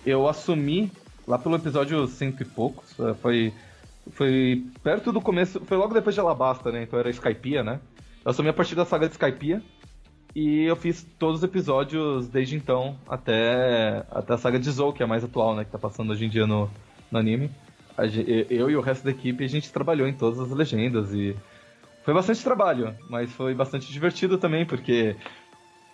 eu 0.05 0.27
assumi 0.27 0.91
lá 1.27 1.37
pelo 1.37 1.55
episódio 1.55 2.07
cento 2.07 2.41
e 2.41 2.45
poucos, 2.45 2.97
é, 2.99 3.13
foi, 3.15 3.53
foi 4.11 4.63
perto 4.81 5.11
do 5.11 5.21
começo, 5.21 5.59
foi 5.65 5.77
logo 5.77 5.93
depois 5.93 6.15
de 6.15 6.21
Alabasta, 6.21 6.71
né? 6.71 6.83
Então 6.83 6.97
era 6.97 7.09
Skypiea, 7.09 7.63
né? 7.63 7.79
Eu 8.23 8.31
assumi 8.31 8.49
a 8.49 8.53
partir 8.53 8.75
da 8.75 8.85
saga 8.85 9.07
de 9.07 9.13
Skypiea. 9.13 9.61
E 10.39 10.65
eu 10.65 10.75
fiz 10.75 11.03
todos 11.17 11.37
os 11.37 11.43
episódios 11.43 12.27
desde 12.27 12.55
então 12.55 12.95
até, 13.09 14.05
até 14.11 14.35
a 14.35 14.37
saga 14.37 14.59
de 14.59 14.69
Zou, 14.69 14.93
que 14.93 15.01
é 15.01 15.05
a 15.05 15.07
mais 15.07 15.23
atual, 15.23 15.55
né? 15.55 15.65
Que 15.65 15.71
tá 15.71 15.79
passando 15.79 16.11
hoje 16.11 16.25
em 16.25 16.29
dia 16.29 16.45
no, 16.45 16.69
no 17.09 17.17
anime. 17.17 17.49
eu 18.47 18.69
e 18.69 18.75
o 18.75 18.81
resto 18.81 19.03
da 19.03 19.09
equipe, 19.09 19.43
a 19.43 19.47
gente 19.47 19.73
trabalhou 19.73 20.07
em 20.07 20.13
todas 20.13 20.39
as 20.39 20.51
legendas 20.51 21.11
e 21.11 21.35
foi 22.05 22.13
bastante 22.13 22.43
trabalho, 22.43 22.95
mas 23.09 23.31
foi 23.33 23.55
bastante 23.55 23.91
divertido 23.91 24.37
também, 24.37 24.63
porque 24.63 25.15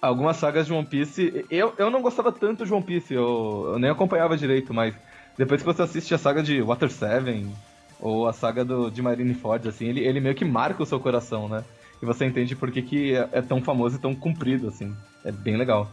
algumas 0.01 0.35
sagas 0.35 0.67
de 0.67 0.73
One 0.73 0.87
Piece. 0.87 1.45
Eu, 1.49 1.73
eu 1.77 1.89
não 1.89 2.01
gostava 2.01 2.29
tanto 2.29 2.65
de 2.65 2.73
One 2.73 2.83
Piece, 2.83 3.13
eu, 3.13 3.69
eu 3.71 3.79
nem 3.79 3.91
acompanhava 3.91 4.35
direito, 4.35 4.73
mas 4.73 4.93
depois 5.37 5.61
que 5.61 5.65
você 5.65 5.83
assiste 5.83 6.13
a 6.13 6.17
saga 6.17 6.43
de 6.43 6.61
Water 6.61 6.91
Seven 6.91 7.49
ou 7.97 8.27
a 8.27 8.33
saga 8.33 8.65
do, 8.65 8.91
de 8.91 9.01
Marineford, 9.01 9.69
assim, 9.69 9.87
ele, 9.87 10.01
ele 10.01 10.19
meio 10.19 10.35
que 10.35 10.43
marca 10.43 10.83
o 10.83 10.85
seu 10.85 10.99
coração, 10.99 11.47
né? 11.47 11.63
E 12.03 12.05
você 12.05 12.25
entende 12.25 12.53
por 12.53 12.69
que, 12.69 12.81
que 12.81 13.15
é, 13.15 13.29
é 13.31 13.41
tão 13.41 13.63
famoso 13.63 13.95
e 13.95 13.99
tão 13.99 14.13
comprido, 14.13 14.67
assim. 14.67 14.93
É 15.23 15.31
bem 15.31 15.55
legal. 15.55 15.89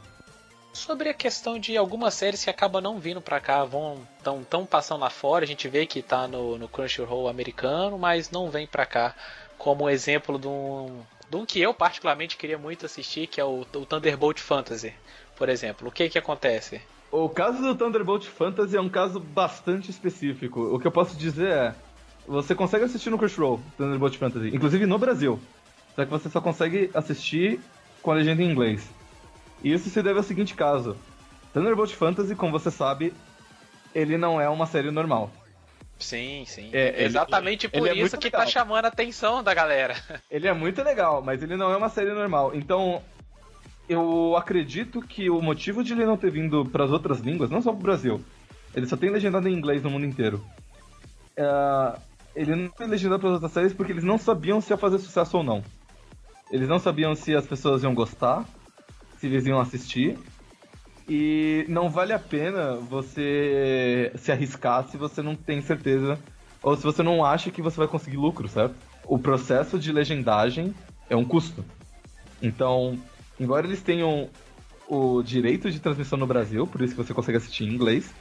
Sobre 0.72 1.08
a 1.08 1.14
questão 1.14 1.56
de 1.56 1.76
algumas 1.76 2.14
séries 2.14 2.42
que 2.42 2.50
acabam 2.50 2.82
não 2.82 2.98
vindo 2.98 3.20
pra 3.20 3.38
cá, 3.38 3.64
vão 3.64 4.00
tão, 4.20 4.42
tão 4.42 4.66
passando 4.66 5.02
lá 5.02 5.10
fora, 5.10 5.44
a 5.44 5.46
gente 5.46 5.68
vê 5.68 5.86
que 5.86 6.02
tá 6.02 6.26
no, 6.26 6.58
no 6.58 6.68
Crunchyroll 6.68 7.28
americano, 7.28 7.96
mas 7.96 8.28
não 8.28 8.50
vem 8.50 8.66
pra 8.66 8.84
cá. 8.84 9.14
Como 9.56 9.88
exemplo 9.88 10.36
de 10.36 10.48
um, 10.48 11.00
de 11.30 11.36
um 11.36 11.46
que 11.46 11.60
eu 11.60 11.72
particularmente 11.72 12.36
queria 12.36 12.58
muito 12.58 12.86
assistir, 12.86 13.28
que 13.28 13.40
é 13.40 13.44
o, 13.44 13.60
o 13.60 13.86
Thunderbolt 13.86 14.40
Fantasy. 14.40 14.92
por 15.36 15.48
exemplo? 15.48 15.88
O 15.88 15.92
que 15.92 16.08
que 16.08 16.18
acontece? 16.18 16.80
O 17.12 17.28
caso 17.28 17.62
do 17.62 17.76
Thunderbolt 17.76 18.26
Fantasy 18.26 18.76
é 18.76 18.80
um 18.80 18.88
caso 18.88 19.20
bastante 19.20 19.92
específico. 19.92 20.60
O 20.60 20.80
que 20.80 20.88
eu 20.88 20.92
posso 20.92 21.16
dizer 21.16 21.50
é, 21.50 21.74
você 22.26 22.52
consegue 22.54 22.84
assistir 22.84 23.10
no 23.10 23.18
Crunchyroll 23.18 23.60
Thunderbolt 23.76 24.16
Fantasy, 24.16 24.48
inclusive 24.48 24.86
no 24.86 24.98
Brasil. 24.98 25.40
Só 25.94 26.04
que 26.04 26.10
você 26.10 26.28
só 26.28 26.40
consegue 26.40 26.90
assistir 26.94 27.60
com 28.02 28.10
a 28.10 28.14
legenda 28.14 28.42
em 28.42 28.50
inglês. 28.50 28.88
E 29.62 29.72
isso 29.72 29.90
se 29.90 30.02
deve 30.02 30.18
ao 30.18 30.24
seguinte 30.24 30.54
caso. 30.54 30.96
Thunderbolt 31.52 31.92
Fantasy, 31.92 32.34
como 32.34 32.52
você 32.52 32.70
sabe, 32.70 33.12
ele 33.94 34.16
não 34.16 34.40
é 34.40 34.48
uma 34.48 34.66
série 34.66 34.90
normal. 34.90 35.30
Sim, 35.98 36.44
sim. 36.46 36.70
É, 36.72 37.04
Exatamente 37.04 37.66
ele, 37.66 37.78
por 37.78 37.88
ele 37.88 38.00
é 38.00 38.04
isso 38.04 38.16
que 38.16 38.30
tá 38.30 38.38
legal. 38.38 38.52
tá 38.52 38.60
chamando 38.60 38.84
a 38.86 38.88
atenção 38.88 39.42
da 39.42 39.52
galera. 39.52 39.94
Ele 40.30 40.48
é 40.48 40.52
muito 40.52 40.82
legal, 40.82 41.22
mas 41.22 41.42
ele 41.42 41.56
não 41.56 41.70
é 41.70 41.76
uma 41.76 41.90
série 41.90 42.12
normal. 42.12 42.52
Então, 42.54 43.02
eu 43.88 44.34
acredito 44.36 45.02
que 45.02 45.28
o 45.28 45.42
motivo 45.42 45.84
de 45.84 45.92
ele 45.92 46.06
não 46.06 46.16
ter 46.16 46.30
vindo 46.30 46.64
para 46.64 46.84
as 46.84 46.90
outras 46.90 47.20
línguas, 47.20 47.50
não 47.50 47.60
só 47.60 47.72
pro 47.72 47.82
Brasil, 47.82 48.24
ele 48.74 48.86
só 48.86 48.96
tem 48.96 49.10
legendado 49.10 49.46
em 49.48 49.52
inglês 49.52 49.82
no 49.82 49.90
mundo 49.90 50.06
inteiro. 50.06 50.42
É, 51.36 51.98
ele 52.34 52.54
não 52.54 52.68
tem 52.70 52.86
legendado 52.86 53.20
para 53.20 53.30
outras 53.30 53.52
séries 53.52 53.74
porque 53.74 53.92
eles 53.92 54.04
não 54.04 54.16
sabiam 54.16 54.60
se 54.60 54.72
ia 54.72 54.76
fazer 54.78 54.98
sucesso 54.98 55.36
ou 55.36 55.42
não. 55.42 55.62
Eles 56.50 56.68
não 56.68 56.78
sabiam 56.78 57.14
se 57.14 57.34
as 57.34 57.46
pessoas 57.46 57.82
iam 57.82 57.94
gostar, 57.94 58.44
se 59.18 59.26
eles 59.26 59.46
iam 59.46 59.60
assistir. 59.60 60.18
E 61.08 61.64
não 61.68 61.90
vale 61.90 62.12
a 62.12 62.18
pena 62.18 62.74
você 62.76 64.12
se 64.16 64.30
arriscar 64.30 64.88
se 64.88 64.96
você 64.96 65.22
não 65.22 65.34
tem 65.34 65.60
certeza 65.60 66.18
ou 66.62 66.76
se 66.76 66.82
você 66.82 67.02
não 67.02 67.24
acha 67.24 67.50
que 67.50 67.62
você 67.62 67.76
vai 67.76 67.88
conseguir 67.88 68.16
lucro, 68.16 68.48
certo? 68.48 68.74
O 69.04 69.18
processo 69.18 69.78
de 69.78 69.92
legendagem 69.92 70.74
é 71.08 71.16
um 71.16 71.24
custo. 71.24 71.64
Então, 72.42 72.98
embora 73.38 73.66
eles 73.66 73.82
tenham 73.82 74.28
o 74.88 75.22
direito 75.22 75.70
de 75.70 75.80
transmissão 75.80 76.18
no 76.18 76.26
Brasil, 76.26 76.66
por 76.66 76.82
isso 76.82 76.94
que 76.94 77.02
você 77.02 77.14
consegue 77.14 77.38
assistir 77.38 77.64
em 77.64 77.74
inglês, 77.74 78.12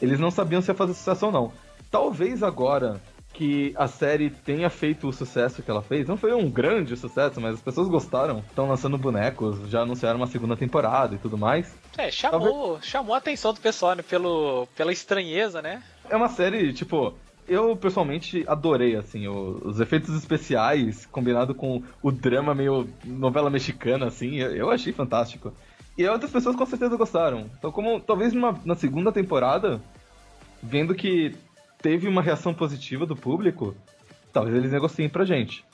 eles 0.00 0.18
não 0.18 0.30
sabiam 0.30 0.62
se 0.62 0.70
ia 0.70 0.74
fazer 0.74 0.94
sucesso 0.94 1.26
ou 1.26 1.32
não. 1.32 1.52
Talvez 1.90 2.42
agora 2.42 3.00
que 3.32 3.72
a 3.76 3.88
série 3.88 4.30
tenha 4.30 4.68
feito 4.68 5.08
o 5.08 5.12
sucesso 5.12 5.62
que 5.62 5.70
ela 5.70 5.82
fez. 5.82 6.06
Não 6.06 6.16
foi 6.16 6.32
um 6.34 6.50
grande 6.50 6.96
sucesso, 6.96 7.40
mas 7.40 7.54
as 7.54 7.62
pessoas 7.62 7.88
gostaram. 7.88 8.40
Estão 8.40 8.68
lançando 8.68 8.98
bonecos, 8.98 9.68
já 9.68 9.80
anunciaram 9.80 10.18
uma 10.18 10.26
segunda 10.26 10.56
temporada 10.56 11.14
e 11.14 11.18
tudo 11.18 11.38
mais. 11.38 11.74
É, 11.96 12.10
chamou, 12.10 12.40
Talvez... 12.40 12.86
chamou 12.86 13.14
a 13.14 13.18
atenção 13.18 13.52
do 13.52 13.60
pessoal, 13.60 13.94
né? 13.94 14.02
Pelo, 14.02 14.66
pela 14.76 14.92
estranheza, 14.92 15.62
né? 15.62 15.82
É 16.08 16.16
uma 16.16 16.28
série, 16.28 16.72
tipo, 16.72 17.14
eu 17.48 17.76
pessoalmente 17.76 18.44
adorei, 18.46 18.96
assim, 18.96 19.26
os 19.28 19.80
efeitos 19.80 20.14
especiais 20.14 21.06
combinado 21.06 21.54
com 21.54 21.82
o 22.02 22.10
drama 22.10 22.54
meio 22.54 22.88
novela 23.04 23.50
mexicana, 23.50 24.06
assim, 24.06 24.36
eu 24.36 24.70
achei 24.70 24.92
fantástico. 24.92 25.52
E 25.96 26.06
outras 26.06 26.30
pessoas 26.30 26.56
com 26.56 26.64
certeza 26.64 26.96
gostaram. 26.96 27.50
Então, 27.58 27.70
como 27.70 28.00
talvez 28.00 28.32
numa, 28.32 28.58
na 28.64 28.74
segunda 28.74 29.12
temporada, 29.12 29.80
vendo 30.62 30.94
que 30.94 31.34
teve 31.82 32.08
uma 32.08 32.22
reação 32.22 32.54
positiva 32.54 33.04
do 33.04 33.16
público, 33.16 33.74
talvez 34.32 34.56
eles 34.56 34.70
negociem 34.70 35.08
pra 35.08 35.24
gente. 35.24 35.64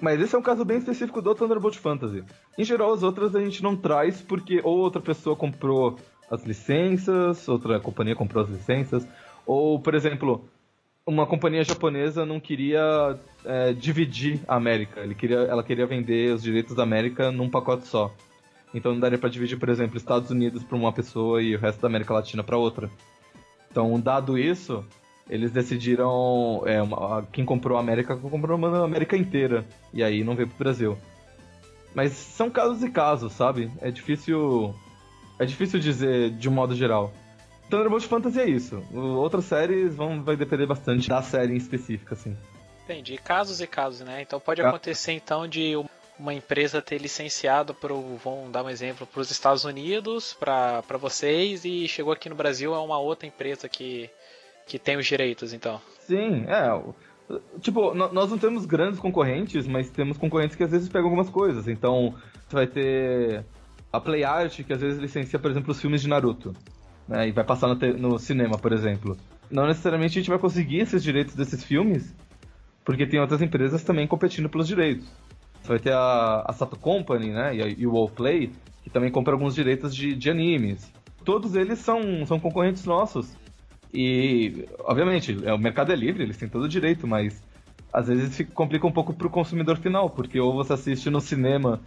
Mas 0.00 0.20
esse 0.20 0.34
é 0.34 0.38
um 0.38 0.42
caso 0.42 0.64
bem 0.64 0.78
específico 0.78 1.20
do 1.20 1.34
Thunderbolt 1.34 1.76
Fantasy. 1.76 2.24
Em 2.56 2.64
geral, 2.64 2.92
as 2.92 3.02
outras 3.02 3.34
a 3.34 3.40
gente 3.40 3.62
não 3.62 3.76
traz 3.76 4.22
porque 4.22 4.60
ou 4.62 4.78
outra 4.78 5.00
pessoa 5.00 5.36
comprou 5.36 5.98
as 6.30 6.44
licenças, 6.44 7.48
outra 7.48 7.80
companhia 7.80 8.14
comprou 8.14 8.44
as 8.44 8.50
licenças, 8.50 9.06
ou, 9.44 9.80
por 9.80 9.94
exemplo, 9.94 10.48
uma 11.06 11.26
companhia 11.26 11.64
japonesa 11.64 12.24
não 12.24 12.38
queria 12.38 13.18
é, 13.44 13.72
dividir 13.72 14.40
a 14.46 14.56
América. 14.56 15.00
Ele 15.00 15.14
queria, 15.14 15.38
ela 15.38 15.62
queria 15.62 15.86
vender 15.86 16.32
os 16.34 16.42
direitos 16.42 16.74
da 16.74 16.82
América 16.82 17.30
num 17.30 17.50
pacote 17.50 17.86
só. 17.86 18.14
Então 18.72 18.92
não 18.92 19.00
daria 19.00 19.18
para 19.18 19.28
dividir, 19.28 19.58
por 19.58 19.68
exemplo, 19.68 19.96
Estados 19.96 20.30
Unidos 20.30 20.62
para 20.62 20.76
uma 20.76 20.92
pessoa 20.92 21.42
e 21.42 21.56
o 21.56 21.58
resto 21.58 21.80
da 21.80 21.88
América 21.88 22.14
Latina 22.14 22.44
para 22.44 22.56
outra. 22.56 22.88
Então, 23.70 23.98
dado 24.00 24.38
isso, 24.38 24.84
eles 25.30 25.52
decidiram. 25.52 26.62
É, 26.66 26.82
uma, 26.82 27.26
quem 27.32 27.44
comprou 27.44 27.78
a 27.78 27.80
América 27.80 28.16
comprou 28.16 28.62
a 28.62 28.84
América 28.84 29.16
inteira. 29.16 29.64
E 29.94 30.02
aí 30.02 30.24
não 30.24 30.34
veio 30.34 30.48
pro 30.48 30.58
Brasil. 30.58 30.98
Mas 31.94 32.12
são 32.12 32.50
casos 32.50 32.82
e 32.82 32.90
casos, 32.90 33.32
sabe? 33.32 33.70
É 33.80 33.90
difícil. 33.90 34.74
É 35.38 35.46
difícil 35.46 35.78
dizer 35.78 36.30
de 36.30 36.48
um 36.48 36.52
modo 36.52 36.74
geral. 36.74 37.12
Thunderbolt 37.70 38.04
Fantasy 38.04 38.40
é 38.40 38.48
isso. 38.48 38.82
Outras 38.92 39.44
séries 39.44 39.94
vão, 39.94 40.22
vai 40.22 40.36
depender 40.36 40.66
bastante 40.66 41.08
da 41.08 41.22
série 41.22 41.54
em 41.54 41.56
específica, 41.56 42.14
assim. 42.14 42.36
Entendi. 42.84 43.16
Casos 43.16 43.60
e 43.60 43.66
casos, 43.66 44.00
né? 44.00 44.20
Então 44.22 44.40
pode 44.40 44.60
acontecer 44.60 45.12
então 45.12 45.46
de 45.46 45.76
uma 46.18 46.34
empresa 46.34 46.82
ter 46.82 46.98
licenciado 46.98 47.72
para 47.72 47.94
vamos 47.94 48.50
dar 48.50 48.64
um 48.64 48.68
exemplo 48.68 49.06
para 49.06 49.20
os 49.20 49.30
Estados 49.30 49.64
Unidos 49.64 50.34
para 50.34 50.82
vocês 51.00 51.64
e 51.64 51.88
chegou 51.88 52.12
aqui 52.12 52.28
no 52.28 52.34
Brasil 52.34 52.74
é 52.74 52.78
uma 52.78 52.98
outra 52.98 53.26
empresa 53.26 53.68
que 53.68 54.10
que 54.70 54.78
tem 54.78 54.96
os 54.96 55.04
direitos, 55.04 55.52
então. 55.52 55.80
Sim, 55.98 56.44
é. 56.46 56.80
Tipo, 57.60 57.92
nós 57.92 58.30
não 58.30 58.38
temos 58.38 58.64
grandes 58.64 59.00
concorrentes, 59.00 59.66
mas 59.66 59.90
temos 59.90 60.16
concorrentes 60.16 60.54
que 60.54 60.62
às 60.62 60.70
vezes 60.70 60.88
pegam 60.88 61.06
algumas 61.06 61.28
coisas. 61.28 61.66
Então, 61.66 62.14
você 62.48 62.54
vai 62.54 62.66
ter 62.68 63.44
a 63.92 64.00
Play 64.00 64.22
Art, 64.22 64.62
que 64.62 64.72
às 64.72 64.80
vezes 64.80 65.00
licencia, 65.00 65.40
por 65.40 65.50
exemplo, 65.50 65.72
os 65.72 65.80
filmes 65.80 66.00
de 66.00 66.08
Naruto. 66.08 66.54
Né, 67.08 67.28
e 67.28 67.32
vai 67.32 67.42
passar 67.42 67.66
no, 67.66 67.74
no 67.98 68.18
cinema, 68.18 68.56
por 68.56 68.72
exemplo. 68.72 69.16
Não 69.50 69.66
necessariamente 69.66 70.16
a 70.16 70.22
gente 70.22 70.30
vai 70.30 70.38
conseguir 70.38 70.78
esses 70.78 71.02
direitos 71.02 71.34
desses 71.34 71.64
filmes, 71.64 72.14
porque 72.84 73.04
tem 73.04 73.18
outras 73.18 73.42
empresas 73.42 73.82
também 73.82 74.06
competindo 74.06 74.48
pelos 74.48 74.68
direitos. 74.68 75.12
Você 75.60 75.68
vai 75.68 75.78
ter 75.80 75.92
a, 75.92 76.44
a 76.46 76.52
Sato 76.52 76.78
Company, 76.78 77.32
né, 77.32 77.56
e, 77.56 77.62
a, 77.62 77.66
e 77.66 77.86
o 77.88 77.92
Wallplay, 77.92 78.52
que 78.84 78.90
também 78.90 79.10
compra 79.10 79.34
alguns 79.34 79.56
direitos 79.56 79.92
de, 79.94 80.14
de 80.14 80.30
animes. 80.30 80.92
Todos 81.24 81.56
eles 81.56 81.80
são, 81.80 82.24
são 82.24 82.38
concorrentes 82.38 82.84
nossos. 82.84 83.36
E, 83.92 84.66
obviamente, 84.80 85.36
é, 85.44 85.52
o 85.52 85.58
mercado 85.58 85.92
é 85.92 85.96
livre, 85.96 86.22
eles 86.22 86.36
têm 86.36 86.48
todo 86.48 86.64
o 86.64 86.68
direito, 86.68 87.06
mas 87.06 87.42
às 87.92 88.06
vezes 88.06 88.36
fica, 88.36 88.52
complica 88.52 88.86
um 88.86 88.92
pouco 88.92 89.12
para 89.12 89.26
o 89.26 89.30
consumidor 89.30 89.78
final, 89.78 90.08
porque 90.08 90.38
ou 90.38 90.52
você 90.54 90.74
assiste 90.74 91.10
no 91.10 91.20
cinema, 91.20 91.80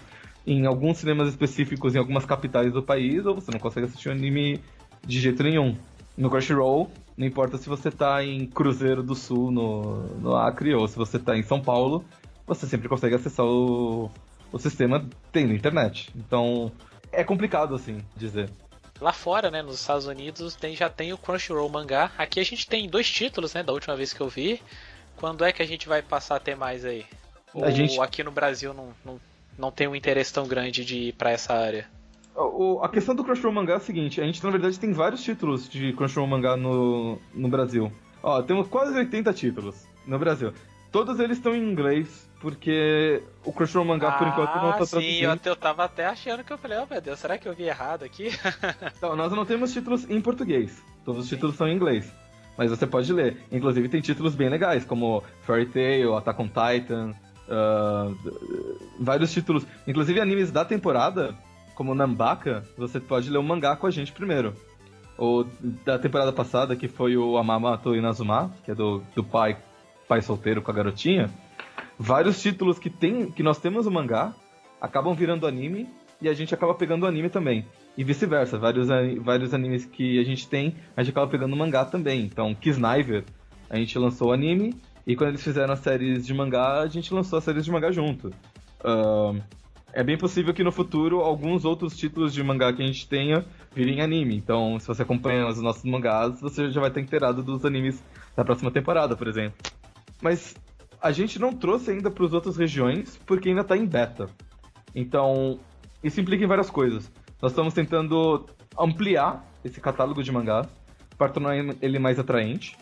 em 0.46 0.66
alguns 0.66 0.98
cinemas 0.98 1.30
específicos 1.30 1.96
em 1.96 2.00
algumas 2.00 2.26
capitais 2.26 2.74
do 2.74 2.84
país, 2.84 3.26
ou 3.26 3.36
você 3.36 3.52
não 3.52 3.60
consegue 3.60 3.86
assistir 3.86 4.10
o 4.10 4.12
anime 4.12 4.60
de 5.06 5.20
jeito 5.20 5.42
nenhum. 5.44 5.76
No 6.18 6.30
Crunchyroll, 6.30 6.92
não 7.18 7.26
importa 7.26 7.58
se 7.58 7.70
você 7.70 7.90
está 7.90 8.24
em 8.24 8.46
Cruzeiro 8.46 9.02
do 9.02 9.16
Sul, 9.16 9.52
no, 9.52 10.04
no 10.20 10.36
Acre, 10.36 10.74
ou 10.76 10.88
se 10.88 10.96
você 10.96 11.18
está 11.18 11.38
em 11.38 11.44
São 11.44 11.62
Paulo, 11.62 12.04
você 12.46 12.68
sempre 12.68 12.90
consegue 12.90 13.16
acessar 13.16 13.46
o, 13.46 14.12
o 14.52 14.60
sistema 14.60 15.06
tendo 15.32 15.54
internet. 15.54 16.12
Então, 16.16 16.72
é 17.12 17.24
complicado, 17.24 17.76
assim, 17.76 18.00
dizer. 18.16 18.50
Lá 19.04 19.12
fora, 19.12 19.52
né, 19.52 19.62
nos 19.62 19.82
Estados 19.82 20.08
Unidos, 20.08 20.56
tem, 20.56 20.78
já 20.78 20.90
tem 20.90 21.12
o 21.12 21.18
Crunchyroll 21.18 21.68
mangá. 21.68 22.10
Aqui 22.18 22.40
a 22.40 22.46
gente 22.46 22.66
tem 22.66 22.88
dois 22.88 23.12
títulos, 23.12 23.54
né, 23.54 23.62
da 23.62 23.74
última 23.74 23.98
vez 23.98 24.14
que 24.14 24.22
eu 24.22 24.30
vi. 24.30 24.62
Quando 25.18 25.44
é 25.44 25.52
que 25.52 25.62
a 25.62 25.66
gente 25.66 25.90
vai 25.90 26.02
passar 26.02 26.38
a 26.38 26.40
ter 26.40 26.56
mais 26.56 26.86
aí? 26.86 27.06
Ou 27.54 27.70
gente... 27.70 28.00
aqui 28.00 28.24
no 28.24 28.32
Brasil 28.32 28.74
não, 28.74 28.94
não, 29.04 29.20
não 29.58 29.72
tem 29.74 29.90
um 29.90 29.96
interesse 29.96 30.32
tão 30.32 30.48
grande 30.48 30.86
de 30.86 31.10
ir 31.10 31.14
pra 31.16 31.32
essa 31.32 31.54
área? 31.54 31.86
A 32.82 32.88
questão 32.88 33.14
do 33.14 33.26
Crunchyroll 33.26 33.54
mangá 33.54 33.74
é 33.74 33.76
a 33.76 33.82
seguinte, 33.82 34.22
a 34.22 34.24
gente 34.24 34.42
na 34.42 34.50
verdade 34.50 34.80
tem 34.80 34.94
vários 34.94 35.22
títulos 35.22 35.68
de 35.68 35.92
Crunchyroll 35.92 36.26
mangá 36.26 36.56
no, 36.56 37.20
no 37.34 37.50
Brasil. 37.50 37.92
Ó, 38.24 38.42
temos 38.42 38.70
quase 38.70 38.98
80 38.98 39.34
títulos 39.34 39.86
no 40.08 40.18
Brasil. 40.18 40.54
Todos 40.94 41.20
eles 41.20 41.38
estão 41.38 41.56
em 41.56 41.72
inglês, 41.72 42.30
porque 42.40 43.24
o 43.44 43.52
Crunchyroll 43.52 43.84
Mangá, 43.84 44.10
ah, 44.10 44.12
por 44.12 44.28
enquanto, 44.28 44.56
não 44.58 44.74
tá 44.74 44.86
sim, 44.86 44.92
traduzindo. 44.92 45.02
Sim, 45.02 45.24
eu, 45.24 45.40
eu 45.44 45.56
tava 45.56 45.84
até 45.84 46.06
achando 46.06 46.44
que 46.44 46.54
eu 46.54 46.58
falei, 46.60 46.78
oh 46.78 46.86
meu 46.88 47.02
Deus, 47.02 47.18
será 47.18 47.36
que 47.36 47.48
eu 47.48 47.54
vi 47.56 47.64
errado 47.64 48.04
aqui? 48.04 48.30
então, 48.96 49.16
nós 49.16 49.32
não 49.34 49.44
temos 49.44 49.74
títulos 49.74 50.08
em 50.08 50.22
português. 50.22 50.84
Todos 51.04 51.24
os 51.24 51.30
sim. 51.30 51.36
títulos 51.36 51.56
são 51.56 51.68
em 51.68 51.76
inglês. 51.76 52.14
Mas 52.56 52.70
você 52.70 52.86
pode 52.86 53.12
ler. 53.12 53.42
Inclusive 53.52 53.90
tem 53.90 54.02
títulos 54.02 54.36
bem 54.36 54.50
legais, 54.50 54.86
como 54.86 55.24
Fairy 55.42 55.66
Tail, 55.66 56.16
Attack 56.16 56.40
on 56.40 56.48
Titan, 56.48 57.16
uh, 57.50 58.16
vários 59.00 59.34
títulos. 59.34 59.66
Inclusive 59.88 60.22
animes 60.22 60.52
da 60.52 60.64
temporada, 60.64 61.34
como 61.74 61.96
Nambaka, 61.96 62.64
você 62.78 63.00
pode 63.00 63.32
ler 63.32 63.40
o 63.40 63.44
mangá 63.44 63.76
com 63.76 63.88
a 63.88 63.92
gente 63.92 64.12
primeiro. 64.12 64.54
Ou 65.18 65.48
da 65.84 65.98
temporada 65.98 66.32
passada, 66.32 66.76
que 66.76 66.88
foi 66.88 67.18
o 67.18 67.36
Amamato 67.36 67.96
Inazuma, 67.96 68.54
que 68.64 68.70
é 68.70 68.76
do, 68.76 69.02
do 69.16 69.24
pai 69.24 69.58
pai 70.08 70.22
solteiro 70.22 70.62
com 70.62 70.72
a 70.72 70.74
garotinha, 70.74 71.30
vários 71.98 72.42
títulos 72.42 72.80
que, 72.80 72.90
tem, 72.90 73.32
que 73.32 73.44
nós 73.44 73.60
temos 73.60 73.86
no 73.86 73.92
mangá 73.92 74.34
acabam 74.82 75.14
virando 75.16 75.48
anime 75.48 75.88
e 76.22 76.28
a 76.28 76.34
gente 76.34 76.54
acaba 76.54 76.74
pegando 76.74 77.04
o 77.04 77.08
anime 77.08 77.30
também. 77.30 77.66
E 77.98 78.04
vice-versa, 78.04 78.58
vários, 78.58 78.88
vários 79.22 79.54
animes 79.54 79.86
que 79.86 80.20
a 80.20 80.24
gente 80.24 80.48
tem, 80.48 80.76
a 80.96 81.04
gente 81.04 81.12
acaba 81.12 81.28
pegando 81.28 81.56
mangá 81.56 81.86
também. 81.86 82.22
Então, 82.22 82.54
Kisniver, 82.56 83.24
a 83.70 83.78
gente 83.78 83.98
lançou 83.98 84.30
o 84.30 84.32
anime, 84.34 84.76
e 85.06 85.16
quando 85.16 85.30
eles 85.30 85.44
fizeram 85.44 85.74
as 85.74 85.80
séries 85.80 86.26
de 86.26 86.34
mangá, 86.34 86.82
a 86.82 86.88
gente 86.88 87.14
lançou 87.14 87.38
as 87.38 87.44
séries 87.44 87.66
de 87.66 87.72
mangá 87.72 87.92
junto. 87.92 88.30
Uh, 88.84 89.42
é 89.92 90.04
bem 90.04 90.18
possível 90.18 90.54
que 90.54 90.64
no 90.64 90.72
futuro 90.72 91.20
alguns 91.20 91.66
outros 91.66 91.96
títulos 91.96 92.34
de 92.34 92.42
mangá 92.44 92.74
que 92.74 92.82
a 92.82 92.86
gente 92.86 93.08
tenha 93.08 93.46
virem 93.74 94.02
anime. 94.02 94.36
Então, 94.36 94.80
se 94.80 94.88
você 94.88 95.04
acompanha 95.04 95.48
os 95.48 95.62
nossos 95.62 95.84
mangás, 95.84 96.42
você 96.42 96.72
já 96.72 96.82
vai 96.82 96.90
estar 96.90 97.00
inteirado 97.00 97.44
dos 97.44 97.64
animes 97.64 98.04
da 98.36 98.44
próxima 98.44 98.72
temporada, 98.72 99.16
por 99.16 99.28
exemplo. 99.28 99.58
Mas 100.24 100.56
a 101.02 101.12
gente 101.12 101.38
não 101.38 101.52
trouxe 101.52 101.92
ainda 101.92 102.10
para 102.10 102.26
as 102.26 102.32
outras 102.32 102.56
regiões 102.56 103.20
porque 103.26 103.50
ainda 103.50 103.60
está 103.60 103.76
em 103.76 103.86
beta. 103.86 104.30
Então, 104.96 105.60
isso 106.02 106.22
implica 106.22 106.46
em 106.46 106.48
várias 106.48 106.70
coisas. 106.70 107.12
Nós 107.42 107.52
estamos 107.52 107.74
tentando 107.74 108.46
ampliar 108.80 109.46
esse 109.66 109.82
catálogo 109.82 110.24
de 110.24 110.32
mangás 110.32 110.66
para 111.18 111.28
tornar 111.28 111.58
ele 111.82 112.00
mais 112.00 112.18
atraente. 112.18 112.78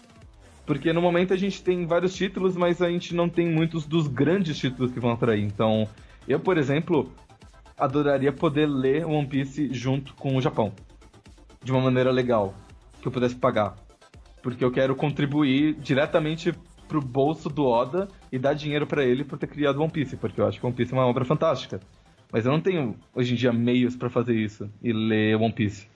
Porque 0.68 0.94
no 0.94 1.02
momento 1.02 1.34
a 1.34 1.38
gente 1.38 1.64
tem 1.64 1.88
vários 1.88 2.14
títulos, 2.14 2.56
mas 2.56 2.80
a 2.80 2.90
gente 2.90 3.16
não 3.16 3.28
tem 3.28 3.50
muitos 3.50 3.88
dos 3.88 4.08
grandes 4.08 4.56
títulos 4.56 4.92
que 4.92 5.00
vão 5.00 5.12
atrair. 5.12 5.44
Então, 5.44 5.88
eu, 6.28 6.40
por 6.40 6.60
exemplo, 6.60 7.12
adoraria 7.76 8.32
poder 8.32 8.68
ler 8.68 9.04
One 9.04 9.28
Piece 9.28 9.74
junto 9.74 10.14
com 10.14 10.38
o 10.38 10.42
Japão. 10.42 10.72
De 11.64 11.72
uma 11.72 11.82
maneira 11.82 12.12
legal. 12.12 12.54
Que 13.02 13.08
eu 13.08 13.12
pudesse 13.12 13.36
pagar. 13.36 13.76
Porque 14.44 14.64
eu 14.64 14.72
quero 14.72 14.96
contribuir 14.96 15.74
diretamente 15.74 16.54
pro 16.92 17.02
bolso 17.02 17.48
do 17.48 17.66
Oda 17.66 18.10
e 18.30 18.38
dar 18.38 18.54
dinheiro 18.54 18.86
para 18.86 19.06
ele 19.06 19.24
por 19.24 19.40
ter 19.40 19.48
criado 19.48 19.82
One 19.82 19.90
Piece. 19.90 20.18
Porque 20.18 20.42
eu 20.42 20.46
acho 20.46 20.60
que 20.60 20.66
One 20.66 20.76
Piece 20.76 20.92
é 20.92 20.98
uma 20.98 21.08
obra 21.08 21.24
fantástica. 21.24 21.80
Mas 22.30 22.46
eu 22.46 22.52
não 22.52 22.60
tenho, 22.60 22.98
hoje 23.16 23.34
em 23.34 23.38
dia, 23.38 23.54
meios 23.54 23.96
para 23.96 24.10
fazer 24.10 24.36
isso 24.36 24.70
e 24.84 24.92
ler 24.92 25.38
One 25.38 25.54
Piece. 25.54 25.88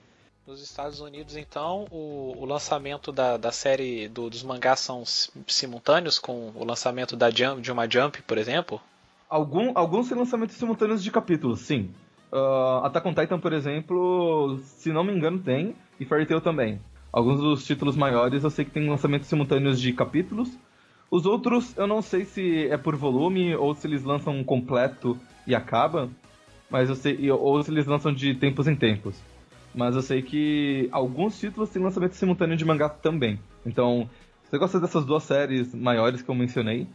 Nos 0.47 0.61
Estados 0.61 1.01
Unidos, 1.01 1.35
então, 1.35 1.85
o, 1.91 2.33
o 2.37 2.45
lançamento 2.45 3.11
da, 3.11 3.35
da 3.35 3.51
série 3.51 4.07
do, 4.07 4.29
dos 4.29 4.43
mangás 4.43 4.79
são 4.79 5.03
simultâneos 5.47 6.17
com 6.17 6.51
o 6.55 6.63
lançamento 6.63 7.17
da 7.17 7.29
Jump, 7.29 7.61
de 7.61 7.71
uma 7.71 7.89
Jump, 7.89 8.21
por 8.21 8.37
exemplo? 8.37 8.79
Algum, 9.29 9.71
alguns 9.75 10.09
lançamentos 10.11 10.55
simultâneos 10.55 11.03
de 11.03 11.11
capítulos, 11.11 11.61
sim. 11.61 11.89
Uh, 12.31 12.85
Attack 12.85 13.07
on 13.07 13.13
Titan, 13.13 13.39
por 13.39 13.53
exemplo, 13.53 14.59
se 14.63 14.93
não 14.93 15.03
me 15.03 15.11
engano, 15.11 15.39
tem, 15.39 15.75
e 15.99 16.05
Fairy 16.05 16.25
Tail 16.25 16.41
também. 16.41 16.79
Alguns 17.15 17.39
dos 17.39 17.65
títulos 17.65 17.95
maiores 17.95 18.43
eu 18.43 18.49
sei 18.49 18.65
que 18.65 18.71
tem 18.71 18.89
lançamentos 18.89 19.29
simultâneos 19.29 19.79
de 19.79 19.93
capítulos. 19.93 20.49
Os 21.09 21.25
outros 21.25 21.75
eu 21.77 21.87
não 21.87 22.01
sei 22.01 22.25
se 22.25 22.67
é 22.67 22.77
por 22.77 22.95
volume 22.95 23.55
ou 23.55 23.73
se 23.75 23.87
eles 23.87 24.03
lançam 24.03 24.33
um 24.33 24.43
completo 24.43 25.17
e 25.45 25.53
acaba, 25.53 26.09
mas 26.69 26.89
eu 26.89 26.95
sei 26.95 27.31
ou 27.31 27.61
se 27.61 27.71
eles 27.71 27.85
lançam 27.85 28.13
de 28.13 28.33
tempos 28.35 28.67
em 28.67 28.75
tempos. 28.75 29.21
Mas 29.73 29.95
eu 29.95 30.01
sei 30.01 30.21
que 30.21 30.87
alguns 30.91 31.39
títulos 31.39 31.69
têm 31.69 31.81
lançamento 31.81 32.13
simultâneo 32.13 32.55
de 32.57 32.65
mangá 32.65 32.89
também. 32.89 33.39
Então, 33.65 34.09
se 34.43 34.51
você 34.51 34.57
gosta 34.57 34.79
dessas 34.79 35.05
duas 35.05 35.23
séries 35.23 35.73
maiores 35.75 36.21
que 36.21 36.29
eu 36.29 36.35
mencionei, 36.35 36.87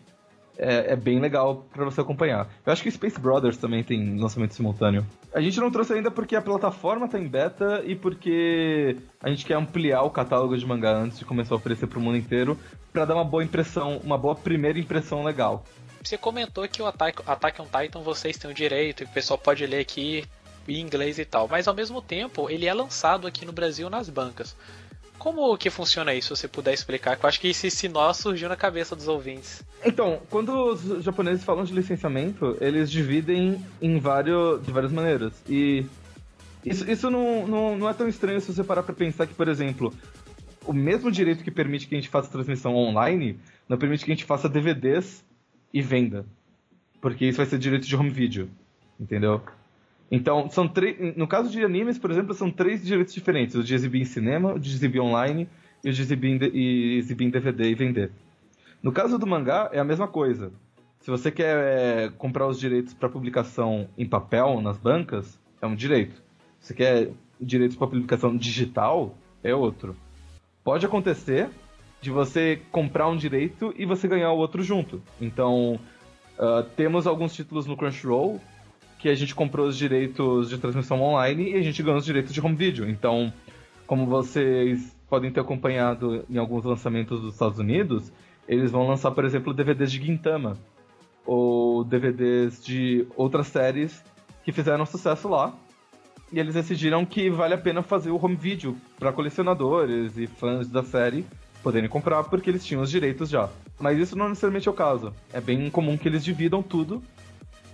é, 0.59 0.93
é 0.93 0.97
bem 0.97 1.21
legal 1.21 1.67
para 1.73 1.85
você 1.85 2.01
acompanhar. 2.01 2.49
Eu 2.65 2.73
acho 2.73 2.83
que 2.83 2.91
Space 2.91 3.19
Brothers 3.19 3.57
também 3.57 3.83
tem 3.83 4.19
lançamento 4.19 4.55
simultâneo. 4.55 5.07
A 5.33 5.41
gente 5.41 5.59
não 5.61 5.71
trouxe 5.71 5.93
ainda 5.93 6.11
porque 6.11 6.37
a 6.37 6.43
plataforma 6.43 7.09
tá 7.09 7.19
em 7.19 7.27
beta 7.27 7.83
e 7.85 7.95
porque 7.95 8.97
a 9.23 9.29
gente 9.29 9.45
quer 9.45 9.55
ampliar 9.55 10.03
o 10.03 10.11
catálogo 10.11 10.57
de 10.57 10.67
mangá 10.67 10.93
antes 10.93 11.19
de 11.19 11.25
começar 11.25 11.55
a 11.55 11.59
oferecer 11.59 11.87
para 11.87 11.99
o 11.99 12.03
mundo 12.03 12.17
inteiro, 12.17 12.59
para 12.93 13.05
dar 13.05 13.15
uma 13.15 13.25
boa 13.25 13.45
impressão, 13.45 13.99
uma 14.05 14.19
boa 14.19 14.35
primeira 14.35 14.79
impressão 14.79 15.23
legal. 15.23 15.65
Você 16.03 16.17
comentou 16.17 16.67
que 16.67 16.81
o 16.81 16.87
Attack, 16.87 17.23
Attack 17.27 17.61
on 17.61 17.67
Titan 17.67 18.01
vocês 18.01 18.39
têm 18.39 18.51
o 18.51 18.55
direito, 18.55 19.03
e 19.03 19.05
o 19.05 19.09
pessoal 19.09 19.39
pode 19.39 19.67
ler 19.67 19.81
aqui 19.81 20.25
em 20.67 20.81
inglês 20.81 21.19
e 21.19 21.25
tal. 21.25 21.47
Mas 21.49 21.69
ao 21.69 21.75
mesmo 21.75 22.01
tempo, 22.01 22.49
ele 22.49 22.67
é 22.67 22.73
lançado 22.73 23.27
aqui 23.27 23.45
no 23.45 23.53
Brasil 23.53 23.91
nas 23.91 24.09
bancas. 24.09 24.57
Como 25.21 25.55
que 25.59 25.69
funciona 25.69 26.15
isso, 26.15 26.35
se 26.35 26.41
você 26.41 26.49
puder 26.49 26.73
explicar? 26.73 27.19
Eu 27.23 27.29
acho 27.29 27.39
que 27.39 27.49
esse 27.49 27.71
sinal 27.71 28.15
surgiu 28.15 28.49
na 28.49 28.57
cabeça 28.57 28.97
dos 28.97 29.07
ouvintes. 29.07 29.63
Então, 29.85 30.23
quando 30.31 30.51
os 30.73 31.05
japoneses 31.05 31.45
falam 31.45 31.63
de 31.63 31.75
licenciamento, 31.75 32.57
eles 32.59 32.91
dividem 32.91 33.63
em 33.83 33.99
vários, 33.99 34.65
de 34.65 34.73
várias 34.73 34.91
maneiras. 34.91 35.35
E 35.47 35.85
isso, 36.65 36.91
isso 36.91 37.11
não, 37.11 37.47
não, 37.47 37.77
não 37.77 37.89
é 37.91 37.93
tão 37.93 38.09
estranho 38.09 38.41
se 38.41 38.51
você 38.51 38.65
parar 38.65 38.83
pra 38.83 38.95
pensar 38.95 39.27
que, 39.27 39.35
por 39.35 39.47
exemplo, 39.47 39.93
o 40.65 40.73
mesmo 40.73 41.13
direito 41.13 41.45
que 41.45 41.51
permite 41.51 41.87
que 41.87 41.95
a 41.95 41.99
gente 41.99 42.09
faça 42.09 42.31
transmissão 42.31 42.75
online, 42.75 43.39
não 43.69 43.77
permite 43.77 44.07
que 44.07 44.11
a 44.11 44.15
gente 44.15 44.25
faça 44.25 44.49
DVDs 44.49 45.23
e 45.71 45.83
venda. 45.83 46.25
Porque 46.99 47.27
isso 47.27 47.37
vai 47.37 47.47
ser 47.47 47.59
direito 47.59 47.87
de 47.87 47.95
home 47.95 48.09
video. 48.09 48.49
Entendeu? 48.99 49.43
Então, 50.11 50.51
são 50.51 50.67
três. 50.67 51.17
No 51.17 51.29
caso 51.29 51.51
de 51.51 51.65
animes, 51.65 51.99
por 51.99 52.11
exemplo, 52.11 52.35
são 52.35 52.51
três 52.51 52.85
direitos 52.85 53.15
diferentes: 53.15 53.55
o 53.55 53.63
de 53.63 53.75
exibir 53.75 54.03
em 54.03 54.05
cinema, 54.05 54.55
o 54.55 54.59
de 54.59 54.71
exibir 54.71 55.01
online 55.01 55.49
e 55.85 55.91
o 55.91 55.93
de 55.93 56.03
exibir 56.03 56.31
em, 56.31 56.39
de... 56.39 56.47
e 56.49 56.99
exibir 56.99 57.27
em 57.27 57.31
DVD 57.31 57.71
e 57.71 57.75
vender. 57.75 58.11
No 58.83 58.91
caso 58.91 59.19
do 59.19 59.27
mangá, 59.27 59.71
é 59.73 59.79
a 59.79 59.85
mesma 59.85 60.09
coisa. 60.09 60.53
Se 61.01 61.11
você 61.11 61.31
quer 61.31 61.57
é, 61.57 62.11
comprar 62.19 62.47
os 62.47 62.59
direitos 62.59 62.93
para 62.93 63.09
publicação 63.09 63.89
em 63.97 64.07
papel 64.07 64.61
nas 64.61 64.77
bancas, 64.77 65.39
é 65.63 65.67
um 65.67 65.75
direito. 65.75 66.23
Se 66.59 66.69
você 66.69 66.75
quer 66.75 67.11
direitos 67.41 67.77
para 67.77 67.87
publicação 67.87 68.37
digital, 68.37 69.15
é 69.43 69.55
outro. 69.55 69.97
Pode 70.63 70.85
acontecer 70.85 71.49
de 72.03 72.11
você 72.11 72.61
comprar 72.71 73.09
um 73.09 73.17
direito 73.17 73.73
e 73.77 73.87
você 73.87 74.09
ganhar 74.09 74.33
o 74.33 74.39
outro 74.39 74.63
junto. 74.63 75.03
Então, 75.21 75.79
uh, 76.39 76.63
temos 76.77 77.07
alguns 77.07 77.35
títulos 77.35 77.67
no 77.67 77.77
Crunchyroll 77.77 78.41
que 79.01 79.09
a 79.09 79.15
gente 79.15 79.35
comprou 79.35 79.67
os 79.67 79.79
direitos 79.79 80.51
de 80.51 80.59
transmissão 80.59 81.01
online 81.01 81.53
e 81.53 81.55
a 81.55 81.63
gente 81.63 81.83
ganhou 81.83 81.99
os 81.99 82.05
direitos 82.05 82.35
de 82.35 82.41
home 82.41 82.55
video. 82.55 82.89
Então, 82.89 83.33
como 83.87 84.05
vocês 84.07 84.95
podem 85.09 85.31
ter 85.33 85.41
acompanhado 85.41 86.25
em 86.29 86.37
alguns 86.37 86.65
lançamentos 86.65 87.21
dos 87.21 87.33
Estados 87.33 87.59
Unidos, 87.59 88.13
eles 88.47 88.71
vão 88.71 88.87
lançar, 88.87 89.11
por 89.13 89.25
exemplo, 89.25 89.55
DVDs 89.55 89.91
de 89.91 90.05
Gintama 90.05 90.57
ou 91.25 91.83
DVDs 91.83 92.63
de 92.63 93.07
outras 93.17 93.47
séries 93.47 94.05
que 94.45 94.53
fizeram 94.53 94.85
sucesso 94.85 95.29
lá. 95.29 95.55
E 96.31 96.39
eles 96.39 96.55
decidiram 96.55 97.05
que 97.05 97.31
vale 97.31 97.55
a 97.55 97.59
pena 97.59 97.83
fazer 97.83 98.11
o 98.11 98.23
home 98.23 98.37
video 98.37 98.77
para 98.99 99.13
colecionadores 99.13 100.17
e 100.17 100.27
fãs 100.27 100.69
da 100.69 100.85
série 100.85 101.25
poderem 101.63 101.89
comprar 101.89 102.25
porque 102.25 102.51
eles 102.51 102.65
tinham 102.65 102.83
os 102.83 102.91
direitos 102.91 103.31
já. 103.31 103.49
Mas 103.81 103.99
isso 103.99 104.17
não 104.17 104.29
necessariamente 104.29 104.69
é 104.69 104.71
o 104.71 104.75
caso. 104.75 105.13
É 105.33 105.41
bem 105.41 105.71
comum 105.71 105.97
que 105.97 106.07
eles 106.07 106.23
dividam 106.23 106.63
tudo 106.63 107.03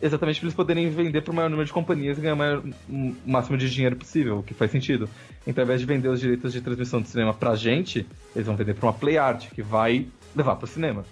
exatamente 0.01 0.41
para 0.41 0.47
eles 0.47 0.55
poderem 0.55 0.89
vender 0.91 1.23
para 1.23 1.33
o 1.33 1.35
maior 1.35 1.49
número 1.49 1.67
de 1.67 1.73
companhias 1.73 2.19
e 2.19 2.21
ganhar 2.21 2.35
o, 2.35 2.37
maior, 2.37 2.63
o 2.89 3.17
máximo 3.27 3.57
de 3.57 3.71
dinheiro 3.71 3.97
possível, 3.97 4.39
o 4.39 4.43
que 4.43 4.55
faz 4.55 4.71
sentido. 4.71 5.09
Então, 5.47 5.63
ao 5.63 5.67
invés 5.67 5.81
de 5.81 5.87
vender 5.87 6.09
os 6.09 6.21
direitos 6.21 6.53
de 6.53 6.61
transmissão 6.61 7.01
de 7.01 7.09
cinema 7.09 7.33
para 7.33 7.51
a 7.51 7.57
gente, 7.57 8.07
eles 8.35 8.47
vão 8.47 8.57
vender 8.57 8.75
para 8.75 8.87
uma 8.87 8.93
Play 8.93 9.19
Art, 9.19 9.49
que 9.51 9.63
vai 9.63 10.07
levar 10.35 10.57
para 10.57 10.65
o 10.65 10.69
cinema. 10.69 11.05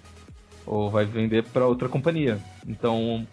Ou 0.65 0.89
vai 0.89 1.05
vender 1.05 1.43
para 1.43 1.65
outra 1.65 1.87
companhia. 1.87 2.39
Então, 2.67 3.25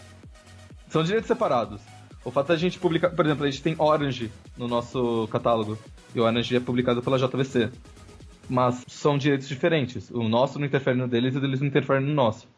são 0.89 1.03
direitos 1.03 1.29
separados. 1.29 1.81
O 2.25 2.31
fato 2.31 2.49
da 2.49 2.57
gente 2.57 2.79
publicar, 2.79 3.11
por 3.11 3.25
exemplo, 3.25 3.45
a 3.45 3.51
gente 3.51 3.63
tem 3.63 3.75
Orange 3.79 4.31
no 4.57 4.69
nosso 4.69 5.27
catálogo, 5.31 5.77
e 6.15 6.21
o 6.21 6.25
Orange 6.25 6.55
é 6.55 6.61
publicado 6.61 7.03
pela 7.03 7.19
JVC. 7.19 7.71
Mas 8.49 8.85
são 8.87 9.17
direitos 9.17 9.49
diferentes. 9.49 10.11
O 10.11 10.29
nosso 10.29 10.59
não 10.59 10.67
interfere 10.67 10.97
no 10.97 11.09
deles 11.09 11.35
e 11.35 11.39
o 11.39 11.41
deles 11.41 11.61
não 11.61 11.67
interfere 11.67 12.01
no 12.01 12.13
nosso. 12.13 12.49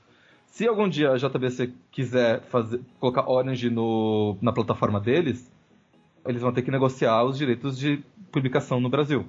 Se 0.54 0.68
algum 0.68 0.88
dia 0.88 1.10
a 1.10 1.16
JBC 1.16 1.74
quiser 1.90 2.40
fazer, 2.42 2.80
colocar 3.00 3.28
Orange 3.28 3.68
no, 3.68 4.38
na 4.40 4.52
plataforma 4.52 5.00
deles, 5.00 5.52
eles 6.24 6.40
vão 6.40 6.52
ter 6.52 6.62
que 6.62 6.70
negociar 6.70 7.24
os 7.24 7.36
direitos 7.36 7.76
de 7.76 8.04
publicação 8.30 8.78
no 8.78 8.88
Brasil. 8.88 9.26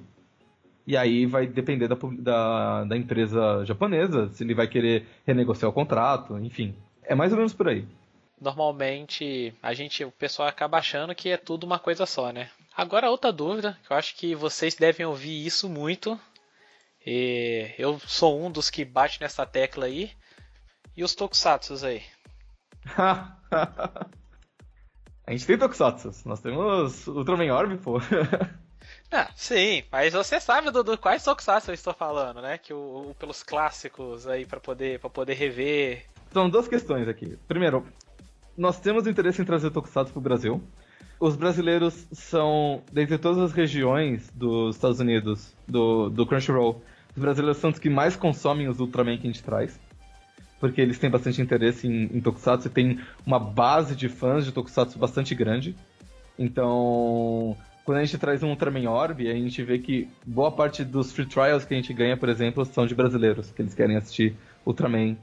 E 0.86 0.96
aí 0.96 1.26
vai 1.26 1.48
depender 1.48 1.88
da, 1.88 1.96
da, 1.96 2.84
da, 2.84 2.96
empresa 2.96 3.64
japonesa, 3.64 4.28
se 4.28 4.44
ele 4.44 4.54
vai 4.54 4.68
querer 4.68 5.04
renegociar 5.26 5.68
o 5.68 5.74
contrato, 5.74 6.38
enfim. 6.38 6.76
É 7.02 7.12
mais 7.12 7.32
ou 7.32 7.38
menos 7.38 7.52
por 7.52 7.66
aí. 7.66 7.84
Normalmente 8.40 9.52
a 9.60 9.74
gente, 9.74 10.04
o 10.04 10.12
pessoal 10.12 10.46
acaba 10.46 10.78
achando 10.78 11.12
que 11.12 11.30
é 11.30 11.36
tudo 11.36 11.64
uma 11.64 11.80
coisa 11.80 12.06
só, 12.06 12.30
né? 12.30 12.50
Agora 12.76 13.10
outra 13.10 13.32
dúvida, 13.32 13.76
que 13.84 13.92
eu 13.92 13.96
acho 13.96 14.14
que 14.14 14.36
vocês 14.36 14.76
devem 14.76 15.04
ouvir 15.04 15.44
isso 15.44 15.68
muito. 15.68 16.16
E 17.04 17.72
eu 17.76 17.98
sou 18.06 18.40
um 18.40 18.48
dos 18.48 18.70
que 18.70 18.84
bate 18.84 19.20
nessa 19.20 19.44
tecla 19.44 19.86
aí. 19.86 20.12
E 20.96 21.04
os 21.04 21.14
tokusatsus 21.14 21.84
aí? 21.84 22.02
a 22.96 23.30
gente 25.30 25.46
tem 25.46 25.58
tokusatsus. 25.58 26.24
Nós 26.24 26.40
temos 26.40 27.06
Ultraman 27.06 27.52
Orb, 27.52 27.76
pô. 27.78 28.00
Ah, 29.10 29.28
sim, 29.34 29.82
mas 29.90 30.12
você 30.12 30.38
sabe 30.40 30.70
do, 30.70 30.82
do 30.82 30.98
quais 30.98 31.22
tokusatsu 31.24 31.70
eu 31.70 31.74
estou 31.74 31.92
falando, 31.92 32.40
né? 32.40 32.58
Que 32.58 32.72
o, 32.72 33.10
o 33.10 33.14
pelos 33.18 33.42
clássicos 33.42 34.26
aí 34.28 34.44
para 34.46 34.60
poder 34.60 35.00
para 35.00 35.10
poder 35.10 35.34
rever. 35.34 36.04
São 36.32 36.48
duas 36.48 36.68
questões 36.68 37.08
aqui. 37.08 37.36
Primeiro, 37.48 37.84
nós 38.56 38.78
temos 38.78 39.06
interesse 39.06 39.42
em 39.42 39.44
trazer 39.44 39.70
tokusatsu 39.70 40.12
pro 40.12 40.20
Brasil. 40.20 40.62
Os 41.18 41.34
brasileiros 41.34 42.06
são, 42.12 42.82
dentre 42.92 43.18
todas 43.18 43.38
as 43.38 43.52
regiões 43.52 44.30
dos 44.30 44.76
Estados 44.76 45.00
Unidos, 45.00 45.52
do, 45.66 46.10
do 46.10 46.26
Crunchyroll, 46.26 46.82
os 47.16 47.22
brasileiros 47.22 47.58
são 47.58 47.70
os 47.70 47.78
que 47.78 47.90
mais 47.90 48.14
consomem 48.14 48.68
os 48.68 48.78
Ultraman 48.78 49.16
que 49.18 49.26
a 49.26 49.32
gente 49.32 49.42
traz 49.42 49.78
porque 50.60 50.80
eles 50.80 50.98
têm 50.98 51.10
bastante 51.10 51.40
interesse 51.40 51.86
em, 51.86 52.04
em 52.16 52.20
Tokusatsu 52.20 52.68
e 52.68 52.70
tem 52.70 53.00
uma 53.26 53.38
base 53.38 53.94
de 53.94 54.08
fãs 54.08 54.44
de 54.44 54.52
Tokusatsu 54.52 54.98
bastante 54.98 55.34
grande. 55.34 55.76
Então, 56.38 57.56
quando 57.84 57.98
a 57.98 58.04
gente 58.04 58.18
traz 58.18 58.42
um 58.42 58.50
Ultraman 58.50 58.90
Orb, 58.90 59.28
a 59.28 59.34
gente 59.34 59.62
vê 59.62 59.78
que 59.78 60.08
boa 60.26 60.50
parte 60.50 60.84
dos 60.84 61.12
free 61.12 61.26
trials 61.26 61.64
que 61.64 61.74
a 61.74 61.76
gente 61.76 61.92
ganha, 61.92 62.16
por 62.16 62.28
exemplo, 62.28 62.64
são 62.64 62.86
de 62.86 62.94
brasileiros, 62.94 63.50
que 63.50 63.62
eles 63.62 63.74
querem 63.74 63.96
assistir 63.96 64.34
Ultraman. 64.66 65.16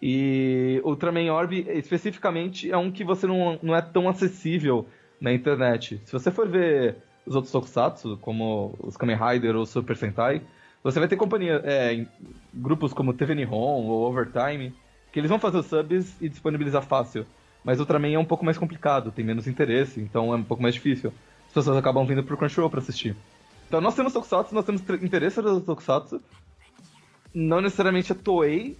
E 0.00 0.80
Ultraman 0.84 1.32
Orb, 1.32 1.66
especificamente, 1.68 2.70
é 2.70 2.76
um 2.76 2.90
que 2.90 3.04
você 3.04 3.26
não, 3.26 3.58
não 3.62 3.74
é 3.74 3.82
tão 3.82 4.08
acessível 4.08 4.86
na 5.20 5.32
internet. 5.32 6.00
Se 6.04 6.12
você 6.12 6.30
for 6.30 6.48
ver 6.48 6.96
os 7.26 7.34
outros 7.34 7.52
Tokusatsu, 7.52 8.16
como 8.18 8.74
os 8.80 8.96
Kamen 8.96 9.16
Rider 9.16 9.56
ou 9.56 9.66
Super 9.66 9.96
Sentai, 9.96 10.40
você 10.82 10.98
vai 10.98 11.08
ter 11.08 11.16
companhia, 11.16 11.60
é, 11.64 12.06
grupos 12.54 12.92
como 12.92 13.12
TV 13.12 13.34
Nihon 13.34 13.86
ou 13.86 14.08
Overtime, 14.08 14.74
que 15.12 15.18
eles 15.18 15.28
vão 15.28 15.38
fazer 15.38 15.58
os 15.58 15.66
subs 15.66 16.16
e 16.20 16.28
disponibilizar 16.28 16.82
fácil. 16.82 17.26
Mas 17.64 17.80
Ultraman 17.80 18.12
é 18.12 18.18
um 18.18 18.24
pouco 18.24 18.44
mais 18.44 18.56
complicado, 18.56 19.10
tem 19.10 19.24
menos 19.24 19.46
interesse, 19.46 20.00
então 20.00 20.32
é 20.32 20.36
um 20.36 20.44
pouco 20.44 20.62
mais 20.62 20.74
difícil. 20.74 21.12
as 21.46 21.52
pessoas 21.52 21.76
acabam 21.76 22.06
vindo 22.06 22.22
pro 22.22 22.36
Crunchyroll 22.36 22.70
pra 22.70 22.80
assistir. 22.80 23.16
Então 23.66 23.80
nós 23.80 23.94
temos 23.94 24.12
Tokusatsu, 24.12 24.54
nós 24.54 24.64
temos 24.64 24.82
interesse 25.02 25.42
no 25.42 25.60
Tokusatsu. 25.60 26.22
Não 27.34 27.60
necessariamente 27.60 28.12
a 28.12 28.14
Toei 28.14 28.76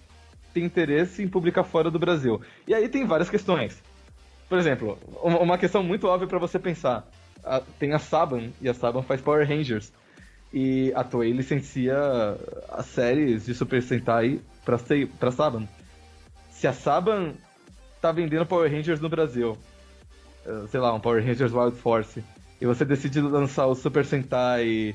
tem 0.54 0.64
interesse 0.64 1.22
em 1.22 1.28
publicar 1.28 1.64
fora 1.64 1.90
do 1.90 1.98
Brasil. 1.98 2.40
E 2.66 2.74
aí 2.74 2.88
tem 2.88 3.06
várias 3.06 3.28
questões. 3.28 3.82
Por 4.48 4.58
exemplo, 4.58 4.98
uma 5.22 5.58
questão 5.58 5.82
muito 5.82 6.06
óbvia 6.06 6.26
para 6.26 6.38
você 6.38 6.58
pensar. 6.58 7.06
Tem 7.78 7.92
a 7.92 7.98
Saban, 7.98 8.50
e 8.60 8.68
a 8.68 8.74
Saban 8.74 9.02
faz 9.02 9.20
Power 9.20 9.46
Rangers. 9.46 9.92
E 10.52 10.92
a 10.94 11.04
Toei 11.04 11.32
licencia 11.32 11.96
as 12.70 12.86
séries 12.86 13.46
de 13.46 13.54
Super 13.54 13.82
Sentai 13.82 14.40
pra, 14.64 14.78
pra 15.18 15.30
Saban. 15.30 15.68
Se 16.50 16.66
a 16.66 16.72
Saban 16.72 17.34
tá 18.00 18.12
vendendo 18.12 18.46
Power 18.46 18.70
Rangers 18.70 19.00
no 19.00 19.08
Brasil, 19.08 19.58
eh, 20.46 20.64
sei 20.70 20.80
lá, 20.80 20.92
um 20.94 21.00
Power 21.00 21.24
Rangers 21.24 21.52
Wild 21.52 21.76
Force, 21.76 22.24
e 22.60 22.66
você 22.66 22.84
decide 22.84 23.20
lançar 23.20 23.66
o 23.66 23.74
Super 23.74 24.04
Sentai 24.04 24.94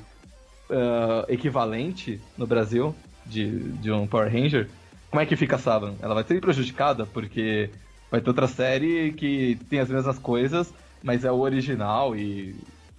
uh, 0.68 1.32
equivalente 1.32 2.20
no 2.36 2.46
Brasil 2.46 2.94
de, 3.24 3.60
de 3.74 3.90
um 3.90 4.06
Power 4.06 4.30
Ranger, 4.30 4.68
como 5.10 5.22
é 5.22 5.26
que 5.26 5.36
fica 5.36 5.56
a 5.56 5.58
Saban? 5.58 5.94
Ela 6.02 6.14
vai 6.14 6.24
ser 6.24 6.40
prejudicada 6.40 7.06
porque 7.06 7.70
vai 8.10 8.20
ter 8.20 8.28
outra 8.28 8.48
série 8.48 9.12
que 9.12 9.58
tem 9.70 9.80
as 9.80 9.88
mesmas 9.88 10.18
coisas, 10.18 10.74
mas 11.02 11.24
é 11.24 11.30
o 11.30 11.38
original 11.38 12.16
e, 12.16 12.54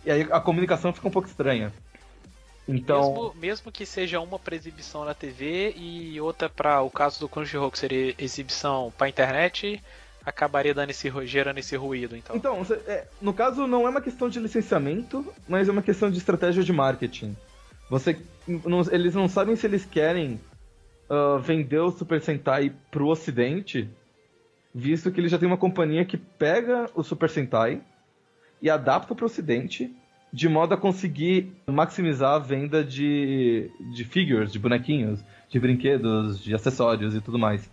e 0.06 0.12
aí 0.12 0.22
a 0.32 0.40
comunicação 0.40 0.94
fica 0.94 1.08
um 1.08 1.12
pouco 1.12 1.28
estranha. 1.28 1.72
Então, 2.68 3.14
mesmo, 3.14 3.36
mesmo 3.36 3.72
que 3.72 3.86
seja 3.86 4.20
uma 4.20 4.40
para 4.40 4.56
exibição 4.56 5.06
na 5.06 5.14
TV 5.14 5.74
e 5.78 6.20
outra 6.20 6.50
para 6.50 6.82
o 6.82 6.90
caso 6.90 7.20
do 7.20 7.30
Crunchyroll 7.30 7.70
que 7.70 7.78
seria 7.78 8.16
exibição 8.18 8.92
para 8.98 9.08
internet, 9.08 9.82
acabaria 10.26 10.74
dando 10.74 10.90
esse, 10.90 11.12
gerando 11.28 11.60
esse 11.60 11.76
ruído, 11.76 12.16
então. 12.16 12.36
Então, 12.36 12.66
é, 12.88 13.06
no 13.22 13.34
caso, 13.34 13.68
não 13.68 13.86
é 13.86 13.90
uma 13.90 14.02
questão 14.02 14.28
de 14.28 14.40
licenciamento, 14.40 15.26
mas 15.48 15.70
é 15.70 15.72
uma 15.72 15.84
questão 15.84 16.10
de 16.10 16.18
estratégia 16.18 16.64
de 16.64 16.74
marketing. 16.74 17.38
Você, 17.90 18.18
não, 18.48 18.82
eles 18.92 19.14
não 19.14 19.30
sabem 19.30 19.56
se 19.56 19.68
eles 19.68 19.86
querem 19.86 20.40
uh, 21.08 21.38
vender 21.40 21.80
o 21.80 21.92
Super 21.92 22.20
Sentai 22.20 22.74
pro 22.90 23.08
ocidente, 23.08 23.88
visto 24.74 25.12
que 25.12 25.22
ele 25.22 25.30
já 25.30 25.38
tem 25.38 25.48
uma 25.48 25.58
companhia 25.58 26.04
que 26.04 26.18
pega 26.18 26.90
o 26.96 27.04
Super 27.04 27.30
Sentai 27.30 27.82
e 28.60 28.70
adapta 28.70 29.14
pro 29.14 29.28
ocidente, 29.28 29.96
de 30.32 30.50
modo 30.50 30.74
a 30.74 30.78
conseguir 30.78 31.54
maximizar 31.68 32.34
a 32.34 32.40
venda 32.40 32.84
de, 32.84 33.70
de 33.94 34.04
figures, 34.04 34.52
de 34.52 34.60
bonequinhos, 34.60 35.24
de 35.50 35.60
brinquedos, 35.60 36.44
de 36.44 36.54
acessórios 36.54 37.16
e 37.16 37.22
tudo 37.22 37.40
mais. 37.40 37.70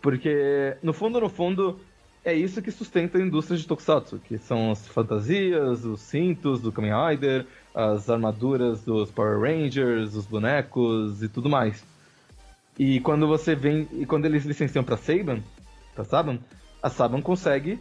Porque, 0.00 0.76
no 0.82 0.92
fundo, 0.92 1.20
no 1.20 1.28
fundo, 1.28 1.80
é 2.24 2.34
isso 2.34 2.60
que 2.60 2.70
sustenta 2.70 3.18
a 3.18 3.20
indústria 3.20 3.58
de 3.58 3.66
Tokusatsu, 3.66 4.18
que 4.18 4.38
são 4.38 4.70
as 4.70 4.86
fantasias, 4.86 5.84
os 5.84 6.00
cintos 6.00 6.60
do 6.60 6.70
Kamen 6.70 6.92
Rider, 7.08 7.46
as 7.74 8.10
armaduras 8.10 8.82
dos 8.82 9.10
Power 9.10 9.40
Rangers, 9.40 10.14
os 10.14 10.26
bonecos 10.26 11.22
e 11.22 11.28
tudo 11.28 11.48
mais. 11.48 11.84
E 12.78 13.00
quando 13.00 13.26
você 13.26 13.54
vem, 13.54 13.88
e 13.92 14.06
quando 14.06 14.24
eles 14.24 14.44
licenciam 14.44 14.84
para 14.84 14.96
Saban, 14.96 15.42
para 15.94 16.04
Saban, 16.04 16.38
a 16.82 16.88
Saban 16.88 17.20
consegue 17.20 17.78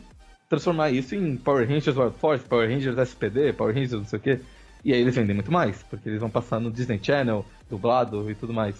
transformar 0.51 0.91
isso 0.91 1.15
em 1.15 1.37
Power 1.37 1.65
Rangers 1.65 1.95
Wild 1.95 2.17
Force, 2.17 2.43
Power 2.43 2.69
Rangers 2.69 2.97
SPD, 2.97 3.53
Power 3.53 3.73
Rangers 3.73 3.93
não 3.93 4.03
sei 4.03 4.19
o 4.19 4.21
quê. 4.21 4.39
E 4.83 4.91
aí 4.93 4.99
eles 4.99 5.15
vendem 5.15 5.33
muito 5.33 5.49
mais, 5.49 5.81
porque 5.83 6.09
eles 6.09 6.19
vão 6.19 6.29
passar 6.29 6.59
no 6.59 6.69
Disney 6.69 6.99
Channel, 7.01 7.45
dublado 7.69 8.29
e 8.29 8.35
tudo 8.35 8.51
mais. 8.51 8.75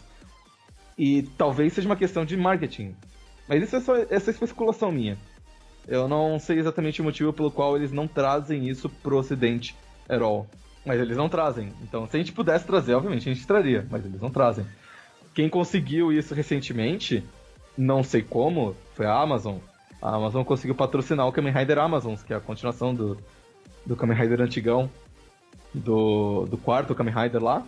E 0.98 1.24
talvez 1.38 1.72
seja 1.72 1.88
uma 1.88 1.96
questão 1.96 2.26
de 2.26 2.36
marketing. 2.36 2.94
Mas 3.48 3.64
isso 3.64 3.78
é 3.78 3.80
só 3.80 3.96
essa 4.10 4.32
é 4.32 4.34
especulação 4.34 4.92
minha. 4.92 5.18
Eu 5.88 6.10
não 6.10 6.38
sei 6.40 6.60
exatamente 6.60 7.00
o 7.00 7.06
motivo 7.06 7.32
pelo 7.32 7.50
qual 7.50 7.78
eles 7.78 7.94
não 7.94 8.06
trazem 8.06 8.68
isso 8.68 8.90
pro 8.90 9.18
ocidente 9.18 9.74
at 10.10 10.22
all. 10.22 10.48
Mas 10.86 11.00
eles 11.00 11.16
não 11.16 11.30
trazem. 11.30 11.72
Então, 11.84 12.06
se 12.06 12.18
a 12.18 12.20
gente 12.20 12.34
pudesse 12.34 12.66
trazer, 12.66 12.96
obviamente 12.96 13.30
a 13.30 13.34
gente 13.34 13.48
traria, 13.48 13.88
mas 13.90 14.06
eles 14.06 14.20
não 14.20 14.30
trazem. 14.30 14.66
Quem 15.34 15.48
conseguiu 15.48 16.12
isso 16.12 16.34
recentemente, 16.34 17.24
não 17.78 18.04
sei 18.04 18.22
como, 18.22 18.76
foi 18.94 19.06
a 19.06 19.14
Amazon. 19.14 19.60
A 20.02 20.16
Amazon 20.16 20.44
conseguiu 20.44 20.76
patrocinar 20.76 21.28
o 21.28 21.32
Kamen 21.32 21.54
Rider 21.54 21.78
Amazons, 21.78 22.24
que 22.24 22.34
é 22.34 22.36
a 22.36 22.40
continuação 22.40 22.94
do, 22.94 23.18
do 23.86 23.96
Kamen 23.96 24.18
Rider 24.18 24.42
antigão, 24.42 24.90
do, 25.74 26.46
do 26.48 26.58
quarto 26.58 26.96
Kamen 26.96 27.14
Rider 27.14 27.44
lá 27.44 27.66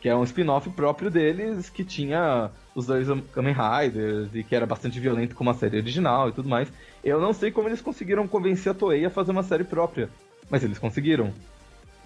que 0.00 0.08
é 0.08 0.14
um 0.14 0.22
spin-off 0.22 0.70
próprio 0.70 1.10
deles, 1.10 1.68
que 1.68 1.84
tinha 1.84 2.50
os 2.74 2.86
dois 2.86 3.08
Kamen 3.32 3.54
Riders 3.54 4.30
e 4.32 4.44
que 4.44 4.54
era 4.54 4.64
bastante 4.64 5.00
violento 5.00 5.34
como 5.34 5.50
a 5.50 5.54
série 5.54 5.78
original 5.78 6.28
e 6.28 6.32
tudo 6.32 6.48
mais. 6.48 6.72
Eu 7.02 7.20
não 7.20 7.32
sei 7.32 7.50
como 7.50 7.68
eles 7.68 7.80
conseguiram 7.80 8.28
convencer 8.28 8.70
a 8.70 8.74
Toei 8.74 9.04
a 9.04 9.10
fazer 9.10 9.32
uma 9.32 9.42
série 9.42 9.64
própria, 9.64 10.08
mas 10.48 10.62
eles 10.62 10.78
conseguiram. 10.78 11.32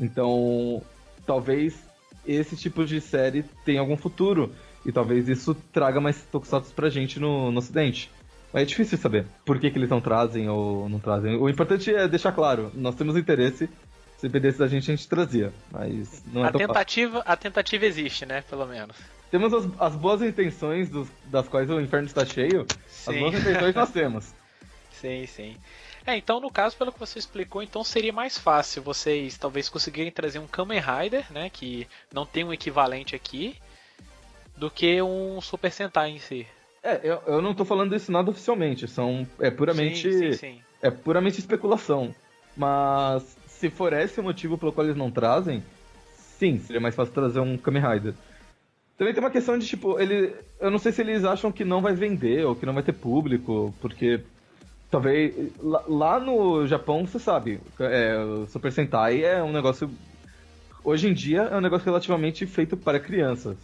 Então, 0.00 0.82
talvez 1.26 1.82
esse 2.26 2.56
tipo 2.56 2.84
de 2.84 3.00
série 3.00 3.44
tenha 3.64 3.80
algum 3.80 3.96
futuro 3.96 4.52
e 4.86 4.90
talvez 4.90 5.28
isso 5.28 5.54
traga 5.70 6.00
mais 6.00 6.22
tokusatsu 6.22 6.72
pra 6.72 6.88
gente 6.88 7.20
no, 7.20 7.52
no 7.52 7.58
ocidente. 7.58 8.10
É 8.54 8.64
difícil 8.64 8.98
saber 8.98 9.26
por 9.44 9.58
que, 9.58 9.70
que 9.70 9.78
eles 9.78 9.88
não 9.88 10.00
trazem 10.00 10.48
ou 10.48 10.88
não 10.88 10.98
trazem. 10.98 11.36
O 11.36 11.48
importante 11.48 11.94
é 11.94 12.06
deixar 12.06 12.32
claro, 12.32 12.70
nós 12.74 12.94
temos 12.94 13.16
interesse 13.16 13.68
se 14.22 14.28
dependesse 14.28 14.58
da 14.60 14.68
gente, 14.68 14.88
a 14.88 14.94
gente 14.94 15.08
trazia. 15.08 15.52
Mas 15.72 16.22
não 16.32 16.44
é 16.44 16.48
a 16.48 16.52
tentativa, 16.52 17.18
fácil. 17.18 17.32
A 17.32 17.36
tentativa 17.36 17.86
existe, 17.86 18.24
né? 18.24 18.42
Pelo 18.42 18.64
menos. 18.66 18.96
Temos 19.32 19.52
as, 19.52 19.68
as 19.80 19.96
boas 19.96 20.22
intenções 20.22 20.88
dos, 20.88 21.08
das 21.24 21.48
quais 21.48 21.68
o 21.68 21.80
inferno 21.80 22.06
está 22.06 22.24
cheio. 22.24 22.64
Sim. 22.86 23.10
As 23.10 23.18
boas 23.18 23.34
intenções 23.34 23.74
nós 23.74 23.90
temos. 23.90 24.32
Sim, 24.92 25.26
sim. 25.26 25.56
É, 26.06 26.16
então 26.16 26.38
no 26.38 26.50
caso, 26.52 26.76
pelo 26.76 26.92
que 26.92 27.00
você 27.00 27.18
explicou, 27.18 27.64
então 27.64 27.82
seria 27.82 28.12
mais 28.12 28.38
fácil 28.38 28.80
vocês 28.80 29.36
talvez 29.36 29.68
conseguirem 29.68 30.12
trazer 30.12 30.38
um 30.38 30.46
Kamen 30.46 30.80
Rider, 30.80 31.24
né, 31.32 31.50
que 31.50 31.88
não 32.12 32.24
tem 32.24 32.44
um 32.44 32.52
equivalente 32.52 33.16
aqui, 33.16 33.56
do 34.56 34.70
que 34.70 35.02
um 35.02 35.40
Super 35.40 35.72
Sentai 35.72 36.10
em 36.10 36.18
si. 36.20 36.46
É, 36.82 37.00
eu, 37.04 37.22
eu 37.26 37.42
não 37.42 37.54
tô 37.54 37.64
falando 37.64 37.94
isso 37.94 38.10
nada 38.10 38.30
oficialmente, 38.30 38.88
são 38.88 39.26
é 39.38 39.50
puramente 39.50 40.12
sim, 40.12 40.32
sim, 40.32 40.32
sim. 40.32 40.60
é 40.82 40.90
puramente 40.90 41.38
especulação. 41.38 42.14
Mas 42.56 43.36
se 43.46 43.70
for 43.70 43.92
esse 43.92 44.18
o 44.18 44.22
motivo 44.24 44.58
pelo 44.58 44.72
qual 44.72 44.84
eles 44.84 44.96
não 44.96 45.10
trazem, 45.10 45.62
sim, 46.16 46.58
seria 46.58 46.80
mais 46.80 46.94
fácil 46.94 47.14
trazer 47.14 47.40
um 47.40 47.56
Kamen 47.56 47.82
Rider. 47.82 48.14
Também 48.98 49.14
tem 49.14 49.22
uma 49.22 49.30
questão 49.30 49.58
de, 49.58 49.66
tipo, 49.66 49.98
ele. 49.98 50.34
Eu 50.60 50.70
não 50.70 50.78
sei 50.78 50.92
se 50.92 51.00
eles 51.00 51.24
acham 51.24 51.50
que 51.50 51.64
não 51.64 51.80
vai 51.80 51.94
vender 51.94 52.44
ou 52.44 52.54
que 52.54 52.66
não 52.66 52.74
vai 52.74 52.82
ter 52.82 52.92
público, 52.92 53.74
porque. 53.80 54.20
Talvez. 54.90 55.34
Lá, 55.60 55.82
lá 55.88 56.20
no 56.20 56.66
Japão, 56.66 57.06
você 57.06 57.18
sabe, 57.18 57.58
é, 57.80 58.16
o 58.18 58.46
Super 58.46 58.70
Sentai 58.70 59.24
é 59.24 59.42
um 59.42 59.52
negócio. 59.52 59.90
Hoje 60.84 61.08
em 61.08 61.14
dia 61.14 61.42
é 61.42 61.56
um 61.56 61.60
negócio 61.60 61.84
relativamente 61.84 62.46
feito 62.46 62.76
para 62.76 63.00
crianças. 63.00 63.56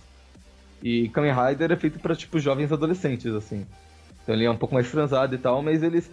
E 0.83 1.09
Kamen 1.09 1.33
Rider 1.33 1.73
é 1.73 1.77
feito 1.77 1.99
para, 1.99 2.15
tipo, 2.15 2.39
jovens 2.39 2.73
adolescentes, 2.73 3.33
assim. 3.35 3.67
Então 4.23 4.35
ele 4.35 4.45
é 4.45 4.51
um 4.51 4.57
pouco 4.57 4.75
mais 4.75 4.91
transado 4.91 5.35
e 5.35 5.39
tal, 5.39 5.63
mas 5.63 5.83
eles 5.83 6.11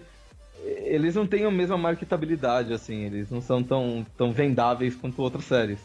eles 0.65 1.13
não 1.13 1.27
têm 1.27 1.45
a 1.45 1.51
mesma 1.51 1.77
marketabilidade, 1.77 2.73
assim, 2.73 3.03
eles 3.03 3.29
não 3.29 3.41
são 3.41 3.61
tão, 3.61 4.05
tão 4.17 4.31
vendáveis 4.31 4.95
quanto 4.95 5.21
outras 5.21 5.45
séries. 5.45 5.79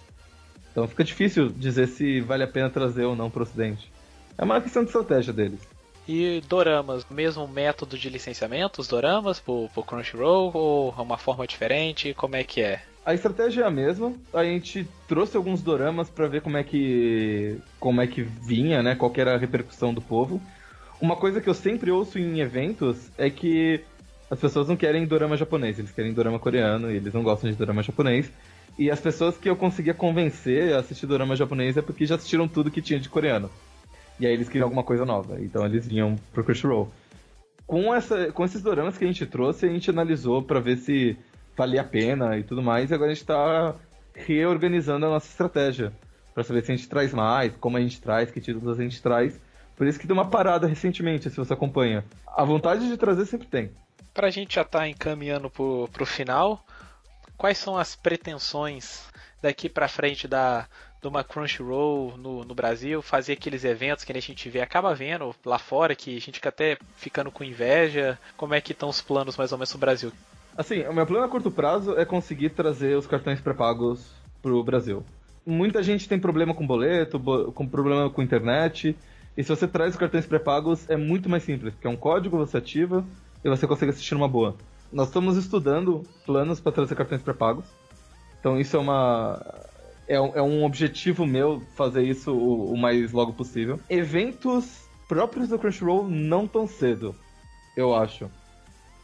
Então 0.71 0.87
fica 0.87 1.05
difícil 1.05 1.49
dizer 1.49 1.89
se 1.89 2.21
vale 2.21 2.45
a 2.45 2.49
pena 2.49 2.71
trazer 2.71 3.05
ou 3.05 3.17
não 3.17 3.31
pro 3.31 3.43
ocidente. 3.43 3.91
É 4.39 4.45
uma 4.45 4.61
questão 4.61 4.83
de 4.83 4.89
estratégia 4.89 5.33
deles. 5.33 5.61
E 6.09 6.41
doramas, 6.49 7.05
mesmo 7.11 7.47
método 7.47 7.99
de 7.99 8.09
licenciamento, 8.09 8.81
os 8.81 8.89
doramas 8.89 9.39
pro, 9.39 9.69
pro 9.75 9.83
Crunchyroll 9.83 10.51
ou 10.55 10.95
é 10.97 11.03
uma 11.03 11.19
forma 11.19 11.47
diferente? 11.47 12.15
Como 12.15 12.37
é 12.37 12.43
que 12.43 12.61
é? 12.61 12.83
A 13.05 13.15
estratégia 13.15 13.63
é 13.63 13.67
a 13.67 13.71
mesma. 13.71 14.13
A 14.33 14.45
gente 14.45 14.87
trouxe 15.09 15.37
alguns 15.37 15.63
doramas 15.63 16.11
para 16.11 16.29
ver 16.29 16.43
como 16.43 16.57
é 16.57 16.63
que 16.63 17.57
como 17.79 18.01
é 18.01 18.07
que 18.07 18.23
vinha, 18.23 18.83
né? 18.83 18.95
Qual 18.95 19.13
era 19.17 19.35
a 19.35 19.39
repercussão 19.39 19.95
do 19.95 20.03
povo. 20.03 20.41
Uma 21.01 21.17
coisa 21.17 21.41
que 21.41 21.49
eu 21.49 21.55
sempre 21.55 21.91
ouço 21.91 22.19
em 22.19 22.41
eventos 22.41 23.11
é 23.17 23.31
que 23.31 23.81
as 24.31 24.39
pessoas 24.39 24.69
não 24.69 24.77
querem 24.77 25.07
dorama 25.07 25.37
japonês, 25.37 25.79
eles 25.79 25.91
querem 25.91 26.13
dorama 26.13 26.39
coreano 26.39 26.91
e 26.91 26.97
eles 26.97 27.13
não 27.13 27.23
gostam 27.23 27.51
de 27.51 27.57
dorama 27.57 27.83
japonês. 27.83 28.31
E 28.79 28.91
as 28.91 29.01
pessoas 29.01 29.37
que 29.37 29.49
eu 29.49 29.57
conseguia 29.57 29.95
convencer 29.95 30.75
a 30.75 30.79
assistir 30.79 31.07
dorama 31.07 31.35
japonês 31.35 31.77
é 31.77 31.83
porque 31.83 32.07
já 32.07 32.15
assistiram 32.15 32.47
tudo 32.47 32.71
que 32.71 32.83
tinha 32.83 33.01
de 33.01 33.09
coreano. 33.09 33.51
E 34.21 34.27
aí 34.27 34.33
eles 34.33 34.49
queriam 34.49 34.67
alguma 34.67 34.85
coisa 34.85 35.05
nova, 35.05 35.41
então 35.41 35.65
eles 35.65 35.87
vinham 35.87 36.17
pro 36.33 36.45
Crunchyroll. 36.45 36.93
Com, 37.67 37.95
essa, 37.95 38.31
com 38.31 38.45
esses 38.45 38.61
doramas 38.61 38.99
que 38.99 39.05
a 39.05 39.07
gente 39.07 39.25
trouxe, 39.25 39.65
a 39.65 39.69
gente 39.69 39.89
analisou 39.89 40.43
para 40.43 40.61
ver 40.61 40.77
se 40.77 41.17
valia 41.57 41.81
a 41.81 41.85
pena 41.85 42.39
e 42.39 42.43
tudo 42.43 42.63
mais, 42.63 42.91
e 42.91 42.95
agora 42.95 43.11
a 43.11 43.15
gente 43.15 43.27
tá 43.27 43.75
reorganizando 44.15 45.07
a 45.07 45.11
nossa 45.11 45.29
estratégia 45.29 45.93
para 46.35 46.45
saber 46.45 46.65
se 46.65 46.73
a 46.73 46.77
gente 46.77 46.89
traz 46.89 47.13
mais, 47.13 47.55
como 47.57 47.77
a 47.77 47.81
gente 47.81 48.01
traz, 48.01 48.31
que 48.31 48.41
títulos 48.41 48.79
a 48.79 48.83
gente 48.83 49.03
traz. 49.03 49.41
Por 49.77 49.87
isso 49.87 49.99
que 49.99 50.07
deu 50.07 50.15
uma 50.15 50.29
parada 50.29 50.67
recentemente, 50.67 51.31
se 51.31 51.37
você 51.37 51.53
acompanha. 51.53 52.05
A 52.27 52.45
vontade 52.45 52.87
de 52.87 52.97
trazer 52.97 53.25
sempre 53.27 53.47
tem 53.47 53.71
para 54.13 54.29
a 54.29 54.31
gente 54.31 54.55
já 54.55 54.63
estar 54.63 54.81
tá 54.81 54.89
encaminhando 54.89 55.49
para 55.51 56.03
o 56.03 56.07
final, 56.07 56.65
quais 57.37 57.59
são 57.59 57.77
as 57.77 57.95
pretensões 57.95 59.05
daqui 59.41 59.69
para 59.69 59.89
frente 59.89 60.29
da 60.29 60.67
de 61.01 61.09
uma 61.09 61.25
Crunchyroll 61.25 62.19
no, 62.19 62.45
no 62.45 62.55
Brasil, 62.55 63.01
fazer 63.01 63.33
aqueles 63.33 63.65
eventos 63.65 64.05
que 64.05 64.13
a 64.13 64.21
gente 64.21 64.51
vê, 64.51 64.61
acaba 64.61 64.95
vendo 64.95 65.35
lá 65.47 65.59
fora, 65.59 65.97
que 65.97 66.15
a 66.15 66.21
gente 66.21 66.35
fica 66.35 66.51
até 66.51 66.77
ficando 66.95 67.31
com 67.31 67.43
inveja. 67.43 68.19
Como 68.37 68.53
é 68.53 68.61
que 68.61 68.73
estão 68.73 68.91
os 68.91 69.01
planos 69.01 69.35
mais 69.35 69.51
ou 69.51 69.57
menos 69.57 69.73
no 69.73 69.81
Brasil? 69.81 70.13
Assim, 70.57 70.83
o 70.83 70.93
meu 70.93 71.07
plano 71.07 71.25
a 71.25 71.29
curto 71.29 71.51
prazo 71.51 71.97
é 71.97 72.05
conseguir 72.05 72.51
trazer 72.51 72.97
os 72.97 73.07
cartões 73.07 73.41
pré-pagos 73.41 74.13
pro 74.43 74.63
Brasil. 74.63 75.05
Muita 75.47 75.83
gente 75.83 76.09
tem 76.09 76.19
problema 76.19 76.55
com 76.55 76.67
boleto, 76.67 77.19
com 77.55 77.67
problema 77.67 78.11
com 78.11 78.23
internet. 78.23 78.97
E 79.37 79.43
se 79.43 79.49
você 79.49 79.67
traz 79.67 79.93
os 79.95 79.99
cartões 79.99 80.27
pré-pagos, 80.27 80.89
é 80.91 80.97
muito 80.97 81.29
mais 81.29 81.43
simples, 81.45 81.73
porque 81.73 81.87
é 81.87 81.91
um 81.91 81.97
código, 81.97 82.37
você 82.37 82.59
ativa 82.59 83.05
e 83.45 83.49
você 83.49 83.67
consegue 83.67 83.91
assistir 83.91 84.15
numa 84.15 84.29
boa. 84.29 84.57
Nós 84.93 85.07
estamos 85.07 85.37
estudando 85.37 86.03
planos 86.27 86.61
para 86.61 86.73
trazer 86.73 86.95
cartões 86.95 87.23
pré-pagos. 87.23 87.65
Então 88.41 88.59
isso 88.59 88.77
é 88.77 88.81
uma. 88.81 89.41
É 90.09 90.21
um, 90.21 90.33
é 90.35 90.43
um 90.43 90.65
objetivo 90.65 91.25
meu 91.25 91.63
fazer 91.77 92.03
isso 92.03 92.33
o, 92.33 92.73
o 92.73 92.77
mais 92.77 93.13
logo 93.13 93.33
possível. 93.33 93.79
Eventos 93.89 94.85
próprios 95.09 95.49
do 95.49 95.59
Crunchyroll 95.59 96.09
não 96.09 96.49
tão 96.49 96.67
cedo, 96.67 97.15
eu 97.77 97.95
acho. 97.95 98.29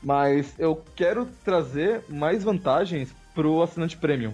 Mas 0.07 0.55
eu 0.57 0.81
quero 0.95 1.27
trazer 1.45 2.01
mais 2.09 2.45
vantagens 2.45 3.13
pro 3.35 3.61
assinante 3.61 3.97
premium. 3.97 4.33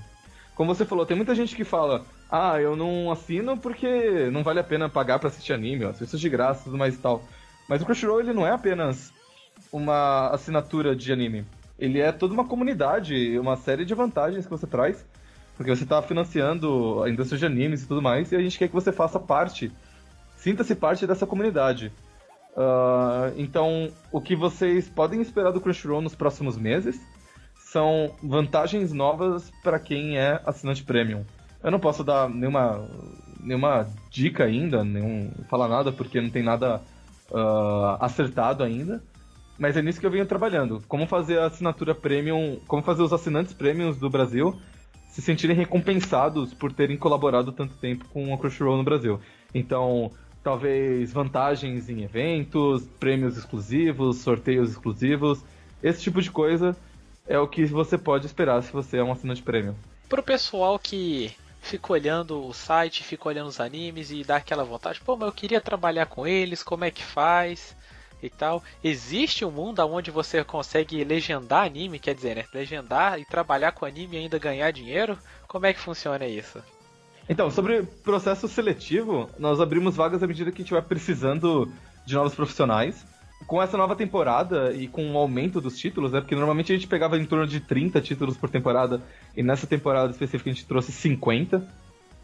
Como 0.55 0.75
você 0.75 0.85
falou, 0.85 1.07
tem 1.07 1.16
muita 1.16 1.35
gente 1.35 1.57
que 1.57 1.64
fala: 1.64 2.05
ah, 2.31 2.61
eu 2.61 2.77
não 2.77 3.11
assino 3.11 3.57
porque 3.57 4.29
não 4.31 4.43
vale 4.43 4.61
a 4.61 4.64
pena 4.64 4.91
pagar 4.91 5.18
para 5.18 5.31
assistir 5.31 5.55
anime, 5.55 5.85
eu 5.85 5.89
assisto 5.89 6.18
de 6.18 6.29
graça 6.29 6.64
tudo 6.64 6.77
mais 6.77 6.95
e 6.95 6.99
tal. 6.99 7.25
Mas 7.66 7.81
o 7.81 7.87
Crunchyroll 7.87 8.20
ele 8.20 8.35
não 8.35 8.47
é 8.47 8.51
apenas 8.51 9.14
uma 9.73 10.29
assinatura 10.29 10.95
de 10.95 11.11
anime. 11.11 11.47
Ele 11.79 12.01
é 12.01 12.12
toda 12.12 12.35
uma 12.35 12.45
comunidade, 12.45 13.39
uma 13.39 13.57
série 13.57 13.87
de 13.87 13.95
vantagens 13.95 14.45
que 14.45 14.51
você 14.51 14.66
traz, 14.66 15.03
porque 15.57 15.75
você 15.75 15.85
está 15.85 16.03
financiando 16.03 17.03
a 17.03 17.09
indústria 17.09 17.39
de 17.39 17.47
animes 17.47 17.83
e 17.83 17.89
tudo 17.89 18.03
mais, 18.03 18.31
e 18.31 18.37
a 18.37 18.43
gente 18.43 18.59
quer 18.59 18.68
que 18.68 18.75
você 18.75 18.93
faça 18.93 19.18
parte, 19.18 19.73
sinta-se 20.37 20.75
parte 20.75 21.07
dessa 21.07 21.27
comunidade. 21.27 21.91
Uh, 22.55 23.32
então, 23.36 23.90
o 24.11 24.20
que 24.20 24.36
vocês 24.36 24.88
podem 24.88 25.20
esperar 25.20 25.53
do 25.53 25.61
Crunchyroll 25.61 26.03
nos 26.03 26.14
próximos 26.14 26.57
meses 26.57 27.00
são 27.55 28.14
vantagens 28.22 28.92
novas 28.92 29.50
para 29.62 29.78
quem 29.78 30.18
é 30.18 30.40
assinante 30.44 30.84
premium. 30.84 31.24
Eu 31.62 31.70
não 31.70 31.80
posso 31.80 32.05
dar 32.05 32.28
nenhuma, 32.28 32.86
nenhuma 33.40 33.86
dica 34.11 34.44
ainda, 34.44 34.84
nenhum, 34.84 35.30
falar 35.48 35.68
nada 35.68 35.90
porque 35.90 36.20
não 36.20 36.28
tem 36.28 36.42
nada 36.42 36.82
uh, 37.30 37.96
acertado 38.00 38.62
ainda. 38.62 39.03
Mas 39.59 39.76
é 39.76 39.82
nisso 39.82 40.00
que 40.00 40.07
eu 40.07 40.11
venho 40.11 40.26
trabalhando. 40.26 40.82
Como 40.88 41.07
fazer 41.07 41.38
a 41.38 41.46
assinatura 41.46 41.94
premium, 41.94 42.59
como 42.66 42.82
fazer 42.82 43.03
os 43.03 43.12
assinantes 43.12 43.55
premiums 43.55 43.96
do 43.96 44.11
Brasil 44.11 44.59
se 45.09 45.20
sentirem 45.20 45.55
recompensados 45.55 46.55
por 46.55 46.72
terem 46.72 46.96
colaborado 46.96 47.53
tanto 47.53 47.76
tempo 47.76 48.07
com 48.09 48.32
a 48.32 48.38
Crunchyroll 48.38 48.78
no 48.78 48.82
Brasil. 48.82 49.20
Então, 49.55 50.11
talvez 50.43 51.12
vantagens 51.12 51.88
em 51.88 52.03
eventos, 52.03 52.84
prêmios 52.99 53.36
exclusivos, 53.36 54.18
sorteios 54.18 54.70
exclusivos, 54.70 55.40
esse 55.82 56.03
tipo 56.03 56.20
de 56.20 56.30
coisa 56.30 56.76
é 57.26 57.38
o 57.38 57.49
que 57.49 57.64
você 57.64 57.97
pode 57.97 58.26
esperar 58.26 58.62
se 58.62 58.72
você 58.72 58.99
é 58.99 59.05
um 59.05 59.12
assinante 59.12 59.43
premium. 59.43 59.74
Pro 60.09 60.22
pessoal 60.22 60.78
que 60.78 61.34
fica 61.61 61.93
olhando 61.93 62.45
o 62.45 62.53
site, 62.53 63.05
fica 63.05 63.28
olhando 63.28 63.49
os 63.49 63.61
animes 63.61 64.11
e 64.11 64.24
dá 64.24 64.36
aquela 64.36 64.64
vontade, 64.64 65.01
pô, 65.01 65.16
mas 65.16 65.28
eu 65.28 65.32
queria 65.32 65.61
trabalhar 65.61 66.07
com 66.07 66.26
eles, 66.26 66.62
como 66.62 66.84
é 66.84 66.90
que 66.90 67.03
faz? 67.03 67.76
E 68.22 68.30
tal. 68.30 68.62
Existe 68.84 69.45
um 69.45 69.51
mundo 69.51 69.80
onde 69.84 70.11
você 70.11 70.45
consegue 70.45 71.03
legendar 71.03 71.66
anime, 71.66 71.99
quer 71.99 72.14
dizer, 72.14 72.36
né? 72.36 72.45
Legendar 72.55 73.18
e 73.18 73.24
trabalhar 73.24 73.72
com 73.72 73.84
anime 73.84 74.16
e 74.16 74.20
ainda 74.20 74.38
ganhar 74.38 74.70
dinheiro? 74.70 75.18
Como 75.49 75.66
é 75.66 75.72
que 75.72 75.80
funciona 75.80 76.24
isso? 76.26 76.62
Então, 77.33 77.51
sobre 77.51 77.83
processo 78.05 78.47
seletivo, 78.47 79.26
nós 79.39 79.59
abrimos 79.59 79.97
vagas 79.97 80.22
à 80.22 80.26
medida 80.26 80.53
que 80.53 80.61
a 80.61 80.64
gente 80.64 80.72
vai 80.74 80.83
precisando 80.83 81.66
de 82.05 82.14
novos 82.14 82.35
profissionais. 82.35 83.07
Com 83.47 83.62
essa 83.62 83.74
nova 83.74 83.97
temporada 83.97 84.70
e 84.74 84.87
com 84.87 85.11
o 85.11 85.16
aumento 85.16 85.59
dos 85.59 85.78
títulos, 85.78 86.12
né? 86.12 86.20
Porque 86.20 86.35
normalmente 86.35 86.70
a 86.70 86.74
gente 86.74 86.87
pegava 86.87 87.18
em 87.18 87.24
torno 87.24 87.47
de 87.47 87.59
30 87.59 88.03
títulos 88.03 88.37
por 88.37 88.51
temporada, 88.51 89.03
e 89.35 89.43
nessa 89.43 89.66
temporada 89.66 90.11
específica 90.11 90.51
a 90.51 90.53
gente 90.53 90.66
trouxe 90.66 90.93
50, 90.93 91.66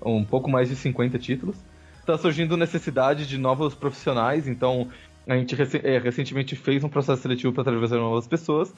um 0.05 0.23
pouco 0.23 0.51
mais 0.51 0.69
de 0.69 0.77
50 0.77 1.19
títulos. 1.19 1.57
Está 2.01 2.19
surgindo 2.19 2.55
necessidade 2.55 3.27
de 3.27 3.39
novos 3.39 3.75
profissionais, 3.75 4.47
então 4.47 4.89
a 5.27 5.35
gente 5.39 5.57
é, 5.85 5.99
recentemente 5.99 6.55
fez 6.55 6.85
um 6.85 6.89
processo 6.91 7.23
seletivo 7.23 7.55
para 7.55 7.65
trazer 7.65 7.97
novas 7.97 8.27
pessoas. 8.27 8.75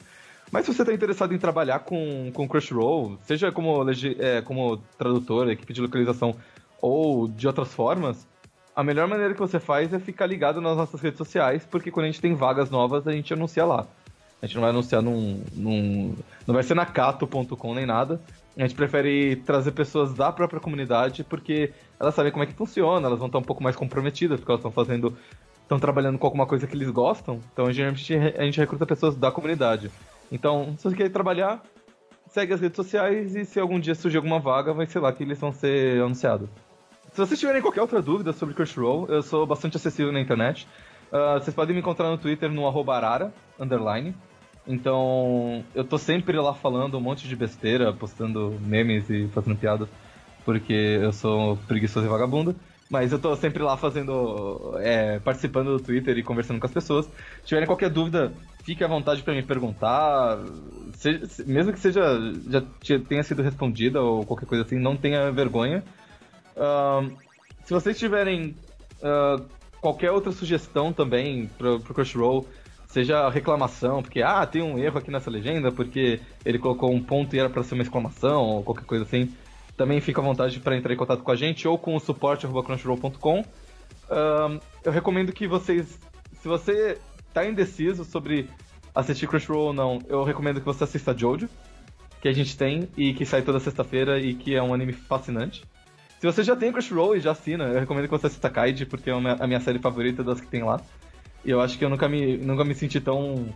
Mas 0.51 0.65
se 0.65 0.73
você 0.73 0.81
está 0.81 0.93
interessado 0.93 1.33
em 1.33 1.37
trabalhar 1.37 1.79
com, 1.79 2.31
com 2.33 2.47
Crunchyroll, 2.47 3.17
seja 3.25 3.51
como, 3.51 3.85
é, 4.19 4.41
como 4.41 4.77
tradutor, 4.97 5.49
equipe 5.49 5.73
de 5.73 5.81
localização 5.81 6.35
ou 6.81 7.27
de 7.27 7.47
outras 7.47 7.73
formas, 7.73 8.27
a 8.75 8.83
melhor 8.83 9.07
maneira 9.07 9.33
que 9.33 9.39
você 9.39 9.59
faz 9.59 9.93
é 9.93 9.99
ficar 9.99 10.25
ligado 10.25 10.61
nas 10.61 10.75
nossas 10.75 10.99
redes 11.01 11.17
sociais, 11.17 11.67
porque 11.69 11.91
quando 11.91 12.05
a 12.05 12.07
gente 12.07 12.21
tem 12.21 12.33
vagas 12.33 12.69
novas, 12.69 13.07
a 13.07 13.11
gente 13.11 13.33
anuncia 13.33 13.65
lá. 13.65 13.85
A 14.41 14.45
gente 14.45 14.55
não 14.55 14.61
vai 14.61 14.71
anunciar 14.71 15.01
num. 15.01 15.43
num 15.53 16.15
não 16.47 16.53
vai 16.55 16.63
ser 16.63 16.73
na 16.73 16.85
cato.com 16.85 17.75
nem 17.75 17.85
nada. 17.85 18.19
A 18.57 18.61
gente 18.61 18.73
prefere 18.73 19.35
trazer 19.37 19.71
pessoas 19.71 20.13
da 20.13 20.31
própria 20.31 20.59
comunidade, 20.59 21.23
porque 21.23 21.71
elas 21.99 22.15
sabem 22.15 22.31
como 22.31 22.43
é 22.43 22.47
que 22.47 22.53
funciona, 22.53 23.07
elas 23.07 23.19
vão 23.19 23.27
estar 23.27 23.37
um 23.37 23.43
pouco 23.43 23.61
mais 23.61 23.75
comprometidas, 23.75 24.39
porque 24.39 24.51
elas 24.51 24.59
estão 24.59 24.71
fazendo. 24.71 25.15
estão 25.61 25.79
trabalhando 25.79 26.17
com 26.17 26.25
alguma 26.25 26.47
coisa 26.47 26.65
que 26.65 26.75
eles 26.75 26.89
gostam. 26.89 27.39
Então 27.53 27.71
geralmente 27.71 28.15
a 28.15 28.43
gente 28.43 28.59
recruta 28.59 28.85
pessoas 28.85 29.15
da 29.15 29.31
comunidade. 29.31 29.91
Então, 30.31 30.75
se 30.77 30.83
você 30.83 30.95
quer 30.95 31.09
trabalhar, 31.09 31.61
segue 32.29 32.53
as 32.53 32.61
redes 32.61 32.75
sociais 32.75 33.35
e 33.35 33.45
se 33.45 33.59
algum 33.59 33.79
dia 33.79 33.93
surgir 33.93 34.17
alguma 34.17 34.39
vaga, 34.39 34.73
vai 34.73 34.85
ser 34.85 34.99
lá 34.99 35.11
que 35.11 35.23
eles 35.23 35.39
vão 35.39 35.51
ser 35.51 36.01
anunciados. 36.01 36.49
Se 37.11 37.17
vocês 37.17 37.39
tiverem 37.39 37.61
qualquer 37.61 37.81
outra 37.81 38.01
dúvida 38.01 38.31
sobre 38.31 38.55
Crunchyroll, 38.55 39.07
eu 39.09 39.21
sou 39.21 39.45
bastante 39.45 39.75
acessível 39.75 40.13
na 40.13 40.21
internet. 40.21 40.65
Uh, 41.11 41.39
vocês 41.39 41.53
podem 41.53 41.75
me 41.75 41.81
encontrar 41.81 42.09
no 42.09 42.17
Twitter 42.17 42.49
no 42.49 42.65
arara, 42.89 43.33
underline. 43.59 44.15
Então, 44.65 45.65
eu 45.75 45.83
tô 45.83 45.97
sempre 45.97 46.37
lá 46.37 46.53
falando 46.53 46.97
um 46.97 47.01
monte 47.01 47.27
de 47.27 47.35
besteira, 47.35 47.91
postando 47.91 48.57
memes 48.61 49.09
e 49.09 49.27
fazendo 49.27 49.57
piadas, 49.57 49.89
porque 50.45 50.99
eu 51.01 51.11
sou 51.11 51.57
preguiçoso 51.67 52.05
e 52.05 52.09
vagabundo. 52.09 52.55
Mas 52.89 53.11
eu 53.11 53.19
tô 53.19 53.35
sempre 53.35 53.63
lá 53.63 53.75
fazendo. 53.75 54.77
É, 54.79 55.19
participando 55.19 55.77
do 55.77 55.83
Twitter 55.83 56.17
e 56.17 56.23
conversando 56.23 56.59
com 56.59 56.65
as 56.65 56.73
pessoas. 56.73 57.05
Se 57.05 57.47
tiverem 57.47 57.65
qualquer 57.65 57.89
dúvida, 57.89 58.33
fique 58.63 58.83
à 58.83 58.87
vontade 58.87 59.23
para 59.23 59.33
me 59.33 59.43
perguntar. 59.43 60.39
Seja, 60.93 61.21
mesmo 61.45 61.73
que 61.73 61.79
seja 61.79 62.01
já 62.49 62.63
tenha 63.07 63.23
sido 63.23 63.41
respondida 63.41 64.01
ou 64.01 64.25
qualquer 64.25 64.45
coisa 64.45 64.63
assim, 64.63 64.77
não 64.77 64.95
tenha 64.95 65.31
vergonha. 65.31 65.83
Uh, 66.55 67.15
se 67.63 67.73
vocês 67.73 67.97
tiverem 67.97 68.55
uh, 69.01 69.43
qualquer 69.79 70.11
outra 70.11 70.31
sugestão 70.31 70.93
também 70.93 71.49
pro, 71.57 71.79
pro 71.79 71.93
Crunchyroll, 71.93 72.47
seja 72.87 73.29
reclamação, 73.29 74.01
porque 74.01 74.21
ah, 74.21 74.45
tem 74.45 74.61
um 74.61 74.77
erro 74.77 74.97
aqui 74.97 75.09
nessa 75.09 75.29
legenda, 75.29 75.71
porque 75.71 76.19
ele 76.45 76.59
colocou 76.59 76.91
um 76.91 77.01
ponto 77.01 77.35
e 77.35 77.39
era 77.39 77.49
para 77.49 77.63
ser 77.63 77.73
uma 77.73 77.83
exclamação, 77.83 78.43
ou 78.43 78.63
qualquer 78.63 78.85
coisa 78.85 79.05
assim, 79.05 79.33
também 79.77 80.01
fica 80.01 80.21
à 80.21 80.23
vontade 80.23 80.59
para 80.59 80.77
entrar 80.77 80.93
em 80.93 80.97
contato 80.97 81.23
com 81.23 81.31
a 81.31 81.35
gente 81.35 81.67
ou 81.67 81.77
com 81.77 81.95
o 81.95 81.99
suporte@crunchyroll.com. 81.99 83.39
Uh, 83.39 84.59
eu 84.83 84.91
recomendo 84.91 85.31
que 85.31 85.47
vocês, 85.47 85.97
se 86.33 86.47
você 86.47 86.99
tá 87.33 87.45
indeciso 87.45 88.03
sobre 88.03 88.49
assistir 88.93 89.27
Crunchyroll 89.27 89.67
ou 89.67 89.73
não, 89.73 89.99
eu 90.07 90.23
recomendo 90.23 90.59
que 90.59 90.65
você 90.65 90.83
assista 90.83 91.17
Jojo, 91.17 91.49
que 92.21 92.27
a 92.27 92.33
gente 92.33 92.57
tem 92.57 92.87
e 92.95 93.13
que 93.13 93.25
sai 93.25 93.41
toda 93.41 93.59
sexta-feira 93.59 94.19
e 94.19 94.33
que 94.33 94.53
é 94.53 94.61
um 94.61 94.73
anime 94.73 94.93
fascinante. 94.93 95.63
Se 96.19 96.27
você 96.27 96.43
já 96.43 96.55
tem 96.55 96.71
Crunchyroll 96.71 97.15
e 97.15 97.19
já 97.19 97.31
assina, 97.31 97.63
eu 97.65 97.79
recomendo 97.79 98.05
que 98.05 98.11
você 98.11 98.27
assista 98.27 98.49
Kaid, 98.49 98.85
porque 98.85 99.09
é 99.09 99.13
a 99.13 99.47
minha 99.47 99.59
série 99.59 99.79
favorita 99.79 100.23
das 100.23 100.39
que 100.39 100.47
tem 100.47 100.63
lá. 100.63 100.79
E 101.43 101.49
eu 101.49 101.59
acho 101.59 101.79
que 101.79 101.83
eu 101.83 101.89
nunca 101.89 102.07
me, 102.07 102.37
nunca 102.37 102.63
me 102.63 102.75
senti 102.75 103.01
tão, 103.01 103.51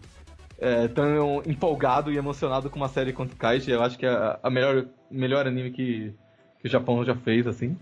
é, 0.58 0.88
tão 0.88 1.44
empolgado 1.46 2.12
e 2.12 2.18
emocionado 2.18 2.68
com 2.70 2.78
uma 2.78 2.90
série 2.90 3.14
quanto 3.14 3.36
Kaid. 3.36 3.70
Eu 3.70 3.84
acho 3.84 4.00
que 4.00 4.06
é 4.08 4.40
a 4.42 4.50
melhor, 4.50 4.88
melhor 5.12 5.46
anime 5.46 5.70
que, 5.70 6.12
que 6.60 6.68
o 6.68 6.70
Japão 6.70 7.06
já 7.06 7.14
fez, 7.14 7.46
assim. 7.46 7.78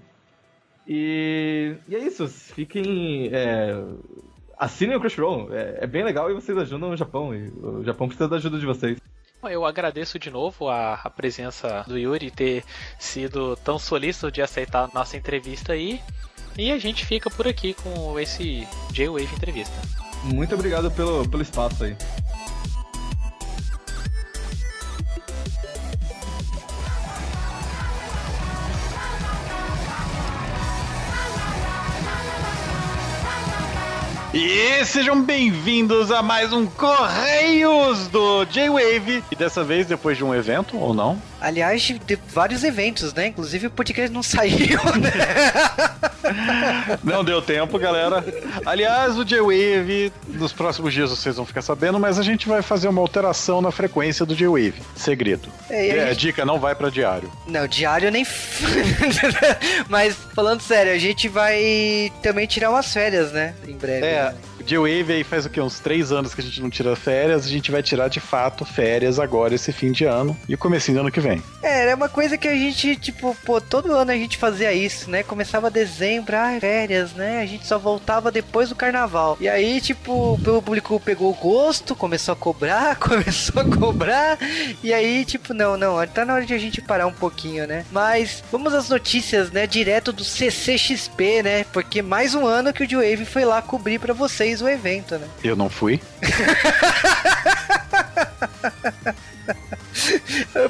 E, 0.86 1.78
e 1.88 1.96
é 1.96 2.00
isso, 2.00 2.28
fiquem. 2.28 3.30
É, 3.32 3.82
assinem 4.64 4.96
o 4.96 5.00
Crunchyroll, 5.00 5.54
é, 5.54 5.80
é 5.82 5.88
bem 5.88 6.04
legal 6.04 6.32
e 6.32 6.34
vocês 6.34 6.58
ajudam 6.58 6.92
o 6.92 6.98
Japão. 6.98 7.36
E 7.36 7.50
o 7.62 7.84
Japão 7.84 8.08
precisa 8.08 8.30
da 8.30 8.38
ajuda 8.38 8.58
de 8.58 8.66
vocês. 8.66 8.98
Eu 9.44 9.66
agradeço 9.66 10.18
de 10.18 10.32
novo 10.32 10.70
a, 10.70 10.94
a 10.94 11.10
presença 11.10 11.84
do 11.86 11.98
Yuri 11.98 12.32
ter 12.32 12.64
sido 12.98 13.58
tão 13.58 13.78
solícito 13.78 14.32
de 14.32 14.42
aceitar 14.42 14.86
a 14.86 14.90
nossa 14.94 15.18
entrevista 15.18 15.74
aí. 15.74 16.00
E 16.58 16.72
a 16.72 16.78
gente 16.78 17.06
fica 17.06 17.30
por 17.30 17.48
aqui 17.48 17.74
com 17.74 18.18
esse 18.18 18.66
J-Wave 18.92 19.36
entrevista. 19.36 19.74
Muito 20.24 20.56
obrigado 20.56 20.90
pelo, 20.92 21.28
pelo 21.28 21.42
espaço 21.42 21.84
aí. 21.84 21.98
E 34.34 34.84
sejam 34.84 35.22
bem-vindos 35.22 36.10
a 36.10 36.24
mais 36.24 36.52
um 36.52 36.66
Correios 36.66 38.08
do 38.08 38.44
J-Wave. 38.46 39.24
E 39.32 39.36
dessa 39.36 39.64
vez, 39.64 39.86
depois 39.86 40.18
de 40.18 40.24
um 40.24 40.34
evento, 40.34 40.76
ou 40.76 40.92
não, 40.92 41.22
Aliás, 41.44 41.82
de 41.82 42.18
vários 42.34 42.64
eventos, 42.64 43.14
né? 43.14 43.28
Inclusive 43.28 43.68
o 43.68 43.72
podcast 43.72 44.12
não 44.14 44.24
saiu, 44.24 44.80
né? 45.00 45.12
Não 47.04 47.24
deu 47.24 47.42
tempo, 47.42 47.78
galera. 47.78 48.24
Aliás, 48.66 49.18
o 49.18 49.26
J-Wave, 49.26 50.12
nos 50.28 50.54
próximos 50.54 50.94
dias 50.94 51.10
vocês 51.10 51.36
vão 51.36 51.46
ficar 51.46 51.62
sabendo, 51.62 52.00
mas 52.00 52.18
a 52.18 52.24
gente 52.24 52.48
vai 52.48 52.62
fazer 52.62 52.88
uma 52.88 53.02
alteração 53.02 53.62
na 53.62 53.72
frequência 53.72 54.26
do 54.26 54.34
J-Wave. 54.36 54.76
Segredo. 54.96 55.50
É, 55.70 55.76
a 55.76 55.96
É, 55.96 56.08
gente- 56.10 56.20
dica, 56.20 56.46
não 56.46 56.60
vai 56.60 56.74
pra 56.76 56.90
diário. 56.90 57.30
Não, 57.46 57.68
diário 57.68 58.10
nem. 58.10 58.26
Mas 59.90 60.16
falando 60.34 60.62
sério, 60.62 60.94
a 60.94 60.98
gente 60.98 61.28
vai 61.28 62.12
também 62.22 62.48
tirar 62.48 62.70
umas 62.70 62.92
férias, 62.94 63.32
né? 63.32 63.54
Em 63.68 63.76
breve. 63.78 64.06
É, 64.06 64.24
né? 64.32 64.36
J-Wave 64.66 65.14
aí 65.14 65.24
faz 65.24 65.46
o 65.46 65.50
quê? 65.50 65.60
Uns 65.60 65.80
três 65.80 66.12
anos 66.12 66.34
que 66.34 66.42
a 66.42 66.44
gente 66.44 66.62
não 66.62 66.70
tira 66.70 66.96
férias, 66.96 67.46
a 67.46 67.50
gente 67.50 67.72
vai 67.72 67.84
tirar 67.84 68.08
de 68.08 68.20
fato 68.20 68.66
férias 68.66 69.20
agora, 69.20 69.54
esse 69.54 69.72
fim 69.72 69.92
de 69.92 70.06
ano 70.06 70.38
e 70.48 70.56
o 70.56 70.58
comecinho 70.58 70.98
do 70.98 71.02
ano 71.02 71.12
que 71.12 71.20
vem. 71.20 71.42
É, 71.62 71.84
era 71.84 71.96
uma 71.96 72.10
coisa 72.10 72.38
que 72.38 72.48
a 72.48 72.56
gente, 72.56 72.96
tipo, 72.96 73.36
pô, 73.46 73.60
todo 73.60 73.94
ano 73.94 74.12
a 74.12 74.16
gente 74.16 74.38
fazia 74.38 74.74
isso, 74.74 75.10
né? 75.10 75.24
Começava 75.24 75.70
dezembro, 75.70 76.36
ah, 76.36 76.58
férias, 76.60 77.14
né? 77.14 77.42
A 77.42 77.46
gente 77.46 77.68
só 77.68 77.78
voltava 77.78 78.32
depois 78.32 78.70
do 78.70 78.76
carnaval. 78.76 79.38
E 79.40 79.50
aí, 79.50 79.82
tipo, 79.82 80.34
o 80.34 80.62
público 80.62 81.00
pegou 81.00 81.32
o 81.32 81.36
gosto, 81.36 81.96
começou 81.96 82.34
a 82.34 82.36
cobrar, 82.36 82.96
começou 83.00 83.62
a 83.62 83.66
cobrar. 83.66 84.38
E 84.82 84.94
aí, 84.94 85.26
tipo, 85.26 85.54
não, 85.54 85.76
não, 85.76 86.06
tá 86.08 86.24
na 86.26 86.36
hora 86.36 86.46
de 86.46 86.54
a 86.54 86.58
gente 86.58 86.82
parar 86.82 87.08
um 87.08 87.14
pouquinho, 87.14 87.68
né? 87.68 87.86
Mas 87.92 88.44
vamos 88.52 88.74
às 88.74 88.90
notícias, 88.90 89.52
né? 89.52 89.68
Direto 89.68 90.14
do 90.14 90.24
CCXP, 90.24 91.44
né? 91.44 91.66
Porque 91.66 92.02
mais 92.02 92.34
um 92.34 92.46
ano 92.46 92.74
que 92.74 92.84
o 92.84 92.88
J-Wave 92.88 93.26
foi 93.26 93.46
lá 93.46 93.62
cobrir 93.62 94.00
pra 94.00 94.14
vocês 94.14 94.53
o 94.62 94.68
evento, 94.70 95.18
né? 95.18 95.28
Eu 95.44 95.56
não 95.56 95.70
fui. 95.70 96.00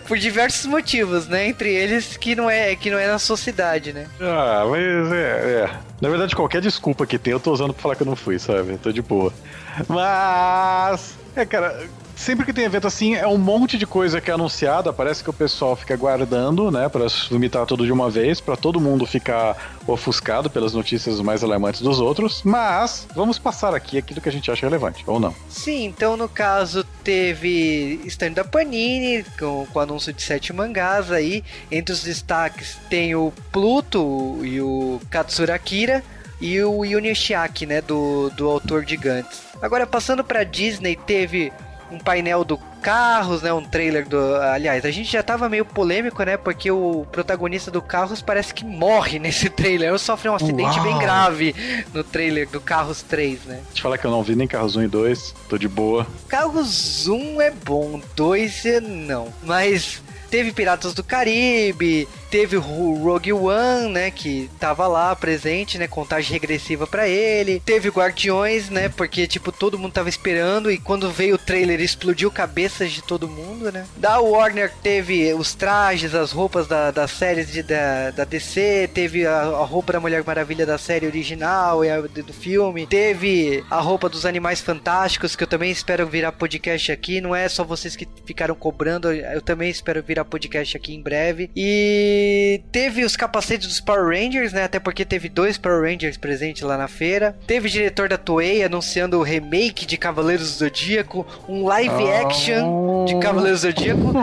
Por 0.08 0.18
diversos 0.18 0.66
motivos, 0.66 1.28
né? 1.28 1.48
Entre 1.48 1.74
eles 1.74 2.18
que 2.18 2.36
não 2.36 2.50
é 2.50 2.76
que 2.76 2.90
não 2.90 2.98
é 2.98 3.08
na 3.08 3.20
sua 3.20 3.38
cidade, 3.38 3.94
né? 3.94 4.08
Ah, 4.20 4.66
mas 4.70 5.12
é, 5.12 5.64
é. 5.64 5.70
Na 6.02 6.10
verdade, 6.10 6.36
qualquer 6.36 6.62
desculpa 6.62 7.06
que 7.06 7.18
tem, 7.18 7.32
eu 7.32 7.40
tô 7.40 7.52
usando 7.52 7.74
pra 7.74 7.82
falar 7.82 7.96
que 7.96 8.04
eu 8.04 8.08
não 8.08 8.16
fui, 8.16 8.38
sabe? 8.40 8.74
Eu 8.74 8.78
tô 8.78 8.92
de 8.92 9.02
boa. 9.02 9.34
Mas. 9.88 11.16
É, 11.36 11.46
cara. 11.46 11.88
Sempre 12.24 12.46
que 12.46 12.54
tem 12.54 12.64
evento 12.64 12.88
assim, 12.88 13.16
é 13.16 13.28
um 13.28 13.38
monte 13.38 13.78
de 13.78 13.86
coisa 13.86 14.22
que 14.22 14.32
é 14.32 14.34
anunciada. 14.34 14.94
Parece 14.94 15.22
que 15.22 15.30
o 15.30 15.34
pessoal 15.34 15.76
fica 15.76 15.94
guardando, 15.98 16.72
né, 16.72 16.88
pra 16.88 17.06
vomitar 17.30 17.66
tudo 17.66 17.86
de 17.86 17.92
uma 17.92 18.10
vez, 18.10 18.40
pra 18.40 18.56
todo 18.56 18.80
mundo 18.80 19.06
ficar 19.06 19.76
ofuscado 19.86 20.50
pelas 20.50 20.74
notícias 20.74 21.20
mais 21.20 21.44
alarmantes 21.44 21.82
dos 21.82 22.00
outros. 22.00 22.42
Mas 22.42 23.06
vamos 23.14 23.38
passar 23.38 23.76
aqui 23.76 23.98
aquilo 23.98 24.22
que 24.22 24.30
a 24.30 24.32
gente 24.32 24.50
acha 24.50 24.66
relevante, 24.66 25.04
ou 25.06 25.20
não. 25.20 25.36
Sim, 25.50 25.84
então 25.84 26.16
no 26.16 26.30
caso 26.30 26.86
teve 27.04 28.00
stand 28.06 28.32
da 28.32 28.46
Panini 28.46 29.26
com, 29.38 29.66
com 29.66 29.80
o 29.80 29.82
anúncio 29.82 30.14
de 30.14 30.22
sete 30.22 30.54
mangás 30.54 31.12
aí. 31.12 31.44
Entre 31.70 31.94
os 31.94 32.04
destaques 32.04 32.78
tem 32.90 33.14
o 33.16 33.34
Pluto 33.52 34.40
e 34.46 34.62
o 34.62 35.02
Katsura 35.10 35.56
Akira 35.56 36.02
e 36.40 36.64
o 36.64 36.86
Yuni 36.86 37.14
Shiaki, 37.14 37.66
né, 37.66 37.82
do, 37.82 38.30
do 38.30 38.50
autor 38.50 38.86
de 38.86 38.96
Gantz. 38.96 39.42
Agora 39.62 39.86
passando 39.86 40.24
pra 40.24 40.46
Disney 40.46 40.96
teve 40.96 41.52
um 41.94 42.00
painel 42.00 42.44
do 42.44 42.58
Carros, 42.82 43.42
né, 43.42 43.54
um 43.54 43.64
trailer 43.64 44.06
do, 44.08 44.36
aliás, 44.36 44.84
a 44.84 44.92
gente 44.92 45.10
já 45.10 45.24
tava 45.24 45.48
meio 45.48 45.64
polêmico, 45.64 46.22
né, 46.24 46.36
porque 46.36 46.70
o 46.70 47.08
protagonista 47.12 47.72
do 47.72 47.82
Carros 47.82 48.22
parece 48.22 48.54
que 48.54 48.66
morre 48.66 49.18
nesse 49.20 49.50
trailer. 49.50 49.90
Ele 49.90 49.98
sofre 49.98 50.28
um 50.28 50.36
acidente 50.36 50.80
bem 50.82 50.92
Uau. 50.92 51.00
grave 51.00 51.56
no 51.94 52.04
trailer 52.04 52.50
do 52.50 52.60
Carros 52.60 53.02
3, 53.04 53.46
né? 53.46 53.62
Te 53.74 53.82
falar 53.82 53.98
que 53.98 54.06
eu 54.06 54.12
não 54.12 54.24
vi 54.24 54.36
nem 54.36 54.48
Carros 54.48 54.76
1 54.76 54.84
e 54.84 54.88
2, 54.88 55.36
tô 55.48 55.58
de 55.58 55.68
boa. 55.68 56.06
Carros 56.28 57.08
1 57.08 57.42
é 57.42 57.52
bom, 57.52 58.02
2 58.16 58.66
é 58.66 58.82
não. 58.82 59.28
Mas 59.44 60.02
teve 60.30 60.52
Piratas 60.52 60.94
do 60.94 61.04
Caribe, 61.04 62.08
teve 62.34 62.58
o 62.58 62.60
Rogue 62.60 63.32
One, 63.32 63.90
né, 63.90 64.10
que 64.10 64.50
tava 64.60 64.88
lá 64.88 65.16
presente, 65.16 65.78
né, 65.78 65.88
contagem 65.88 66.32
regressiva 66.32 66.88
pra 66.88 67.08
ele. 67.08 67.62
Teve 67.64 67.90
Guardiões, 67.90 68.72
né, 68.72 68.90
porque 68.90 69.28
tipo 69.28 69.52
todo 69.52 69.78
mundo 69.78 69.94
tava 69.94 70.10
esperando 70.10 70.72
e 70.72 70.80
quando 70.80 71.12
veio 71.12 71.36
o 71.36 71.38
trailer 71.38 71.80
explodiu 71.80 72.32
cabeças 72.32 72.92
de 72.92 73.04
todo 73.04 73.28
mundo, 73.28 73.72
né. 73.72 73.86
Da 73.98 74.20
Warner 74.20 74.74
teve 74.82 75.32
os 75.36 75.54
trajes, 75.54 76.16
as 76.16 76.32
roupas 76.32 76.66
da, 76.66 76.90
das 76.90 77.12
séries 77.12 77.52
de, 77.52 77.62
da, 77.62 78.10
da 78.10 78.24
DC, 78.24 78.90
teve 78.92 79.28
a, 79.28 79.42
a 79.42 79.64
roupa 79.64 79.94
da 79.94 80.00
Mulher 80.00 80.24
Maravilha 80.26 80.66
da 80.66 80.80
série 80.80 81.06
original 81.06 81.86
e 81.86 81.92
a 81.92 82.02
do 82.02 82.34
filme, 82.34 82.88
teve 82.88 83.64
a 83.70 83.80
roupa 83.80 84.10
dos 84.10 84.26
Animais 84.26 84.60
Fantásticos, 84.60 85.36
que 85.36 85.44
eu 85.44 85.48
também 85.48 85.70
espero 85.70 86.08
virar 86.08 86.32
podcast 86.32 86.92
aqui, 86.92 87.22
não 87.22 87.36
é 87.36 87.48
só 87.48 87.64
vocês 87.64 87.96
que 87.96 88.08
ficaram 88.26 88.56
cobrando, 88.56 89.14
eu 89.14 89.42
também 89.42 89.70
espero 89.70 90.02
virar 90.02 90.26
podcast 90.26 90.76
aqui 90.76 90.96
em 90.96 91.02
breve. 91.02 91.52
E 91.56 92.23
teve 92.72 93.04
os 93.04 93.16
capacetes 93.16 93.68
dos 93.68 93.80
Power 93.80 94.08
Rangers, 94.08 94.54
né? 94.54 94.64
Até 94.64 94.80
porque 94.80 95.06
teve 95.06 95.30
dois 95.30 95.58
Power 95.58 95.82
Rangers 95.92 96.18
presentes 96.18 96.62
lá 96.62 96.78
na 96.78 96.88
feira. 96.88 97.36
Teve 97.48 97.68
o 97.68 97.72
diretor 97.72 98.08
da 98.10 98.18
Toei 98.18 98.64
anunciando 98.64 99.20
o 99.20 99.24
remake 99.24 99.86
de 99.86 99.98
Cavaleiros 99.98 100.52
do 100.52 100.58
Zodíaco, 100.60 101.26
um 101.48 101.66
live 101.66 102.12
action 102.12 103.06
de 103.06 103.18
Cavaleiros 103.20 103.62
do 103.62 103.68
Zodíaco 103.68 104.14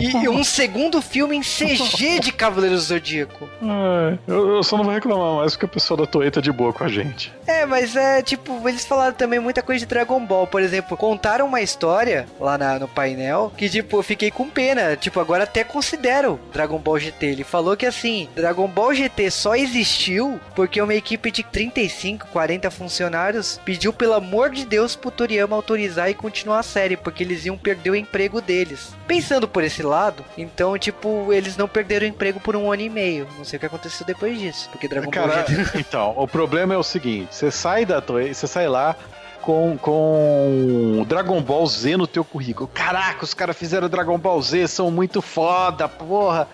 e 0.00 0.28
um 0.28 0.42
segundo 0.44 1.00
filme 1.02 1.36
em 1.36 1.40
CG 1.42 2.20
de 2.20 2.32
Cavaleiros 2.32 2.80
do 2.82 2.86
Zodíaco. 2.88 3.48
Ai, 3.62 4.18
eu, 4.26 4.56
eu 4.56 4.62
só 4.62 4.76
não 4.76 4.84
vou 4.84 4.92
reclamar 4.94 5.36
mais 5.36 5.52
porque 5.52 5.66
o 5.66 5.68
pessoal 5.68 5.96
da 5.98 6.06
Toei 6.06 6.30
tá 6.30 6.40
de 6.40 6.52
boa 6.52 6.72
com 6.72 6.84
a 6.84 6.88
gente. 6.88 7.32
É, 7.46 7.66
mas 7.66 7.96
é 7.96 8.22
tipo, 8.22 8.66
eles 8.68 8.84
falaram 8.84 9.14
também 9.14 9.38
muita 9.40 9.62
coisa 9.62 9.80
de 9.80 9.86
Dragon 9.86 10.24
Ball. 10.24 10.46
Por 10.46 10.62
exemplo, 10.62 10.96
contaram 10.96 11.46
uma 11.46 11.60
história 11.60 12.26
lá 12.38 12.56
na- 12.56 12.78
no 12.78 12.88
painel 12.88 13.52
que, 13.56 13.68
tipo, 13.68 13.96
eu 13.98 14.02
fiquei 14.02 14.30
com 14.30 14.48
pena. 14.48 14.96
Tipo, 14.96 15.20
agora 15.20 15.44
até 15.44 15.64
considero 15.64 16.40
Dragon 16.52 16.78
Ball 16.78 16.98
GT. 16.98 17.26
Ele 17.26 17.44
falou 17.50 17.76
que 17.76 17.84
assim, 17.84 18.28
Dragon 18.34 18.68
Ball 18.68 18.94
GT 18.94 19.30
só 19.30 19.56
existiu 19.56 20.40
porque 20.54 20.80
uma 20.80 20.94
equipe 20.94 21.30
de 21.32 21.42
35, 21.42 22.28
40 22.28 22.70
funcionários 22.70 23.60
pediu, 23.64 23.92
pelo 23.92 24.14
amor 24.14 24.50
de 24.50 24.64
Deus, 24.64 24.94
pro 24.94 25.10
Toriyama 25.10 25.56
autorizar 25.56 26.08
e 26.08 26.14
continuar 26.14 26.60
a 26.60 26.62
série, 26.62 26.96
porque 26.96 27.24
eles 27.24 27.44
iam 27.44 27.58
perder 27.58 27.90
o 27.90 27.96
emprego 27.96 28.40
deles. 28.40 28.94
Pensando 29.06 29.48
por 29.48 29.64
esse 29.64 29.82
lado, 29.82 30.24
então, 30.38 30.78
tipo, 30.78 31.32
eles 31.32 31.56
não 31.56 31.66
perderam 31.66 32.06
o 32.06 32.08
emprego 32.08 32.38
por 32.38 32.54
um 32.54 32.72
ano 32.72 32.82
e 32.82 32.88
meio. 32.88 33.26
Não 33.36 33.44
sei 33.44 33.56
o 33.56 33.60
que 33.60 33.66
aconteceu 33.66 34.06
depois 34.06 34.38
disso, 34.38 34.68
porque 34.70 34.86
Dragon 34.86 35.10
Ball 35.10 35.28
Cara, 35.28 35.44
GT. 35.46 35.78
então, 35.80 36.14
o 36.16 36.28
problema 36.28 36.72
é 36.74 36.78
o 36.78 36.82
seguinte: 36.84 37.34
você 37.34 37.50
sai 37.50 37.84
da 37.84 38.00
Toei, 38.00 38.32
você 38.32 38.46
sai 38.46 38.68
lá 38.68 38.94
com, 39.42 39.76
com 39.76 41.04
Dragon 41.08 41.42
Ball 41.42 41.66
Z 41.66 41.96
no 41.96 42.06
teu 42.06 42.24
currículo. 42.24 42.68
Caraca, 42.72 43.24
os 43.24 43.34
caras 43.34 43.56
fizeram 43.56 43.88
Dragon 43.88 44.18
Ball 44.18 44.40
Z, 44.40 44.68
são 44.68 44.90
muito 44.90 45.20
foda, 45.20 45.88
porra. 45.88 46.46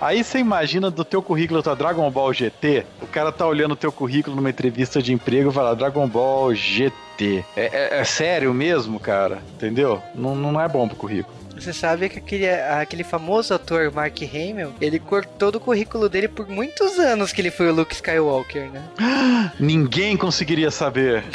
Aí 0.00 0.22
você 0.22 0.38
imagina 0.38 0.90
do 0.90 1.04
teu 1.04 1.22
currículo 1.22 1.62
tá 1.62 1.74
Dragon 1.74 2.10
Ball 2.10 2.32
GT, 2.32 2.84
o 3.00 3.06
cara 3.06 3.32
tá 3.32 3.46
olhando 3.46 3.72
o 3.72 3.76
teu 3.76 3.90
currículo 3.90 4.36
numa 4.36 4.50
entrevista 4.50 5.00
de 5.02 5.12
emprego 5.12 5.50
e 5.50 5.52
fala 5.52 5.74
Dragon 5.74 6.06
Ball 6.06 6.54
GT. 6.54 7.44
É, 7.56 7.64
é- 7.96 8.00
é 8.00 8.04
sério 8.04 8.52
mesmo, 8.52 9.00
cara? 9.00 9.38
Entendeu? 9.54 10.02
Não, 10.14 10.34
não 10.34 10.60
é 10.60 10.68
bom 10.68 10.86
pro 10.86 10.96
currículo. 10.96 11.34
Você 11.58 11.72
sabe 11.72 12.10
que 12.10 12.18
aquele, 12.18 12.46
aquele 12.50 13.02
famoso 13.02 13.54
ator 13.54 13.90
Mark 13.90 14.18
Hamill, 14.22 14.74
ele 14.78 14.98
cortou 14.98 15.50
do 15.50 15.58
currículo 15.58 16.06
dele 16.06 16.28
por 16.28 16.46
muitos 16.46 16.98
anos 16.98 17.32
que 17.32 17.40
ele 17.40 17.50
foi 17.50 17.70
o 17.70 17.74
Luke 17.74 17.94
Skywalker, 17.94 18.70
né? 18.70 18.82
Ninguém 19.58 20.18
conseguiria 20.18 20.70
saber. 20.70 21.24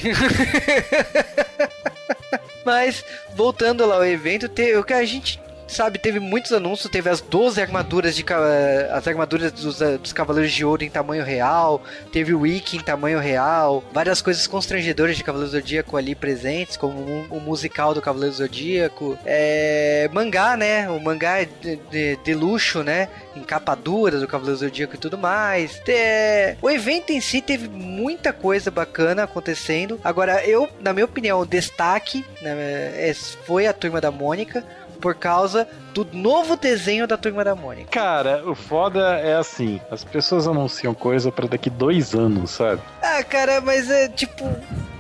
Mas, 2.64 3.04
voltando 3.36 3.84
lá 3.88 3.96
ao 3.96 4.06
evento, 4.06 4.46
o 4.80 4.84
que 4.84 4.94
a 4.94 5.04
gente 5.04 5.40
sabe, 5.72 5.98
teve 6.00 6.20
muitos 6.20 6.52
anúncios, 6.52 6.92
teve 6.92 7.10
as 7.10 7.22
12 7.22 7.62
armaduras 7.62 8.16
de 8.16 8.24
ca- 8.24 8.40
as 8.92 9.08
armaduras 9.08 9.52
dos, 9.52 9.82
eh, 9.82 9.98
dos 9.98 10.14
Cavaleiros 10.14 10.52
de 10.52 10.64
Ouro 10.66 10.84
em 10.84 10.90
tamanho 10.90 11.24
real, 11.24 11.82
teve 12.12 12.34
o 12.34 12.42
Wiki 12.42 12.78
em 12.78 12.82
tamanho 12.82 13.20
real, 13.20 13.84
várias 13.94 14.22
coisas 14.22 14.46
constrangedoras 14.48 15.16
de 15.18 15.24
Cavaleiro 15.24 15.52
do 15.52 15.58
Zodíaco 15.60 15.98
ali 15.98 16.14
presentes, 16.16 16.78
como 16.78 17.00
o, 17.00 17.38
o 17.38 17.40
musical 17.40 17.94
do 17.94 18.02
Cavaleiro 18.02 18.34
do 18.36 18.38
Zodíaco, 18.38 19.18
é, 19.26 20.10
mangá, 20.12 20.56
né, 20.58 20.90
o 20.90 21.00
mangá 21.00 21.44
de, 21.44 21.76
de- 21.90 22.16
de 22.18 22.34
luxo, 22.34 22.84
né, 22.84 23.08
em 23.36 23.42
capa 23.44 23.76
dura 23.76 24.20
do 24.20 24.28
Cavaleiro 24.28 24.58
do 24.58 24.66
Zodíaco 24.66 24.96
e 24.96 24.98
tudo 25.00 25.18
mais. 25.18 25.80
Te- 25.80 26.58
o 26.62 26.70
evento 26.70 27.12
em 27.12 27.22
si 27.22 27.42
teve 27.42 27.68
muita 27.70 28.34
coisa 28.34 28.70
bacana 28.70 29.24
acontecendo. 29.24 30.00
Agora, 30.04 30.46
eu, 30.46 30.68
na 30.82 30.92
minha 30.94 31.06
opinião, 31.06 31.40
o 31.40 31.46
destaque 31.46 32.26
né, 32.42 32.52
é- 33.10 33.14
foi 33.46 33.68
a 33.68 33.74
Turma 33.74 34.02
da 34.02 34.12
Mônica, 34.12 34.64
por 35.02 35.16
causa 35.16 35.68
do 35.94 36.08
novo 36.14 36.56
desenho 36.56 37.08
da 37.08 37.18
Turma 37.18 37.44
da 37.44 37.56
Mônica. 37.56 37.90
Cara, 37.90 38.48
o 38.48 38.56
foda 38.56 39.18
é 39.18 39.36
assim: 39.36 39.82
as 39.90 40.04
pessoas 40.04 40.48
anunciam 40.48 40.94
coisa 40.94 41.32
pra 41.32 41.48
daqui 41.48 41.70
dois 41.70 42.14
anos, 42.14 42.52
sabe? 42.52 42.82
Ah, 43.02 43.24
cara, 43.24 43.60
mas 43.60 43.90
é 43.90 44.08
tipo. 44.08 44.46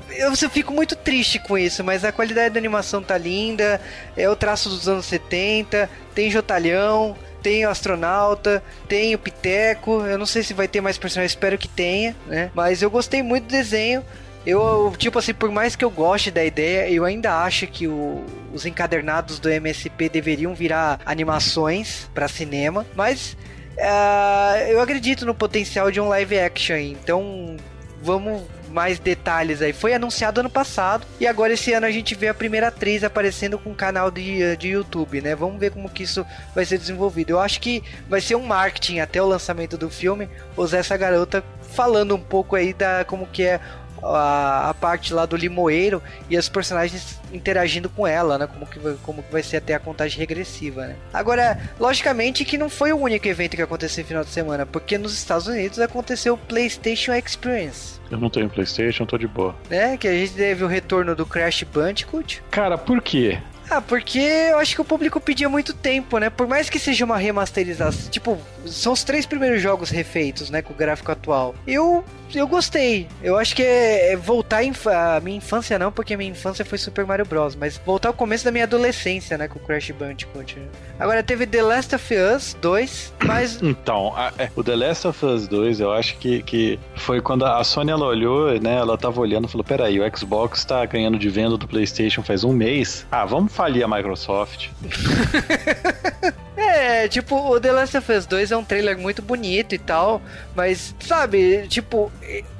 Eu, 0.09 0.33
eu 0.41 0.49
fico 0.49 0.73
muito 0.73 0.93
triste 0.93 1.39
com 1.39 1.57
isso, 1.57 1.85
mas 1.85 2.03
a 2.03 2.11
qualidade 2.11 2.53
da 2.53 2.59
animação 2.59 3.01
tá 3.01 3.17
linda, 3.17 3.79
é 4.17 4.29
o 4.29 4.35
traço 4.35 4.67
dos 4.67 4.89
anos 4.89 5.05
70, 5.05 5.89
tem 6.13 6.29
Jotalhão, 6.29 7.15
tem 7.41 7.65
o 7.65 7.69
astronauta, 7.69 8.61
tem 8.89 9.15
o 9.15 9.19
Piteco. 9.19 10.05
Eu 10.05 10.17
não 10.17 10.25
sei 10.25 10.43
se 10.43 10.53
vai 10.53 10.67
ter 10.67 10.81
mais 10.81 10.97
personagens, 10.97 11.31
espero 11.31 11.57
que 11.57 11.67
tenha, 11.67 12.15
né? 12.27 12.51
Mas 12.53 12.81
eu 12.81 12.89
gostei 12.89 13.23
muito 13.23 13.45
do 13.45 13.51
desenho. 13.51 14.03
Eu, 14.45 14.93
tipo 14.97 15.19
assim, 15.19 15.33
por 15.33 15.51
mais 15.51 15.75
que 15.75 15.85
eu 15.85 15.89
goste 15.91 16.31
da 16.31 16.43
ideia, 16.43 16.89
eu 16.89 17.05
ainda 17.05 17.43
acho 17.43 17.67
que 17.67 17.87
o, 17.87 18.25
os 18.53 18.65
encadernados 18.65 19.39
do 19.39 19.49
MSP 19.49 20.09
deveriam 20.09 20.55
virar 20.55 20.99
animações 21.05 22.09
para 22.13 22.27
cinema, 22.27 22.85
mas 22.95 23.37
uh, 23.77 24.57
eu 24.69 24.81
acredito 24.81 25.25
no 25.25 25.35
potencial 25.35 25.91
de 25.91 26.01
um 26.01 26.07
live 26.07 26.39
action, 26.39 26.77
então 26.77 27.55
vamos 28.01 28.41
mais 28.71 28.97
detalhes 28.97 29.61
aí. 29.61 29.73
Foi 29.73 29.93
anunciado 29.93 30.39
ano 30.39 30.49
passado 30.49 31.05
e 31.19 31.27
agora 31.27 31.53
esse 31.53 31.73
ano 31.73 31.85
a 31.85 31.91
gente 31.91 32.15
vê 32.15 32.29
a 32.29 32.33
primeira 32.33 32.69
atriz 32.69 33.03
aparecendo 33.03 33.59
com 33.59 33.75
canal 33.75 34.09
de, 34.09 34.55
de 34.55 34.69
YouTube, 34.69 35.21
né? 35.21 35.35
Vamos 35.35 35.59
ver 35.59 35.71
como 35.71 35.89
que 35.89 36.03
isso 36.03 36.25
vai 36.55 36.65
ser 36.65 36.77
desenvolvido. 36.77 37.31
Eu 37.31 37.39
acho 37.39 37.59
que 37.59 37.83
vai 38.09 38.21
ser 38.21 38.35
um 38.35 38.45
marketing 38.45 38.99
até 38.99 39.21
o 39.21 39.27
lançamento 39.27 39.77
do 39.77 39.89
filme, 39.89 40.29
usar 40.55 40.79
essa 40.79 40.97
garota 40.97 41.43
falando 41.73 42.15
um 42.15 42.19
pouco 42.21 42.55
aí 42.55 42.73
da 42.73 43.05
como 43.05 43.27
que 43.27 43.43
é 43.43 43.59
a, 44.03 44.69
a, 44.69 44.73
parte 44.73 45.13
lá 45.13 45.25
do 45.25 45.35
limoeiro 45.35 46.01
e 46.29 46.37
os 46.37 46.49
personagens 46.49 47.19
interagindo 47.31 47.89
com 47.89 48.05
ela, 48.05 48.37
né? 48.37 48.47
Como 48.47 48.65
que, 48.65 48.79
como 49.03 49.23
que 49.23 49.31
vai 49.31 49.43
ser 49.43 49.57
até 49.57 49.73
a 49.73 49.79
contagem 49.79 50.17
regressiva, 50.17 50.87
né? 50.87 50.95
Agora, 51.13 51.59
logicamente 51.79 52.43
que 52.45 52.57
não 52.57 52.69
foi 52.69 52.91
o 52.91 52.97
único 52.97 53.27
evento 53.27 53.55
que 53.55 53.61
aconteceu 53.61 54.03
no 54.03 54.07
final 54.07 54.23
de 54.23 54.29
semana, 54.29 54.65
porque 54.65 54.97
nos 54.97 55.13
Estados 55.13 55.47
Unidos 55.47 55.79
aconteceu 55.79 56.33
o 56.33 56.37
PlayStation 56.37 57.13
Experience. 57.13 57.99
Eu 58.09 58.17
não 58.17 58.29
tenho 58.29 58.49
PlayStation, 58.49 59.05
tô 59.05 59.17
de 59.17 59.27
boa. 59.27 59.55
É, 59.69 59.95
que 59.95 60.07
a 60.07 60.11
gente 60.11 60.33
teve 60.33 60.63
o 60.63 60.67
retorno 60.67 61.15
do 61.15 61.25
Crash 61.25 61.63
Bandicoot. 61.63 62.43
Cara, 62.51 62.77
por 62.77 63.01
quê? 63.01 63.39
Ah, 63.71 63.81
porque 63.81 64.19
eu 64.19 64.59
acho 64.59 64.75
que 64.75 64.81
o 64.81 64.85
público 64.85 65.21
pedia 65.21 65.47
muito 65.47 65.73
tempo, 65.73 66.17
né? 66.17 66.29
Por 66.29 66.45
mais 66.45 66.69
que 66.69 66.77
seja 66.77 67.05
uma 67.05 67.17
remasterização. 67.17 68.11
Tipo, 68.11 68.37
são 68.65 68.91
os 68.91 69.01
três 69.01 69.25
primeiros 69.25 69.61
jogos 69.61 69.89
refeitos, 69.89 70.49
né? 70.49 70.61
Com 70.61 70.73
o 70.73 70.75
gráfico 70.75 71.09
atual. 71.09 71.55
Eu 71.65 72.03
eu 72.38 72.47
gostei. 72.47 73.07
Eu 73.21 73.38
acho 73.38 73.55
que 73.55 73.63
é, 73.63 74.13
é 74.13 74.15
voltar 74.15 74.61
a 74.61 75.19
minha 75.19 75.38
infância 75.38 75.77
não, 75.77 75.91
porque 75.91 76.15
minha 76.15 76.29
infância 76.29 76.63
foi 76.63 76.77
Super 76.77 77.05
Mario 77.05 77.25
Bros, 77.25 77.55
mas 77.55 77.79
voltar 77.86 78.09
ao 78.09 78.13
começo 78.13 78.45
da 78.45 78.51
minha 78.51 78.63
adolescência, 78.63 79.38
né, 79.38 79.47
com 79.47 79.59
o 79.59 79.61
Crash 79.61 79.91
Bandicoot. 79.91 80.57
Agora 80.99 81.23
teve 81.23 81.47
The 81.47 81.61
Last 81.61 81.95
of 81.95 82.13
Us 82.13 82.57
2, 82.61 83.13
mas 83.25 83.61
Então, 83.63 84.13
a, 84.15 84.32
é, 84.38 84.49
o 84.55 84.63
The 84.63 84.75
Last 84.75 85.07
of 85.07 85.25
Us 85.25 85.47
2, 85.47 85.79
eu 85.79 85.91
acho 85.91 86.17
que, 86.17 86.41
que 86.43 86.79
foi 86.95 87.21
quando 87.21 87.45
a 87.45 87.63
Sony 87.63 87.91
ela 87.91 88.05
olhou, 88.05 88.59
né, 88.59 88.75
ela 88.75 88.97
tava 88.97 89.19
olhando 89.19 89.47
e 89.47 89.51
falou: 89.51 89.63
"Peraí, 89.63 89.99
o 89.99 90.17
Xbox 90.17 90.65
tá 90.65 90.86
ganhando 90.86 91.17
de 91.17 91.29
venda 91.29 91.57
do 91.57 91.67
PlayStation 91.67 92.21
faz 92.21 92.43
um 92.43 92.53
mês. 92.53 93.05
Ah, 93.11 93.25
vamos 93.25 93.53
falir 93.53 93.84
a 93.84 93.88
Microsoft." 93.88 94.69
É, 96.64 97.07
tipo, 97.07 97.36
o 97.36 97.59
The 97.59 97.72
Last 97.72 97.97
of 97.97 98.12
Us 98.12 98.26
2 98.26 98.51
é 98.51 98.57
um 98.57 98.64
trailer 98.64 98.97
muito 98.97 99.22
bonito 99.22 99.74
e 99.74 99.80
tal, 99.80 100.22
mas, 100.55 100.95
sabe, 100.99 101.68
tipo, 101.68 102.12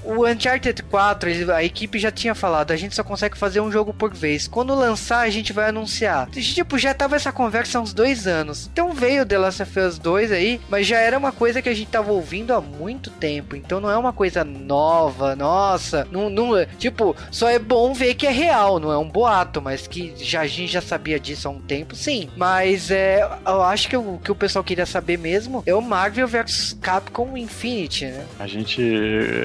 o 0.04 0.28
Uncharted 0.28 0.84
4, 0.84 1.54
a 1.54 1.64
equipe 1.64 2.00
já 2.00 2.12
tinha 2.12 2.36
falado, 2.36 2.72
a 2.72 2.76
gente 2.76 2.96
só 2.96 3.04
consegue 3.04 3.38
fazer 3.38 3.62
um 3.62 3.72
jogo 3.72 3.94
por 3.94 4.14
vez. 4.14 4.48
Quando 4.48 4.76
lançar, 4.76 5.20
a 5.20 5.30
gente 5.30 5.54
vai 5.54 5.70
anunciar. 5.70 6.30
Tipo, 6.30 6.78
já 6.78 6.94
tava 6.94 7.16
essa 7.16 7.32
conversa 7.32 7.78
há 7.78 7.82
uns 7.82 7.94
dois 7.94 8.28
anos. 8.28 8.70
Então 8.72 8.94
veio 8.94 9.26
The 9.26 9.38
Last 9.38 9.64
of 9.64 9.80
Us 9.80 9.98
2 9.98 10.32
aí, 10.32 10.62
mas 10.70 10.88
já 10.88 10.98
era 10.98 11.18
uma 11.18 11.32
coisa 11.32 11.62
que 11.62 11.70
a 11.70 11.74
gente 11.74 11.90
tava 11.90 12.12
ouvindo 12.12 12.54
há 12.54 12.62
muito 12.62 13.10
tempo. 13.10 13.56
Então 13.56 13.80
não 13.80 13.90
é 13.90 13.98
uma 13.98 14.14
coisa 14.14 14.44
nova, 14.44 15.36
nossa. 15.36 16.08
Não, 16.12 16.30
não, 16.30 16.66
tipo, 16.78 17.16
só 17.32 17.50
é 17.50 17.60
bom 17.60 17.94
ver 17.94 18.16
que 18.16 18.28
é 18.28 18.32
real, 18.32 18.80
não 18.80 18.92
é 18.92 18.98
um 18.98 19.08
boato, 19.08 19.62
mas 19.62 19.88
que 19.88 20.14
já, 20.18 20.42
a 20.42 20.48
gente 20.48 20.72
já 20.72 20.82
sabia 20.82 21.20
disso 21.20 21.48
há 21.48 21.52
um 21.52 21.60
tempo, 21.60 21.96
sim. 21.96 22.30
Mas 22.36 22.92
é, 22.92 23.22
eu 23.46 23.62
acho 23.64 23.88
que 23.88 23.98
o 23.98 24.18
que 24.18 24.32
o 24.32 24.36
pessoal 24.36 24.64
queria 24.64 24.86
saber 24.86 25.18
mesmo 25.18 25.64
é 25.66 25.74
o 25.74 25.82
Marvel 25.82 26.28
vs 26.28 26.78
Capcom 26.82 27.38
Infinity, 27.38 28.06
né? 28.06 28.26
A 28.40 28.48
gente. 28.48 28.82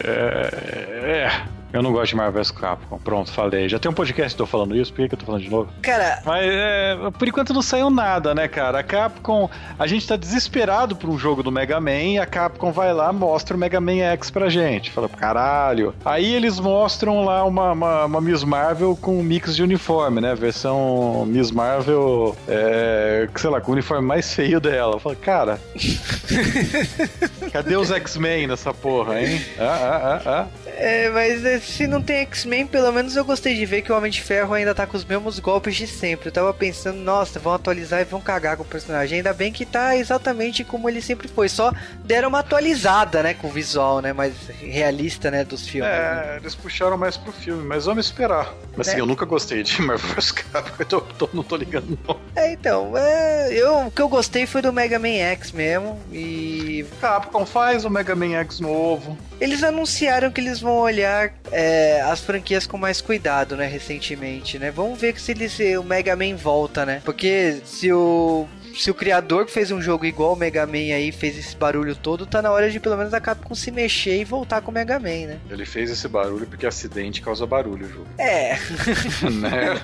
É, 0.04 0.45
é, 0.52 1.55
eu 1.72 1.82
não 1.82 1.92
gosto 1.92 2.10
de 2.10 2.16
Marvel 2.16 2.42
vs 2.42 2.50
Capcom. 2.50 2.98
Pronto, 2.98 3.30
falei. 3.32 3.68
Já 3.68 3.78
tem 3.78 3.90
um 3.90 3.94
podcast 3.94 4.34
que 4.34 4.40
eu 4.40 4.46
tô 4.46 4.50
falando 4.50 4.76
isso, 4.76 4.92
por 4.92 5.02
que, 5.02 5.08
que 5.08 5.14
eu 5.14 5.18
tô 5.18 5.26
falando 5.26 5.42
de 5.42 5.50
novo? 5.50 5.70
Cara. 5.82 6.22
Mas 6.24 6.46
é, 6.48 6.96
por 7.18 7.28
enquanto 7.28 7.52
não 7.52 7.62
saiu 7.62 7.90
nada, 7.90 8.34
né, 8.34 8.48
cara? 8.48 8.78
A 8.78 8.82
Capcom. 8.82 9.50
A 9.78 9.86
gente 9.86 10.06
tá 10.06 10.16
desesperado 10.16 10.96
por 10.96 11.10
um 11.10 11.18
jogo 11.18 11.42
do 11.42 11.50
Mega 11.50 11.80
Man 11.80 11.90
e 11.90 12.18
a 12.18 12.26
Capcom 12.26 12.72
vai 12.72 12.92
lá 12.92 13.12
mostra 13.12 13.56
o 13.56 13.60
Mega 13.60 13.80
Man 13.80 13.98
X 13.98 14.30
pra 14.30 14.48
gente. 14.48 14.90
Fala, 14.90 15.08
caralho. 15.08 15.94
Aí 16.04 16.34
eles 16.34 16.60
mostram 16.60 17.24
lá 17.24 17.44
uma, 17.44 17.72
uma, 17.72 18.04
uma 18.04 18.20
Miss 18.20 18.44
Marvel 18.44 18.96
com 18.96 19.18
um 19.18 19.22
mix 19.22 19.56
de 19.56 19.62
uniforme, 19.62 20.20
né? 20.20 20.34
Versão 20.34 21.24
Miss 21.26 21.50
Marvel, 21.50 22.36
é, 22.48 23.28
sei 23.34 23.50
lá, 23.50 23.60
com 23.60 23.70
o 23.70 23.74
uniforme 23.74 24.06
mais 24.06 24.32
feio 24.32 24.60
dela. 24.60 25.00
Fala, 25.00 25.16
cara. 25.16 25.60
cadê 27.52 27.76
os 27.76 27.90
X-Men 27.90 28.46
nessa 28.46 28.72
porra, 28.72 29.20
hein? 29.20 29.40
Ah, 29.58 29.64
ah, 29.64 30.00
ah, 30.02 30.22
ah. 30.26 30.46
É, 30.78 31.08
mas 31.10 31.44
se 31.60 31.86
não 31.86 32.02
tem 32.02 32.18
X-Men, 32.18 32.66
pelo 32.66 32.92
menos 32.92 33.16
eu 33.16 33.24
gostei 33.24 33.54
de 33.54 33.66
ver 33.66 33.82
que 33.82 33.92
o 33.92 33.96
Homem 33.96 34.10
de 34.10 34.20
Ferro 34.20 34.54
ainda 34.54 34.74
tá 34.74 34.86
com 34.86 34.96
os 34.96 35.04
mesmos 35.04 35.38
golpes 35.38 35.76
de 35.76 35.86
sempre. 35.86 36.28
Eu 36.28 36.32
tava 36.32 36.52
pensando, 36.52 36.98
nossa, 36.98 37.38
vão 37.38 37.54
atualizar 37.54 38.00
e 38.00 38.04
vão 38.04 38.20
cagar 38.20 38.56
com 38.56 38.62
o 38.62 38.66
personagem. 38.66 39.18
Ainda 39.18 39.32
bem 39.32 39.52
que 39.52 39.64
tá 39.64 39.96
exatamente 39.96 40.64
como 40.64 40.88
ele 40.88 41.00
sempre 41.00 41.28
foi. 41.28 41.48
Só 41.48 41.72
deram 42.04 42.28
uma 42.28 42.40
atualizada, 42.40 43.22
né, 43.22 43.34
com 43.34 43.48
o 43.48 43.50
visual, 43.50 44.00
né, 44.00 44.12
mais 44.12 44.34
realista, 44.60 45.30
né, 45.30 45.44
dos 45.44 45.66
filmes. 45.66 45.90
É, 45.90 45.98
né? 45.98 46.36
eles 46.40 46.54
puxaram 46.54 46.96
mais 46.96 47.16
pro 47.16 47.32
filme, 47.32 47.64
mas 47.66 47.84
vamos 47.84 48.06
esperar. 48.06 48.54
Mas 48.76 48.88
assim, 48.88 48.98
é. 48.98 49.00
eu 49.00 49.06
nunca 49.06 49.24
gostei 49.24 49.62
de 49.62 49.80
Marvel 49.82 50.14
vs. 50.14 50.32
Capcom, 50.32 50.76
então 50.82 51.00
tô, 51.00 51.28
não 51.32 51.42
tô 51.42 51.56
ligando 51.56 51.98
não. 52.06 52.18
É, 52.34 52.52
então, 52.52 52.96
é, 52.96 53.52
eu, 53.52 53.86
o 53.86 53.90
que 53.90 54.02
eu 54.02 54.08
gostei 54.08 54.46
foi 54.46 54.62
do 54.62 54.72
Mega 54.72 54.98
Man 54.98 55.08
X 55.08 55.52
mesmo, 55.52 55.98
e... 56.12 56.84
Capcom 57.00 57.46
faz 57.46 57.84
o 57.84 57.90
Mega 57.90 58.14
Man 58.14 58.34
X 58.34 58.60
novo. 58.60 59.16
Eles 59.40 59.62
anunciaram 59.62 60.30
que 60.30 60.40
eles 60.40 60.60
vão 60.60 60.78
olhar 60.78 61.32
é, 61.52 62.00
as 62.02 62.20
franquias 62.20 62.66
com 62.66 62.78
mais 62.78 63.00
cuidado, 63.00 63.56
né, 63.56 63.66
recentemente, 63.66 64.58
né? 64.58 64.70
Vamos 64.70 64.98
ver 64.98 65.18
se, 65.20 65.32
eles, 65.32 65.58
o 65.78 65.82
Mega 65.82 66.16
Man 66.16 66.36
volta, 66.36 66.86
né? 66.86 67.02
Porque 67.04 67.60
se 67.64 67.92
o 67.92 68.46
se 68.78 68.90
o 68.90 68.94
criador 68.94 69.46
que 69.46 69.52
fez 69.52 69.70
um 69.70 69.80
jogo 69.80 70.04
igual 70.04 70.32
o 70.32 70.36
Mega 70.36 70.66
Man 70.66 70.94
aí 70.94 71.10
fez 71.12 71.38
esse 71.38 71.56
barulho 71.56 71.94
todo, 71.94 72.26
tá 72.26 72.42
na 72.42 72.50
hora 72.50 72.70
de 72.70 72.78
pelo 72.78 72.96
menos 72.96 73.14
a 73.14 73.20
Capcom 73.20 73.54
se 73.54 73.70
mexer 73.70 74.20
e 74.20 74.24
voltar 74.24 74.60
com 74.60 74.70
o 74.70 74.74
Mega 74.74 74.98
Man, 74.98 75.26
né? 75.26 75.38
Ele 75.50 75.64
fez 75.64 75.90
esse 75.90 76.06
barulho 76.08 76.46
porque 76.46 76.66
acidente 76.66 77.20
causa 77.20 77.46
barulho, 77.46 77.88
jogo. 77.88 78.06
É. 78.18 78.56
né? 79.30 79.74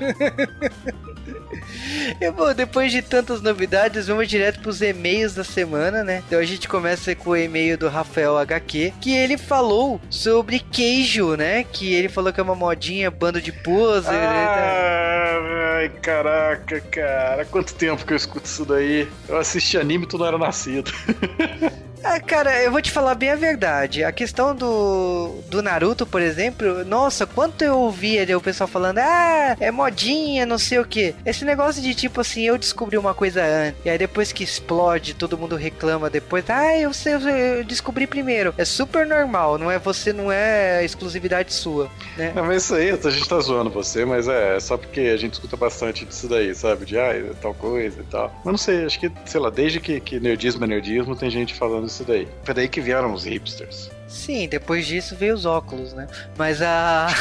E, 2.20 2.30
bom, 2.30 2.52
depois 2.52 2.90
de 2.92 3.02
tantas 3.02 3.40
novidades, 3.40 4.06
vamos 4.06 4.28
direto 4.28 4.60
pros 4.60 4.82
e-mails 4.82 5.34
da 5.34 5.44
semana, 5.44 6.02
né? 6.02 6.22
Então 6.26 6.38
a 6.38 6.44
gente 6.44 6.68
começa 6.68 7.14
com 7.14 7.30
o 7.30 7.36
e-mail 7.36 7.78
do 7.78 7.88
Rafael 7.88 8.36
HQ, 8.38 8.94
que 9.00 9.14
ele 9.14 9.38
falou 9.38 10.00
sobre 10.10 10.58
queijo, 10.60 11.34
né? 11.36 11.64
Que 11.64 11.94
ele 11.94 12.08
falou 12.08 12.32
que 12.32 12.40
é 12.40 12.42
uma 12.42 12.54
modinha, 12.54 13.10
bando 13.10 13.40
de 13.40 13.52
pose. 13.52 14.08
Né? 14.08 14.16
Ah, 14.16 15.78
ai, 15.78 15.88
caraca, 15.88 16.80
cara. 16.80 17.44
Quanto 17.44 17.74
tempo 17.74 18.04
que 18.04 18.12
eu 18.12 18.16
escuto 18.16 18.46
isso 18.46 18.64
daí? 18.64 18.81
Eu 19.28 19.36
assisti 19.36 19.78
anime 19.78 20.04
e 20.04 20.08
tu 20.08 20.18
não 20.18 20.26
era 20.26 20.38
nascido. 20.38 20.90
Ah, 22.04 22.20
cara, 22.20 22.62
eu 22.62 22.70
vou 22.70 22.82
te 22.82 22.90
falar 22.90 23.14
bem 23.14 23.30
a 23.30 23.36
verdade. 23.36 24.02
A 24.04 24.12
questão 24.12 24.54
do, 24.54 25.40
do 25.48 25.62
Naruto, 25.62 26.04
por 26.04 26.20
exemplo, 26.20 26.84
nossa, 26.84 27.26
quanto 27.26 27.62
eu 27.62 27.78
ouvia 27.78 28.36
o 28.36 28.40
pessoal 28.40 28.68
falando, 28.68 28.98
ah, 28.98 29.56
é 29.60 29.70
modinha, 29.70 30.44
não 30.44 30.58
sei 30.58 30.78
o 30.78 30.84
que. 30.84 31.14
Esse 31.24 31.44
negócio 31.44 31.82
de 31.82 31.94
tipo 31.94 32.20
assim, 32.20 32.42
eu 32.42 32.58
descobri 32.58 32.98
uma 32.98 33.14
coisa 33.14 33.42
antes, 33.44 33.80
e 33.84 33.90
aí 33.90 33.98
depois 33.98 34.32
que 34.32 34.42
explode, 34.42 35.14
todo 35.14 35.38
mundo 35.38 35.56
reclama 35.56 36.10
depois, 36.10 36.48
ah, 36.48 36.76
eu, 36.76 36.92
sei, 36.92 37.14
eu 37.14 37.64
descobri 37.64 38.06
primeiro. 38.06 38.54
É 38.58 38.64
super 38.64 39.06
normal, 39.06 39.58
não 39.58 39.70
é 39.70 39.78
você, 39.78 40.12
não 40.12 40.30
é 40.30 40.84
exclusividade 40.84 41.52
sua, 41.52 41.90
né? 42.16 42.32
Não, 42.34 42.44
mas 42.44 42.64
isso 42.64 42.74
aí, 42.74 42.90
a 42.90 43.10
gente 43.10 43.28
tá 43.28 43.38
zoando 43.40 43.70
você, 43.70 44.04
mas 44.04 44.28
é 44.28 44.58
só 44.60 44.76
porque 44.76 45.00
a 45.00 45.16
gente 45.16 45.34
escuta 45.34 45.56
bastante 45.56 46.04
disso 46.04 46.28
daí, 46.28 46.54
sabe? 46.54 46.84
De, 46.84 46.98
ah, 46.98 47.12
tal 47.40 47.54
coisa 47.54 48.00
e 48.00 48.04
tal. 48.04 48.32
Mas 48.44 48.52
não 48.52 48.58
sei, 48.58 48.84
acho 48.84 48.98
que, 48.98 49.10
sei 49.24 49.40
lá, 49.40 49.50
desde 49.50 49.80
que, 49.80 50.00
que 50.00 50.18
nerdismo 50.18 50.64
é 50.64 50.66
nerdismo, 50.66 51.16
tem 51.16 51.30
gente 51.30 51.54
falando 51.54 51.88
isso 51.92 52.04
daí. 52.04 52.26
Foi 52.42 52.54
daí 52.54 52.68
que 52.68 52.80
vieram 52.80 53.12
os 53.12 53.24
hipsters. 53.24 53.90
Sim, 54.12 54.46
depois 54.46 54.86
disso 54.86 55.16
veio 55.16 55.34
os 55.34 55.46
óculos, 55.46 55.94
né? 55.94 56.06
Mas 56.36 56.60
a. 56.60 57.08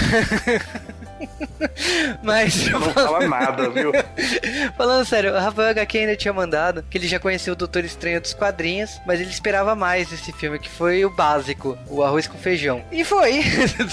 Mas. 2.21 2.69
Não 2.69 2.81
fala 2.81 3.27
nada, 3.27 3.69
viu? 3.69 3.91
Falando 4.77 5.05
sério, 5.05 5.33
o 5.33 5.39
Rafael 5.39 5.69
HQ 5.69 5.97
ainda 5.97 6.15
tinha 6.15 6.33
mandado 6.33 6.83
que 6.89 6.97
ele 6.97 7.07
já 7.07 7.19
conhecia 7.19 7.53
o 7.53 7.55
Doutor 7.55 7.85
Estranho 7.85 8.19
dos 8.19 8.33
quadrinhos, 8.33 8.99
mas 9.07 9.21
ele 9.21 9.29
esperava 9.29 9.73
mais 9.73 10.11
esse 10.11 10.31
filme, 10.33 10.59
que 10.59 10.69
foi 10.69 11.05
o 11.05 11.09
básico, 11.09 11.77
o 11.87 12.03
arroz 12.03 12.27
com 12.27 12.37
feijão. 12.37 12.83
E 12.91 13.03
foi! 13.03 13.41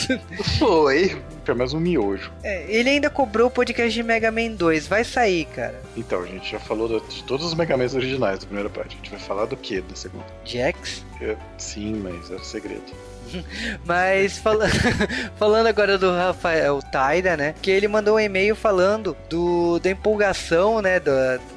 foi! 0.58 1.22
Foi 1.44 1.54
mais 1.54 1.72
um 1.72 1.80
miojo. 1.80 2.30
É, 2.42 2.64
ele 2.68 2.90
ainda 2.90 3.08
cobrou 3.08 3.46
o 3.46 3.50
podcast 3.50 3.94
de 3.94 4.02
Mega 4.02 4.30
Man 4.30 4.50
2. 4.50 4.86
Vai 4.86 5.02
sair, 5.02 5.46
cara. 5.46 5.74
Então, 5.96 6.22
a 6.22 6.26
gente 6.26 6.50
já 6.50 6.58
falou 6.58 7.00
de 7.00 7.24
todos 7.24 7.46
os 7.46 7.54
Mega 7.54 7.76
Mans 7.76 7.94
originais 7.94 8.40
da 8.40 8.46
primeira 8.46 8.68
parte. 8.68 8.94
A 8.94 8.96
gente 8.96 9.10
vai 9.10 9.20
falar 9.20 9.46
do 9.46 9.56
que 9.56 9.80
da 9.80 9.96
segunda? 9.96 10.26
Jax? 10.44 11.07
É, 11.20 11.36
sim, 11.56 11.94
mas 11.94 12.30
era 12.30 12.42
segredo. 12.42 13.08
Mas 13.84 14.38
fala... 14.38 14.66
falando 15.36 15.66
agora 15.66 15.98
do 15.98 16.10
Rafael 16.10 16.80
Taira, 16.80 17.36
né? 17.36 17.54
Que 17.60 17.70
ele 17.70 17.88
mandou 17.88 18.16
um 18.16 18.20
e-mail 18.20 18.56
falando 18.56 19.16
do, 19.28 19.78
da 19.78 19.90
empolgação, 19.90 20.80
né? 20.80 20.98
Do, 20.98 21.10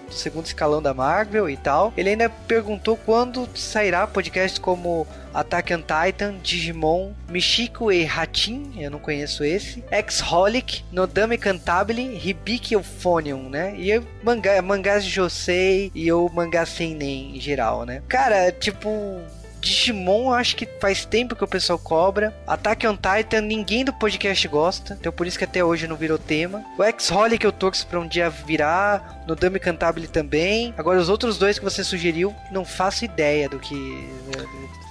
do 0.08 0.14
segundo 0.14 0.46
escalão 0.46 0.82
da 0.82 0.94
Marvel 0.94 1.50
e 1.50 1.58
tal. 1.58 1.94
Ele 1.96 2.10
ainda 2.10 2.30
perguntou 2.30 2.98
quando 2.98 3.48
sairá 3.56 4.06
podcasts 4.06 4.60
como 4.60 5.08
Attack 5.34 5.74
on 5.74 5.82
Titan, 5.82 6.36
Digimon, 6.44 7.14
Michiko 7.30 7.92
e 7.92 8.06
Hatin, 8.06 8.74
eu 8.78 8.92
não 8.92 9.00
conheço 9.00 9.44
esse, 9.44 9.84
X-Holic, 9.90 10.84
Nodame 10.92 11.38
Cantabile, 11.38 12.20
Hibiki 12.22 12.74
Euphonium, 12.74 13.50
né? 13.50 13.74
E 13.78 14.02
mangá, 14.22 14.62
mangás 14.62 15.06
de 15.06 15.10
Josei 15.10 15.90
e 15.96 16.12
o 16.12 16.30
mangá 16.30 16.66
seinen 16.66 17.38
em 17.38 17.40
geral, 17.40 17.86
né? 17.86 18.04
Cara, 18.10 18.52
tipo, 18.52 19.22
Digimon, 19.62 20.34
acho 20.34 20.56
que 20.56 20.68
faz 20.80 21.06
tempo 21.06 21.36
que 21.36 21.44
o 21.44 21.48
pessoal 21.48 21.78
cobra. 21.78 22.36
Attack 22.48 22.86
on 22.88 22.98
Titan, 22.98 23.42
ninguém 23.42 23.86
do 23.86 23.94
podcast 23.94 24.48
gosta. 24.48 24.98
Então 25.00 25.12
por 25.12 25.28
isso 25.28 25.38
que 25.38 25.44
até 25.44 25.64
hoje 25.64 25.88
não 25.88 25.96
virou 25.96 26.18
tema. 26.18 26.64
O 26.78 26.84
X-Holly 26.84 27.38
que 27.38 27.46
eu 27.46 27.52
torço 27.52 27.86
pra 27.88 28.00
um 28.00 28.08
dia 28.08 28.30
virar. 28.30 29.24
No 29.28 29.36
Dummy 29.36 29.60
Cantabile 29.60 30.08
também. 30.08 30.74
Agora 30.78 31.00
os 31.00 31.08
outros 31.08 31.38
dois 31.38 31.60
que 31.60 31.64
você 31.64 31.84
sugeriu, 31.84 32.36
não 32.52 32.66
faço 32.66 33.06
ideia 33.06 33.48
do 33.48 33.60
que. 33.60 34.10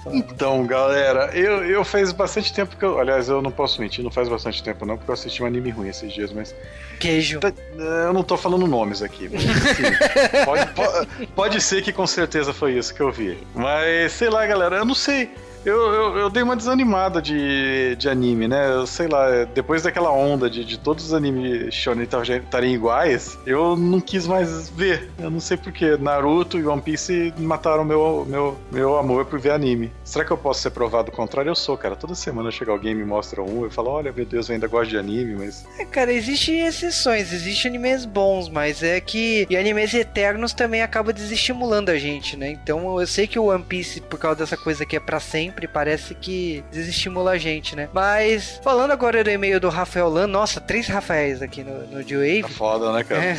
Então, 0.07 0.65
galera, 0.65 1.29
eu, 1.35 1.63
eu 1.63 1.85
faz 1.85 2.11
bastante 2.11 2.51
tempo 2.53 2.75
que 2.75 2.83
eu. 2.83 2.99
Aliás, 2.99 3.29
eu 3.29 3.41
não 3.41 3.51
posso 3.51 3.79
mentir, 3.79 4.03
não 4.03 4.11
faz 4.11 4.27
bastante 4.27 4.63
tempo 4.63 4.85
não, 4.85 4.97
porque 4.97 5.11
eu 5.11 5.13
assisti 5.13 5.43
um 5.43 5.45
anime 5.45 5.69
ruim 5.69 5.89
esses 5.89 6.11
dias, 6.11 6.31
mas. 6.31 6.55
Queijo. 6.99 7.39
Tá, 7.39 7.53
eu 7.77 8.13
não 8.13 8.23
tô 8.23 8.35
falando 8.35 8.65
nomes 8.65 9.01
aqui, 9.01 9.29
mas 9.29 9.43
assim, 9.43 9.83
pode, 10.45 10.71
pode, 10.73 11.27
pode 11.27 11.61
ser 11.61 11.83
que 11.83 11.93
com 11.93 12.07
certeza 12.07 12.53
foi 12.53 12.77
isso 12.77 12.93
que 12.93 13.01
eu 13.01 13.11
vi. 13.11 13.37
Mas, 13.53 14.13
sei 14.13 14.29
lá, 14.29 14.45
galera, 14.45 14.77
eu 14.77 14.85
não 14.85 14.95
sei. 14.95 15.29
Eu, 15.65 15.93
eu, 15.93 16.17
eu, 16.17 16.29
dei 16.29 16.41
uma 16.41 16.55
desanimada 16.55 17.21
de, 17.21 17.95
de 17.95 18.09
anime, 18.09 18.47
né? 18.47 18.71
Eu 18.71 18.87
sei 18.87 19.07
lá, 19.07 19.45
depois 19.53 19.83
daquela 19.83 20.11
onda 20.11 20.49
de, 20.49 20.65
de 20.65 20.79
todos 20.79 21.05
os 21.05 21.13
animes 21.13 21.73
shonen 21.73 22.03
estarem 22.03 22.73
iguais, 22.73 23.37
eu 23.45 23.75
não 23.75 24.01
quis 24.01 24.25
mais 24.25 24.69
ver. 24.69 25.09
Eu 25.19 25.29
não 25.29 25.39
sei 25.39 25.57
porquê. 25.57 25.97
Naruto 25.97 26.57
e 26.57 26.65
One 26.65 26.81
Piece 26.81 27.33
mataram 27.37 27.85
meu, 27.85 28.25
meu, 28.27 28.57
meu 28.71 28.97
amor 28.97 29.25
por 29.25 29.39
ver 29.39 29.51
anime. 29.51 29.91
Será 30.03 30.25
que 30.25 30.31
eu 30.31 30.37
posso 30.37 30.61
ser 30.61 30.71
provado 30.71 31.11
o 31.11 31.13
contrário? 31.13 31.49
Eu 31.49 31.55
sou, 31.55 31.77
cara. 31.77 31.95
Toda 31.95 32.15
semana 32.15 32.49
chega 32.49 32.71
alguém 32.71 32.93
e 32.93 32.95
me 32.95 33.05
mostra 33.05 33.43
um, 33.43 33.63
eu 33.63 33.71
falo, 33.71 33.89
olha, 33.91 34.11
meu 34.11 34.25
Deus, 34.25 34.49
eu 34.49 34.53
ainda 34.53 34.67
gosto 34.67 34.89
de 34.89 34.97
anime, 34.97 35.35
mas... 35.35 35.65
É, 35.77 35.85
cara, 35.85 36.11
existem 36.11 36.65
exceções, 36.65 37.31
existem 37.31 37.69
animes 37.69 38.05
bons, 38.05 38.49
mas 38.49 38.81
é 38.81 38.99
que... 38.99 39.45
E 39.49 39.55
animes 39.55 39.93
eternos 39.93 40.53
também 40.53 40.81
acabam 40.81 41.13
desestimulando 41.13 41.91
a 41.91 41.97
gente, 41.97 42.35
né? 42.35 42.49
Então 42.49 42.99
eu 42.99 43.05
sei 43.05 43.27
que 43.27 43.37
o 43.37 43.45
One 43.45 43.63
Piece, 43.63 44.01
por 44.01 44.19
causa 44.19 44.39
dessa 44.39 44.57
coisa 44.57 44.85
que 44.85 44.95
é 44.95 44.99
para 44.99 45.19
sempre, 45.19 45.50
sempre, 45.51 45.67
parece 45.67 46.15
que 46.15 46.63
desestimula 46.71 47.31
a 47.31 47.37
gente, 47.37 47.75
né? 47.75 47.89
Mas, 47.93 48.59
falando 48.63 48.91
agora 48.91 49.23
do 49.23 49.29
e-mail 49.29 49.59
do 49.59 49.69
Rafael 49.69 50.07
Lan, 50.07 50.27
nossa, 50.27 50.61
três 50.61 50.87
Rafaéis 50.87 51.41
aqui 51.41 51.63
no, 51.63 51.85
no 51.87 52.01
G-Wave. 52.01 52.43
Tá 52.43 52.49
foda, 52.49 52.93
né, 52.93 53.03
cara? 53.03 53.21
É. 53.21 53.35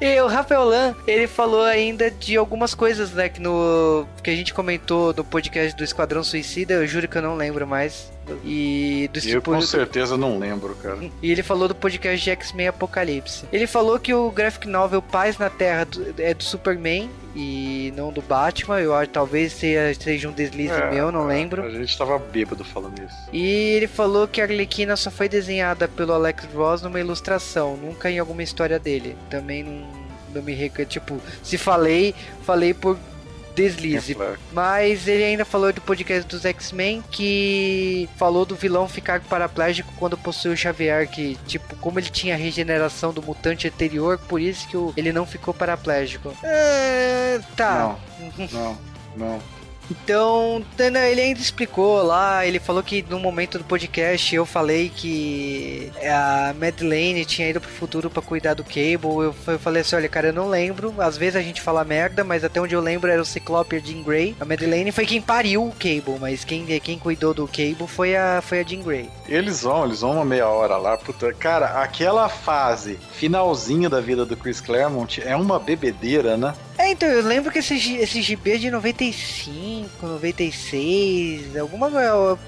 e 0.16 0.20
o 0.20 0.26
Rafael 0.26 0.64
Lan, 0.64 0.94
ele 1.06 1.28
falou 1.28 1.62
ainda 1.62 2.10
de 2.10 2.36
algumas 2.36 2.74
coisas, 2.74 3.12
né, 3.12 3.28
que, 3.28 3.40
no, 3.40 4.06
que 4.22 4.30
a 4.30 4.34
gente 4.34 4.52
comentou 4.52 5.14
no 5.14 5.24
podcast 5.24 5.76
do 5.76 5.84
Esquadrão 5.84 6.24
Suicida, 6.24 6.74
eu 6.74 6.86
juro 6.86 7.06
que 7.06 7.16
eu 7.16 7.22
não 7.22 7.36
lembro 7.36 7.66
mais. 7.66 8.10
E 8.44 9.10
do 9.12 9.18
Eu 9.28 9.42
com 9.42 9.60
certeza 9.60 10.16
não 10.16 10.38
lembro, 10.38 10.76
cara. 10.76 10.98
E 11.20 11.30
ele 11.30 11.42
falou 11.42 11.66
do 11.66 11.74
podcast 11.74 12.22
de 12.22 12.30
X-Men 12.30 12.68
Apocalipse. 12.68 13.44
Ele 13.52 13.66
falou 13.66 13.98
que 13.98 14.14
o 14.14 14.30
graphic 14.30 14.68
novel 14.68 15.02
Paz 15.02 15.38
na 15.38 15.50
Terra 15.50 15.86
é 16.18 16.32
do 16.32 16.42
Superman 16.42 17.10
e 17.34 17.92
não 17.96 18.12
do 18.12 18.22
Batman. 18.22 18.80
Eu 18.80 18.94
acho 18.94 19.10
talvez 19.10 19.52
seja, 19.52 20.28
um 20.28 20.32
deslize 20.32 20.72
é, 20.72 20.90
meu, 20.90 21.10
não 21.10 21.26
lembro. 21.26 21.62
A 21.62 21.70
gente 21.70 21.96
tava 21.96 22.18
bêbado 22.18 22.64
falando 22.64 22.98
isso. 23.00 23.16
E 23.32 23.46
ele 23.46 23.86
falou 23.86 24.28
que 24.28 24.40
a 24.40 24.44
Arlequina 24.44 24.96
só 24.96 25.10
foi 25.10 25.28
desenhada 25.28 25.88
pelo 25.88 26.12
Alex 26.12 26.46
Ross 26.54 26.82
numa 26.82 27.00
ilustração, 27.00 27.76
nunca 27.76 28.10
em 28.10 28.18
alguma 28.18 28.42
história 28.42 28.78
dele. 28.78 29.16
Também 29.30 29.62
não, 29.62 29.86
não 30.34 30.42
me 30.42 30.52
recordo. 30.52 30.88
Tipo, 30.88 31.20
se 31.42 31.56
falei, 31.56 32.14
falei 32.44 32.74
por 32.74 32.98
deslize. 33.54 34.16
É 34.20 34.36
Mas 34.52 35.06
ele 35.06 35.24
ainda 35.24 35.44
falou 35.44 35.72
do 35.72 35.80
podcast 35.80 36.28
dos 36.28 36.44
X-Men 36.44 37.02
que 37.10 38.08
falou 38.16 38.44
do 38.44 38.54
vilão 38.54 38.88
ficar 38.88 39.20
paraplégico 39.20 39.92
quando 39.98 40.16
possuiu 40.18 40.54
o 40.54 40.56
Xavier, 40.56 41.08
que 41.08 41.36
tipo, 41.46 41.76
como 41.76 41.98
ele 41.98 42.10
tinha 42.10 42.34
a 42.34 42.38
regeneração 42.38 43.12
do 43.12 43.22
mutante 43.22 43.68
anterior, 43.68 44.18
por 44.18 44.40
isso 44.40 44.68
que 44.68 44.76
ele 44.98 45.12
não 45.12 45.26
ficou 45.26 45.54
paraplégico. 45.54 46.34
É, 46.42 47.40
tá. 47.56 47.96
Não, 48.18 48.48
não, 48.52 48.78
não. 49.16 49.61
Então, 49.92 50.64
ele 50.78 51.20
ainda 51.20 51.40
explicou 51.40 52.02
lá, 52.02 52.46
ele 52.46 52.58
falou 52.58 52.82
que 52.82 53.04
no 53.08 53.18
momento 53.18 53.58
do 53.58 53.64
podcast 53.64 54.34
eu 54.34 54.46
falei 54.46 54.88
que 54.88 55.92
a 56.02 56.54
Madeleine 56.58 57.24
tinha 57.26 57.50
ido 57.50 57.60
pro 57.60 57.70
futuro 57.70 58.08
para 58.08 58.22
cuidar 58.22 58.54
do 58.54 58.64
Cable. 58.64 59.34
Eu, 59.46 59.58
falei 59.58 59.82
assim: 59.82 59.96
olha, 59.96 60.08
cara, 60.08 60.28
eu 60.28 60.32
não 60.32 60.48
lembro. 60.48 60.94
Às 60.98 61.16
vezes 61.18 61.36
a 61.36 61.42
gente 61.42 61.60
fala 61.60 61.84
merda, 61.84 62.24
mas 62.24 62.42
até 62.42 62.60
onde 62.60 62.74
eu 62.74 62.80
lembro 62.80 63.10
era 63.10 63.20
o 63.20 63.24
Ciclope 63.24 63.76
e 63.76 63.78
a 63.78 63.82
Jean 63.82 64.02
Grey. 64.02 64.34
A 64.40 64.44
Madeleine 64.44 64.90
foi 64.90 65.04
quem 65.04 65.20
pariu 65.20 65.66
o 65.66 65.72
Cable, 65.72 66.18
mas 66.18 66.44
quem, 66.44 66.64
quem 66.80 66.98
cuidou 66.98 67.34
do 67.34 67.46
Cable 67.46 67.86
foi 67.86 68.16
a, 68.16 68.40
foi 68.40 68.60
a 68.60 68.62
Jean 68.62 68.80
Grey. 68.80 69.10
Eles 69.28 69.62
vão, 69.62 69.84
eles 69.84 70.00
vão 70.00 70.12
uma 70.12 70.24
meia 70.24 70.48
hora 70.48 70.76
lá. 70.78 70.96
Puta, 70.96 71.32
cara, 71.34 71.82
aquela 71.82 72.28
fase 72.28 72.98
finalzinho 73.12 73.90
da 73.90 74.00
vida 74.00 74.24
do 74.24 74.36
Chris 74.36 74.60
Claremont 74.60 75.20
é 75.22 75.36
uma 75.36 75.58
bebedeira, 75.58 76.36
né? 76.36 76.54
É, 76.82 76.90
então, 76.90 77.08
eu 77.08 77.22
lembro 77.22 77.52
que 77.52 77.60
esse, 77.60 77.94
esse 77.94 78.20
GB 78.20 78.54
é 78.54 78.56
de 78.56 78.68
95, 78.68 80.04
96, 80.04 81.56
alguma 81.56 81.88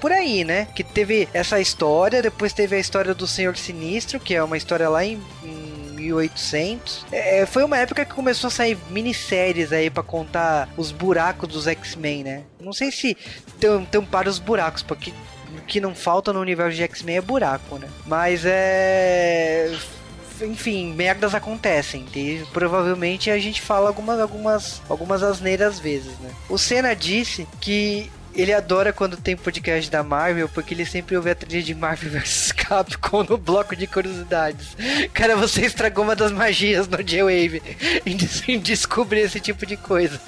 por 0.01 0.11
aí, 0.11 0.43
né? 0.43 0.67
Que 0.75 0.83
teve 0.83 1.29
essa 1.33 1.57
história, 1.57 2.21
depois 2.21 2.51
teve 2.51 2.75
a 2.75 2.79
história 2.79 3.15
do 3.15 3.25
Senhor 3.25 3.55
Sinistro, 3.55 4.19
que 4.19 4.35
é 4.35 4.43
uma 4.43 4.57
história 4.57 4.89
lá 4.89 5.05
em, 5.05 5.21
em 5.41 5.95
1800. 5.95 7.05
É, 7.13 7.45
foi 7.45 7.63
uma 7.63 7.77
época 7.77 8.03
que 8.03 8.13
começou 8.13 8.49
a 8.49 8.51
sair 8.51 8.77
minisséries 8.89 9.71
aí 9.71 9.89
para 9.89 10.03
contar 10.03 10.67
os 10.75 10.91
buracos 10.91 11.47
dos 11.47 11.65
X-Men, 11.65 12.25
né? 12.25 12.43
Não 12.59 12.73
sei 12.73 12.91
se 12.91 13.15
tampar 13.89 14.27
os 14.27 14.37
buracos, 14.37 14.83
porque 14.83 15.13
o 15.57 15.61
que 15.61 15.79
não 15.79 15.95
falta 15.95 16.33
no 16.33 16.41
universo 16.41 16.75
de 16.75 16.83
X-Men 16.83 17.17
é 17.19 17.21
buraco, 17.21 17.77
né? 17.77 17.87
Mas 18.05 18.43
é 18.43 19.71
enfim, 20.41 20.93
merdas 20.93 21.33
acontecem. 21.33 22.05
E 22.15 22.43
provavelmente 22.53 23.29
a 23.29 23.37
gente 23.37 23.61
fala 23.61 23.87
algumas, 23.87 24.19
algumas, 24.19 24.81
algumas 24.89 25.23
asneiras 25.23 25.79
vezes, 25.79 26.17
né? 26.19 26.31
O 26.49 26.57
Senna 26.57 26.95
disse 26.95 27.47
que 27.59 28.11
ele 28.35 28.51
adora 28.53 28.91
quando 28.91 29.15
tem 29.15 29.35
podcast 29.35 29.89
da 29.89 30.03
Marvel, 30.03 30.49
porque 30.49 30.73
ele 30.73 30.85
sempre 30.85 31.15
ouve 31.15 31.29
a 31.29 31.35
trilha 31.35 31.63
de 31.63 31.73
Marvel 31.73 32.11
vs 32.19 32.51
Capcom 32.51 33.23
no 33.23 33.37
bloco 33.37 33.75
de 33.75 33.87
curiosidades. 33.87 34.75
Cara, 35.13 35.35
você 35.35 35.65
estragou 35.65 36.03
uma 36.03 36.15
das 36.15 36.31
magias 36.31 36.87
no 36.87 37.01
J-Wave 37.01 37.61
em 38.47 38.59
descobrir 38.59 39.21
esse 39.21 39.39
tipo 39.39 39.65
de 39.65 39.77
coisa. 39.77 40.19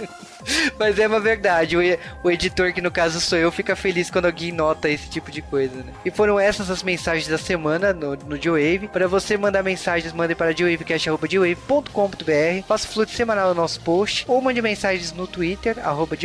Mas 0.78 1.00
é 1.00 1.08
uma 1.08 1.20
verdade. 1.20 1.76
O, 2.24 2.32
editor, 2.32 2.74
que 2.74 2.82
no 2.82 2.92
caso 2.92 3.20
sou 3.20 3.38
eu, 3.38 3.52
fica 3.52 3.76
feliz 3.76 4.10
quando 4.10 4.26
alguém 4.26 4.52
nota 4.52 4.90
esse 4.90 5.10
tipo 5.10 5.32
de 5.32 5.42
coisa, 5.42 5.76
né? 5.78 5.94
E 6.06 6.12
foram 6.12 6.40
essas 6.40 6.70
as 6.70 6.84
mensagens 6.84 7.28
da 7.28 7.38
semana 7.38 7.94
no, 7.94 8.16
no 8.16 8.38
G-Wave. 8.38 8.88
Para 8.88 9.08
você 9.08 9.38
mandar 9.38 9.64
mensagens, 9.64 10.14
mande 10.14 10.36
para 10.36 10.54
gwavecast.gwave.com.br. 10.54 12.68
Faça 12.68 12.88
fluxo 12.88 13.16
semanal 13.16 13.50
no 13.50 13.56
nosso 13.56 13.82
post. 13.82 14.26
Ou 14.28 14.42
mande 14.42 14.62
mensagens 14.62 15.12
no 15.12 15.28
Twitter, 15.28 15.78
arroba. 15.84 16.18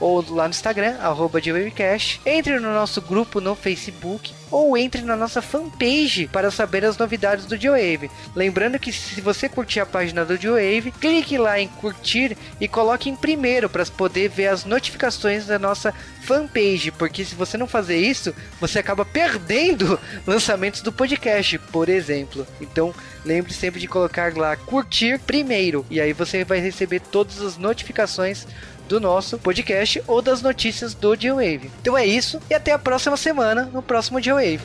Ou 0.00 0.24
lá 0.34 0.44
no 0.44 0.50
Instagram, 0.50 0.96
arroba. 1.00 1.40
Entre 2.24 2.58
no 2.58 2.72
nosso 2.72 3.00
grupo 3.00 3.40
no 3.40 3.54
Facebook 3.54 4.32
ou 4.52 4.76
entre 4.76 5.00
na 5.00 5.16
nossa 5.16 5.40
fanpage 5.40 6.28
para 6.28 6.50
saber 6.50 6.84
as 6.84 6.98
novidades 6.98 7.46
do 7.46 7.56
Geowave. 7.56 8.10
Lembrando 8.36 8.78
que 8.78 8.92
se 8.92 9.20
você 9.22 9.48
curtir 9.48 9.80
a 9.80 9.86
página 9.86 10.24
do 10.24 10.36
Geowave, 10.36 10.92
clique 10.92 11.38
lá 11.38 11.58
em 11.58 11.66
curtir 11.66 12.36
e 12.60 12.68
coloque 12.68 13.08
em 13.08 13.16
primeiro 13.16 13.70
para 13.70 13.86
poder 13.86 14.28
ver 14.28 14.48
as 14.48 14.66
notificações 14.66 15.46
da 15.46 15.58
nossa 15.58 15.92
fanpage, 16.22 16.90
porque 16.92 17.24
se 17.24 17.34
você 17.34 17.56
não 17.56 17.66
fazer 17.66 17.96
isso, 17.96 18.34
você 18.60 18.78
acaba 18.78 19.04
perdendo 19.04 19.98
lançamentos 20.26 20.82
do 20.82 20.92
podcast, 20.92 21.58
por 21.58 21.88
exemplo. 21.88 22.46
Então, 22.60 22.94
lembre 23.24 23.54
sempre 23.54 23.80
de 23.80 23.88
colocar 23.88 24.36
lá 24.36 24.54
curtir 24.56 25.18
primeiro 25.20 25.86
e 25.90 26.00
aí 26.00 26.12
você 26.12 26.44
vai 26.44 26.58
receber 26.60 27.00
todas 27.00 27.40
as 27.40 27.56
notificações 27.56 28.46
do 28.88 29.00
nosso 29.00 29.38
podcast 29.38 30.02
ou 30.06 30.22
das 30.22 30.42
notícias 30.42 30.94
do 30.94 31.14
G-Wave. 31.14 31.70
Então 31.80 31.96
é 31.96 32.06
isso 32.06 32.40
e 32.50 32.54
até 32.54 32.72
a 32.72 32.78
próxima 32.78 33.16
semana 33.16 33.68
no 33.72 33.82
próximo 33.82 34.20
G-Wave. 34.20 34.60